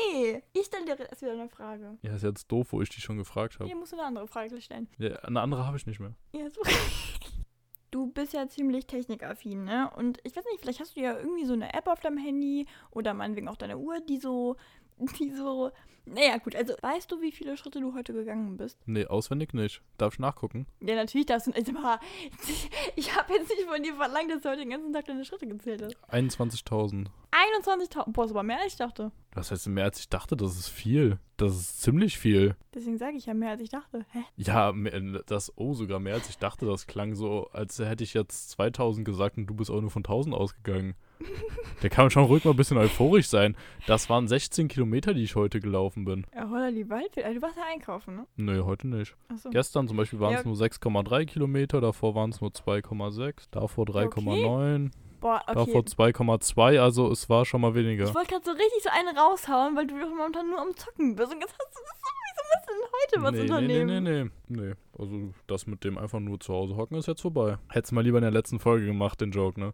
Nee, 0.00 0.42
ich 0.52 0.66
stelle 0.66 0.84
dir 0.84 0.98
erst 0.98 1.22
wieder 1.22 1.32
eine 1.32 1.48
Frage. 1.48 1.98
Ja, 2.02 2.14
ist 2.14 2.22
jetzt 2.22 2.50
doof, 2.50 2.68
wo 2.70 2.80
ich 2.80 2.88
die 2.88 3.00
schon 3.00 3.18
gefragt 3.18 3.54
habe. 3.54 3.66
Hier 3.66 3.76
musst 3.76 3.92
du 3.92 3.96
eine 3.96 4.06
andere 4.06 4.26
Frage 4.26 4.60
stellen. 4.60 4.88
Ja, 4.98 5.16
eine 5.20 5.40
andere 5.40 5.66
habe 5.66 5.76
ich 5.76 5.86
nicht 5.86 6.00
mehr. 6.00 6.14
Ja, 6.34 6.48
so. 6.50 6.60
Du 7.92 8.06
bist 8.06 8.32
ja 8.32 8.46
ziemlich 8.46 8.86
technikaffin, 8.86 9.64
ne? 9.64 9.90
Und 9.96 10.18
ich 10.22 10.36
weiß 10.36 10.44
nicht, 10.44 10.60
vielleicht 10.60 10.78
hast 10.78 10.94
du 10.94 11.00
ja 11.00 11.18
irgendwie 11.18 11.44
so 11.44 11.54
eine 11.54 11.74
App 11.74 11.88
auf 11.88 11.98
deinem 11.98 12.18
Handy 12.18 12.66
oder 12.92 13.14
meinetwegen 13.14 13.48
auch 13.48 13.56
deine 13.56 13.78
Uhr, 13.78 13.98
die 14.00 14.18
so 14.18 14.54
die 15.18 15.30
so. 15.30 15.70
Naja, 16.06 16.38
gut, 16.38 16.56
also 16.56 16.74
weißt 16.80 17.12
du, 17.12 17.20
wie 17.20 17.30
viele 17.30 17.56
Schritte 17.56 17.80
du 17.80 17.94
heute 17.94 18.12
gegangen 18.12 18.56
bist? 18.56 18.78
Nee, 18.86 19.06
auswendig 19.06 19.52
nicht. 19.54 19.82
Darf 19.98 20.14
ich 20.14 20.18
nachgucken? 20.18 20.66
Ja, 20.80 20.96
natürlich 20.96 21.26
darfst 21.26 21.46
du. 21.46 21.52
Also, 21.52 21.72
ich 22.96 23.16
habe 23.16 23.34
jetzt 23.34 23.48
nicht 23.50 23.68
von 23.68 23.82
dir 23.82 23.94
verlangt, 23.94 24.30
dass 24.30 24.42
du 24.42 24.48
heute 24.48 24.60
den 24.60 24.70
ganzen 24.70 24.92
Tag 24.92 25.04
deine 25.04 25.24
Schritte 25.24 25.46
gezählt 25.46 25.82
hast. 25.82 25.96
21.000. 26.10 27.06
21.000. 27.64 28.12
Boah, 28.12 28.24
ist 28.24 28.30
aber 28.30 28.42
mehr 28.42 28.58
als 28.58 28.72
ich 28.72 28.78
dachte. 28.78 29.12
Das 29.32 29.50
heißt 29.50 29.68
mehr 29.68 29.84
als 29.84 30.00
ich 30.00 30.08
dachte, 30.08 30.36
das 30.36 30.58
ist 30.58 30.68
viel. 30.68 31.18
Das 31.36 31.54
ist 31.54 31.82
ziemlich 31.82 32.18
viel. 32.18 32.56
Deswegen 32.74 32.98
sage 32.98 33.16
ich 33.16 33.26
ja 33.26 33.34
mehr 33.34 33.50
als 33.50 33.60
ich 33.60 33.68
dachte. 33.68 34.04
Hä? 34.10 34.24
Ja, 34.36 34.72
das, 35.26 35.52
oh, 35.56 35.74
sogar 35.74 36.00
mehr 36.00 36.14
als 36.14 36.28
ich 36.28 36.38
dachte. 36.38 36.66
Das 36.66 36.86
klang 36.86 37.14
so, 37.14 37.48
als 37.52 37.78
hätte 37.78 38.04
ich 38.04 38.14
jetzt 38.14 38.50
2000 38.50 39.04
gesagt 39.04 39.36
und 39.36 39.46
du 39.46 39.54
bist 39.54 39.70
auch 39.70 39.80
nur 39.80 39.90
von 39.90 40.00
1000 40.00 40.34
ausgegangen. 40.34 40.94
Der 41.82 41.90
kann 41.90 42.10
schon 42.10 42.24
ruhig 42.24 42.44
mal 42.44 42.50
ein 42.50 42.56
bisschen 42.56 42.76
euphorisch 42.76 43.28
sein. 43.28 43.56
Das 43.86 44.10
waren 44.10 44.28
16 44.28 44.68
Kilometer, 44.68 45.14
die 45.14 45.22
ich 45.22 45.34
heute 45.34 45.60
gelaufen 45.60 46.04
bin. 46.04 46.26
Ja, 46.34 46.48
holla 46.50 46.70
die 46.70 46.88
Waldfee. 46.90 47.22
Also, 47.24 47.40
du 47.40 47.42
warst 47.42 47.56
ja 47.56 47.62
einkaufen, 47.72 48.16
ne? 48.16 48.26
Nee, 48.36 48.60
heute 48.60 48.86
nicht. 48.88 49.16
Achso. 49.28 49.50
Gestern 49.50 49.88
zum 49.88 49.96
Beispiel 49.96 50.20
waren 50.20 50.34
es 50.34 50.40
Ja. 50.40 50.46
nur 50.46 50.56
6,3 50.56 51.24
Kilometer, 51.24 51.80
davor 51.80 52.14
waren 52.14 52.30
es 52.30 52.40
nur 52.40 52.50
2,6, 52.50 53.48
davor 53.50 53.86
3,9, 53.86 54.90
Boah, 55.20 55.42
okay. 55.46 55.54
davor 55.54 55.82
2,2, 55.82 56.78
also 56.80 57.10
es 57.10 57.28
war 57.28 57.44
schon 57.44 57.60
mal 57.62 57.74
weniger. 57.74 58.04
Ich 58.04 58.14
wollte 58.14 58.30
gerade 58.30 58.44
so 58.44 58.52
richtig 58.52 58.82
so 58.82 58.90
einen 58.90 59.16
raushauen, 59.16 59.76
weil 59.76 59.86
du 59.86 59.98
doch 59.98 60.10
momentan 60.10 60.48
nur 60.50 60.60
am 60.60 60.74
Zocken 60.76 61.14
bist. 61.16 61.32
Und 61.32 61.40
jetzt 61.40 61.54
hast 61.58 61.74
du 61.74 61.80
das 61.82 62.00
so, 62.02 62.20
denn 62.70 62.80
heute 63.02 63.22
was 63.22 63.32
nee, 63.32 63.40
unternehmen? 63.42 64.04
nee, 64.04 64.24
nee, 64.24 64.30
nee, 64.48 64.66
nee. 64.68 64.74
Also 64.98 65.32
das 65.46 65.66
mit 65.66 65.84
dem 65.84 65.98
einfach 65.98 66.20
nur 66.20 66.40
zu 66.40 66.52
Hause 66.52 66.76
hocken 66.76 66.96
ist 66.96 67.06
jetzt 67.06 67.22
vorbei. 67.22 67.58
Hättest 67.68 67.92
mal 67.92 68.02
lieber 68.02 68.18
in 68.18 68.22
der 68.22 68.30
letzten 68.30 68.58
Folge 68.58 68.86
gemacht, 68.86 69.20
den 69.20 69.30
Joke, 69.30 69.58
ne? 69.58 69.72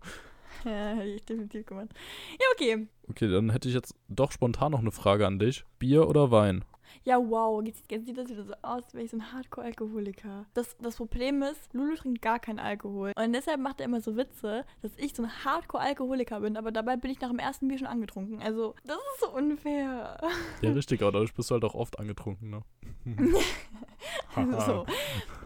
Ja, 0.64 0.94
hätte 0.94 1.08
ich 1.08 1.24
definitiv 1.24 1.66
gemacht. 1.66 1.88
Ja, 2.32 2.46
okay. 2.54 2.86
Okay, 3.08 3.30
dann 3.30 3.50
hätte 3.50 3.68
ich 3.68 3.74
jetzt 3.74 3.94
doch 4.08 4.32
spontan 4.32 4.72
noch 4.72 4.80
eine 4.80 4.90
Frage 4.90 5.26
an 5.26 5.38
dich. 5.38 5.64
Bier 5.78 6.08
oder 6.08 6.30
Wein? 6.30 6.64
Ja, 7.04 7.18
wow. 7.18 7.62
Jetzt, 7.64 7.90
jetzt 7.90 8.06
sieht 8.06 8.16
das 8.18 8.28
wieder 8.28 8.44
so 8.44 8.52
aus, 8.62 8.84
als 8.84 8.94
wäre 8.94 9.04
ich 9.04 9.10
so 9.10 9.16
ein 9.16 9.32
Hardcore-Alkoholiker. 9.32 10.46
Das, 10.54 10.76
das 10.78 10.96
Problem 10.96 11.42
ist, 11.42 11.72
Lulu 11.74 11.94
trinkt 11.96 12.22
gar 12.22 12.38
keinen 12.38 12.58
Alkohol. 12.58 13.12
Und 13.16 13.32
deshalb 13.32 13.60
macht 13.60 13.80
er 13.80 13.86
immer 13.86 14.00
so 14.00 14.16
Witze, 14.16 14.64
dass 14.82 14.92
ich 14.96 15.14
so 15.14 15.22
ein 15.22 15.44
Hardcore-Alkoholiker 15.44 16.40
bin. 16.40 16.56
Aber 16.56 16.72
dabei 16.72 16.96
bin 16.96 17.10
ich 17.10 17.20
nach 17.20 17.30
dem 17.30 17.38
ersten 17.38 17.68
Bier 17.68 17.78
schon 17.78 17.86
angetrunken. 17.86 18.42
Also, 18.42 18.74
das 18.84 18.96
ist 18.96 19.20
so 19.20 19.30
unfair. 19.34 20.18
Ja, 20.62 20.70
richtig, 20.72 21.02
aber 21.02 21.12
dadurch 21.12 21.34
bist 21.34 21.50
du 21.50 21.54
halt 21.54 21.64
auch 21.64 21.74
oft 21.74 21.98
angetrunken, 21.98 22.50
ne? 22.50 22.62
so. 24.66 24.86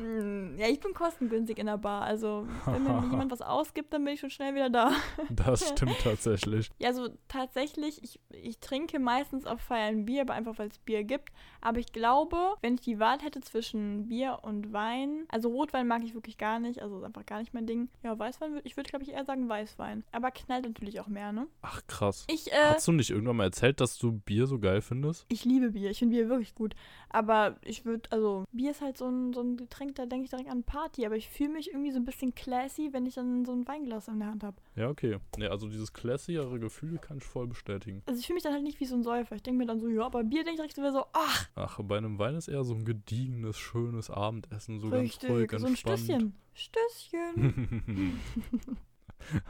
Mm, 0.03 0.57
Ja, 0.59 0.69
ich 0.69 0.81
bin 0.81 0.95
kostengünstig 0.95 1.59
in 1.59 1.67
der 1.67 1.79
Bar. 1.79 2.03
Also, 2.03 2.47
wenn 2.67 2.83
mir 2.85 3.03
jemand 3.11 3.31
was 3.31 3.43
ausgibt, 3.43 3.93
dann 3.93 4.05
bin 4.05 4.15
ich 4.15 4.21
schon 4.21 4.31
schnell 4.31 4.55
wieder 4.55 4.71
da. 4.71 4.93
Das 5.31 5.69
stimmt 5.69 5.99
tatsächlich. 6.03 6.71
Ja, 6.79 6.89
also 6.89 7.09
tatsächlich, 7.29 8.03
ich, 8.03 8.21
ich 8.31 8.59
trinke 8.61 8.99
meistens 8.99 9.47
auf 9.47 9.61
Feiern 9.61 10.05
Bier, 10.05 10.23
aber 10.23 10.35
einfach 10.35 10.59
weil 10.59 10.69
es 10.69 10.79
Bier 10.79 11.05
gibt. 11.05 11.31
Aber 11.62 11.79
ich 11.79 11.92
glaube, 11.92 12.37
wenn 12.62 12.74
ich 12.74 12.81
die 12.81 12.98
Wahl 12.98 13.18
hätte 13.20 13.40
zwischen 13.40 14.09
Bier 14.09 14.38
und 14.42 14.72
Wein, 14.72 15.24
also 15.29 15.50
Rotwein 15.50 15.87
mag 15.87 16.03
ich 16.03 16.14
wirklich 16.14 16.38
gar 16.38 16.59
nicht, 16.59 16.81
also 16.81 16.98
ist 16.98 17.05
einfach 17.05 17.26
gar 17.26 17.38
nicht 17.40 17.53
mein 17.53 17.66
Ding. 17.66 17.88
Ja, 18.03 18.18
Weißwein, 18.18 18.55
würd- 18.55 18.62
ich 18.64 18.76
würde 18.76 18.88
glaube 18.88 19.05
ich 19.05 19.11
eher 19.12 19.24
sagen 19.24 19.48
Weißwein. 19.48 20.05
Aber 20.12 20.31
knallt 20.31 20.64
natürlich 20.64 21.00
auch 21.00 21.07
mehr, 21.09 21.33
ne? 21.33 21.46
Ach, 21.62 21.83
krass. 21.87 22.24
Ich, 22.31 22.50
äh, 22.53 22.57
Hast 22.74 22.88
du 22.88 22.92
nicht 22.92 23.11
irgendwann 23.11 23.37
mal 23.37 23.44
erzählt, 23.44 23.81
dass 23.81 23.98
du 23.98 24.12
Bier 24.12 24.46
so 24.46 24.59
geil 24.59 24.81
findest? 24.81 25.26
ich 25.29 25.44
liebe 25.44 25.70
Bier, 25.72 25.90
ich 25.90 25.98
finde 25.98 26.16
Bier 26.16 26.29
wirklich 26.29 26.55
gut. 26.55 26.74
Aber 27.11 27.57
ich 27.62 27.85
würde, 27.85 28.11
also 28.12 28.44
Bier 28.53 28.70
ist 28.70 28.81
halt 28.81 28.96
so 28.96 29.07
ein, 29.09 29.33
so 29.33 29.40
ein 29.42 29.57
Getränk, 29.57 29.96
da 29.96 30.07
denke 30.07 30.24
ich 30.24 30.31
direkt 30.31 30.48
an 30.50 30.62
Party. 30.62 31.05
Aber 31.05 31.16
ich 31.16 31.29
fühle 31.29 31.50
mich 31.50 31.68
irgendwie 31.72 31.90
so 31.90 31.98
ein 31.98 32.05
bisschen 32.05 32.35
classy, 32.35 32.88
wenn 32.92 33.05
ich 33.07 33.14
dann 33.14 33.44
so 33.44 33.53
ein 33.53 33.66
Weinglas 33.68 34.09
in 34.09 34.18
der 34.20 34.29
Hand 34.29 34.44
habe. 34.44 34.57
Ja, 34.81 34.88
okay. 34.88 35.19
Nee, 35.37 35.47
also 35.47 35.69
dieses 35.69 35.93
classiere 35.93 36.59
Gefühl 36.59 36.97
kann 36.99 37.19
ich 37.19 37.25
voll 37.25 37.47
bestätigen. 37.47 38.03
Also 38.07 38.19
ich 38.19 38.27
fühle 38.27 38.37
mich 38.37 38.45
dann 38.45 38.55
halt 38.55 38.62
nicht 38.62 38.81
wie 38.81 38.87
so 38.87 38.95
ein 38.95 39.03
Säufer. 39.03 39.37
Ich 39.37 39.43
denke 39.43 39.59
mir 39.59 39.66
dann 39.66 39.79
so, 39.79 39.88
ja, 39.88 40.07
aber 40.07 40.25
Bier 40.25 40.43
denke 40.43 40.53
ich 40.53 40.57
direkt 40.57 40.77
so, 40.77 40.81
wieder 40.83 40.93
so, 40.93 41.05
ach, 41.12 41.49
Ach, 41.55 41.79
bei 41.83 41.99
einem 41.99 42.19
Wein 42.19 42.35
ist 42.35 42.49
eher 42.49 42.64
so 42.64 42.75
ein 42.75 42.87
gediegenes, 42.87 43.59
schönes 43.59 44.09
Abendessen, 44.09 44.81
so 44.81 44.88
Richtig, 44.88 45.29
ganz 45.29 45.33
ruhig, 45.33 45.51
so 45.61 45.66
ein. 45.66 45.77
Stößchen. 45.77 46.35
Stößchen. 46.55 48.19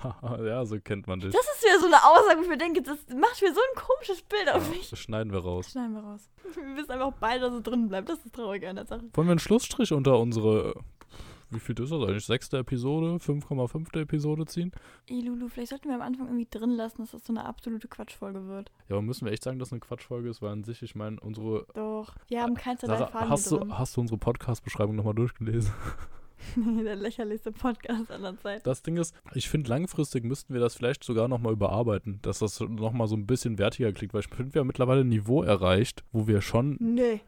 ja, 0.45 0.65
so 0.67 0.81
kennt 0.81 1.07
man 1.07 1.21
dich. 1.21 1.33
Das 1.33 1.43
ist 1.43 1.63
wieder 1.65 1.79
so 1.79 1.87
eine 1.87 2.05
Aussage, 2.05 2.39
wo 2.39 2.43
ich 2.43 2.49
mir 2.49 2.59
denke, 2.59 2.83
das 2.83 2.99
macht 3.17 3.41
mir 3.41 3.55
so 3.55 3.61
ein 3.61 3.77
komisches 3.81 4.23
Bild 4.23 4.49
auf 4.49 4.69
mich. 4.71 4.91
das 4.91 4.99
schneiden 4.99 5.33
wir 5.33 5.41
raus. 5.41 5.71
Schneiden 5.71 5.95
wir 5.95 6.03
raus. 6.03 6.29
Wir 6.55 6.77
wissen 6.77 6.91
einfach 6.91 7.13
beide, 7.21 7.43
dass 7.43 7.55
es 7.55 7.63
drin 7.63 7.87
bleibt. 7.89 8.09
Das 8.09 8.19
ist 8.25 8.35
traurig 8.35 8.67
an 8.67 8.75
der 8.75 8.87
Sache. 8.87 9.03
Wollen 9.13 9.29
wir 9.29 9.33
einen 9.33 9.39
Schlussstrich 9.39 9.93
unter 9.93 10.19
unsere, 10.19 10.75
wie 11.51 11.61
viel 11.61 11.79
ist 11.79 11.91
das 11.91 12.03
eigentlich, 12.03 12.25
sechste 12.25 12.59
Episode, 12.59 13.17
5,5. 13.17 14.01
Episode 14.01 14.47
ziehen? 14.47 14.73
Ey, 15.09 15.21
Lulu, 15.21 15.49
vielleicht 15.49 15.71
sollten 15.71 15.89
wir 15.89 15.95
am 15.95 16.03
Anfang 16.03 16.27
irgendwie 16.27 16.49
drin 16.51 16.71
lassen, 16.71 17.03
dass 17.03 17.13
das 17.13 17.25
so 17.25 17.33
eine 17.33 17.45
absolute 17.45 17.89
Quatschfolge 17.89 18.47
wird. 18.47 18.71
Ja, 18.89 18.97
aber 18.97 19.03
müssen 19.03 19.25
wir 19.25 19.33
echt 19.33 19.45
sagen, 19.45 19.59
dass 19.59 19.73
eine 19.73 19.81
Quatschfolge 19.81 20.29
ist, 20.29 20.43
weil 20.43 20.53
an 20.53 20.65
sich, 20.65 20.83
ich 20.83 20.95
meine, 20.95 21.21
unsere... 21.21 21.67
Doch. 21.75 22.15
Wir 22.29 22.43
haben 22.43 22.55
keins 22.55 22.81
der 22.81 22.89
drei 22.89 22.99
Sarah, 22.99 23.11
Faden 23.11 23.31
hast, 23.31 23.51
du, 23.51 23.69
hast 23.71 23.97
du 23.97 24.01
unsere 24.01 24.19
Podcast-Beschreibung 24.19 24.97
nochmal 24.97 25.15
durchgelesen? 25.15 25.73
der 26.85 26.97
lächerlichste 26.97 27.53
Podcast 27.53 28.11
aller 28.11 28.37
Zeit. 28.39 28.67
Das 28.67 28.83
Ding 28.83 28.97
ist, 28.97 29.15
ich 29.35 29.49
finde, 29.49 29.71
langfristig 29.71 30.25
müssten 30.25 30.55
wir 30.55 30.61
das 30.61 30.75
vielleicht 30.75 31.05
sogar 31.05 31.29
nochmal 31.29 31.53
überarbeiten, 31.53 32.19
dass 32.23 32.39
das 32.41 32.61
nochmal 32.61 33.09
so 33.09 33.17
ein 33.17 33.27
bisschen 33.27 33.59
wertiger 33.59 33.93
klingt, 33.93 34.15
weil 34.15 34.21
ich 34.21 34.29
finde, 34.29 34.55
wir 34.55 34.61
haben 34.61 34.67
mittlerweile 34.67 35.03
ein 35.03 35.09
Niveau 35.09 35.43
erreicht, 35.43 36.05
wo 36.13 36.27
wir 36.27 36.41
schon 36.41 36.77
Nee. 36.81 37.21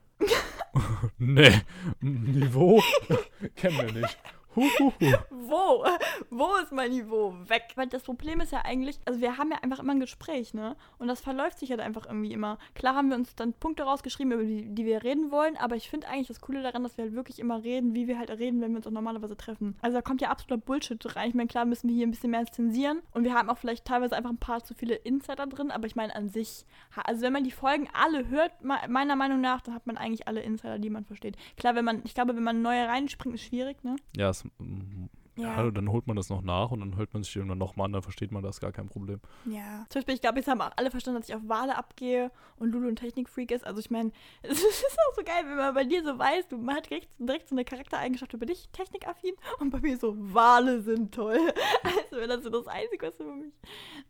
Nee, 1.18 1.60
Niveau 2.00 2.82
kennen 3.56 3.76
wir 3.78 3.92
nicht. 4.00 4.18
Huhuhu. 4.56 4.92
Wo? 5.30 5.84
Wo 6.30 6.56
ist 6.62 6.72
mein 6.72 6.90
Niveau? 6.90 7.34
Weg. 7.48 7.62
Weil 7.76 7.86
das 7.88 8.02
Problem 8.02 8.40
ist 8.40 8.52
ja 8.52 8.62
eigentlich, 8.64 8.98
also 9.04 9.20
wir 9.20 9.38
haben 9.38 9.50
ja 9.50 9.58
einfach 9.62 9.78
immer 9.80 9.92
ein 9.92 10.00
Gespräch, 10.00 10.54
ne? 10.54 10.76
Und 10.98 11.08
das 11.08 11.20
verläuft 11.20 11.58
sich 11.58 11.70
halt 11.70 11.80
einfach 11.80 12.06
irgendwie 12.06 12.32
immer. 12.32 12.58
Klar 12.74 12.94
haben 12.94 13.08
wir 13.08 13.16
uns 13.16 13.34
dann 13.34 13.52
Punkte 13.52 13.82
rausgeschrieben, 13.84 14.32
über 14.32 14.44
die, 14.44 14.66
die 14.74 14.84
wir 14.84 15.02
reden 15.02 15.30
wollen, 15.30 15.56
aber 15.56 15.76
ich 15.76 15.88
finde 15.90 16.08
eigentlich 16.08 16.28
das 16.28 16.40
Coole 16.40 16.62
daran, 16.62 16.82
dass 16.82 16.96
wir 16.96 17.04
halt 17.04 17.14
wirklich 17.14 17.38
immer 17.38 17.62
reden, 17.62 17.94
wie 17.94 18.06
wir 18.08 18.18
halt 18.18 18.30
reden, 18.30 18.60
wenn 18.60 18.70
wir 18.72 18.76
uns 18.78 18.86
auch 18.86 18.90
normalerweise 18.92 19.36
treffen. 19.36 19.76
Also 19.82 19.96
da 19.96 20.02
kommt 20.02 20.20
ja 20.20 20.30
absoluter 20.30 20.58
Bullshit 20.64 21.16
rein. 21.16 21.28
Ich 21.30 21.34
meine, 21.34 21.48
klar 21.48 21.64
müssen 21.64 21.88
wir 21.88 21.96
hier 21.96 22.06
ein 22.06 22.10
bisschen 22.10 22.30
mehr 22.30 22.44
zensieren 22.46 23.02
und 23.12 23.24
wir 23.24 23.34
haben 23.34 23.48
auch 23.50 23.58
vielleicht 23.58 23.84
teilweise 23.84 24.16
einfach 24.16 24.30
ein 24.30 24.38
paar 24.38 24.62
zu 24.64 24.74
viele 24.74 24.94
Insider 24.94 25.46
drin, 25.46 25.70
aber 25.70 25.86
ich 25.86 25.96
meine 25.96 26.14
an 26.14 26.28
sich, 26.28 26.64
also 27.04 27.22
wenn 27.22 27.32
man 27.32 27.44
die 27.44 27.50
Folgen 27.50 27.88
alle 27.92 28.28
hört, 28.28 28.62
me- 28.62 28.78
meiner 28.88 29.16
Meinung 29.16 29.40
nach, 29.40 29.60
dann 29.62 29.74
hat 29.74 29.86
man 29.86 29.96
eigentlich 29.96 30.28
alle 30.28 30.42
Insider, 30.42 30.78
die 30.78 30.90
man 30.90 31.04
versteht. 31.04 31.36
Klar, 31.56 31.74
wenn 31.74 31.84
man, 31.84 32.02
ich 32.04 32.14
glaube, 32.14 32.36
wenn 32.36 32.42
man 32.42 32.62
neue 32.62 32.86
reinspringt, 32.88 33.34
ist 33.34 33.44
schwierig, 33.44 33.82
ne? 33.84 33.96
Ja, 34.16 34.30
es, 34.30 34.41
mm, 34.58 35.08
ja. 35.36 35.70
dann 35.70 35.90
holt 35.90 36.06
man 36.06 36.16
das 36.16 36.28
noch 36.28 36.42
nach 36.42 36.70
und 36.70 36.80
dann 36.80 36.96
hört 36.96 37.12
man 37.14 37.22
sich 37.22 37.34
irgendwann 37.34 37.58
nochmal 37.58 37.86
an, 37.86 37.92
dann 37.92 38.02
versteht 38.02 38.32
man 38.32 38.42
das 38.42 38.60
gar 38.60 38.72
kein 38.72 38.88
Problem. 38.88 39.20
Ja. 39.46 39.86
Zum 39.88 40.00
Beispiel, 40.00 40.14
ich 40.14 40.20
glaube, 40.20 40.38
jetzt 40.38 40.48
haben 40.48 40.60
auch 40.60 40.72
alle 40.76 40.90
verstanden, 40.90 41.20
dass 41.20 41.28
ich 41.28 41.34
auf 41.34 41.42
Wale 41.46 41.76
abgehe 41.76 42.30
und 42.56 42.70
Lulu 42.70 42.88
ein 42.88 42.96
Technikfreak 42.96 43.50
ist. 43.50 43.64
Also 43.66 43.80
ich 43.80 43.90
meine, 43.90 44.12
es 44.42 44.62
ist 44.62 44.98
auch 45.08 45.14
so 45.16 45.22
geil, 45.22 45.44
wenn 45.46 45.56
man 45.56 45.74
bei 45.74 45.84
dir 45.84 46.04
so 46.04 46.18
weiß, 46.18 46.48
du 46.48 46.58
man 46.58 46.76
hat 46.76 46.90
direkt, 46.90 47.08
direkt 47.18 47.48
so 47.48 47.54
eine 47.54 47.64
Charaktereigenschaft 47.64 48.32
über 48.34 48.46
dich, 48.46 48.68
technikaffin, 48.72 49.34
und 49.58 49.70
bei 49.70 49.80
mir 49.80 49.96
so, 49.96 50.14
Wale 50.16 50.82
sind 50.82 51.14
toll. 51.14 51.38
Also 51.84 52.16
wäre 52.16 52.28
das 52.28 52.44
so 52.44 52.50
das 52.50 52.66
Einzige, 52.66 53.06
was 53.06 53.18
über 53.18 53.34
mich. 53.34 53.52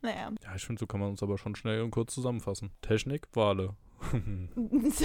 Naja. 0.03 0.31
Ja, 0.43 0.55
ich 0.57 0.65
finde, 0.65 0.81
so 0.81 0.87
kann 0.87 1.01
man 1.01 1.11
uns 1.11 1.23
aber 1.23 1.39
schon 1.39 1.55
schnell 1.55 1.83
und 1.83 1.91
kurz 1.91 2.15
zusammenfassen. 2.15 2.71
Technik, 2.81 3.29
Wale. 3.33 3.77
das 4.55 5.05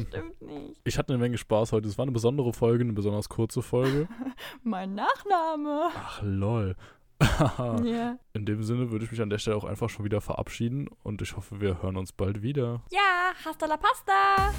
stimmt 0.00 0.42
nicht. 0.42 0.80
Ich 0.84 0.98
hatte 0.98 1.12
eine 1.12 1.22
Menge 1.22 1.38
Spaß 1.38 1.72
heute. 1.72 1.88
Es 1.88 1.98
war 1.98 2.04
eine 2.04 2.12
besondere 2.12 2.52
Folge, 2.52 2.84
eine 2.84 2.92
besonders 2.92 3.28
kurze 3.28 3.62
Folge. 3.62 4.08
Mein 4.62 4.94
Nachname. 4.94 5.90
Ach, 5.94 6.22
lol. 6.22 6.76
Ja. 7.84 8.18
In 8.32 8.44
dem 8.44 8.62
Sinne 8.64 8.90
würde 8.90 9.04
ich 9.04 9.10
mich 9.10 9.22
an 9.22 9.30
der 9.30 9.38
Stelle 9.38 9.56
auch 9.56 9.64
einfach 9.64 9.88
schon 9.88 10.04
wieder 10.04 10.20
verabschieden 10.20 10.88
und 11.02 11.22
ich 11.22 11.36
hoffe, 11.36 11.60
wir 11.60 11.80
hören 11.82 11.96
uns 11.96 12.12
bald 12.12 12.42
wieder. 12.42 12.82
Ja, 12.90 13.32
hasta 13.44 13.66
la 13.66 13.76
pasta. 13.76 14.52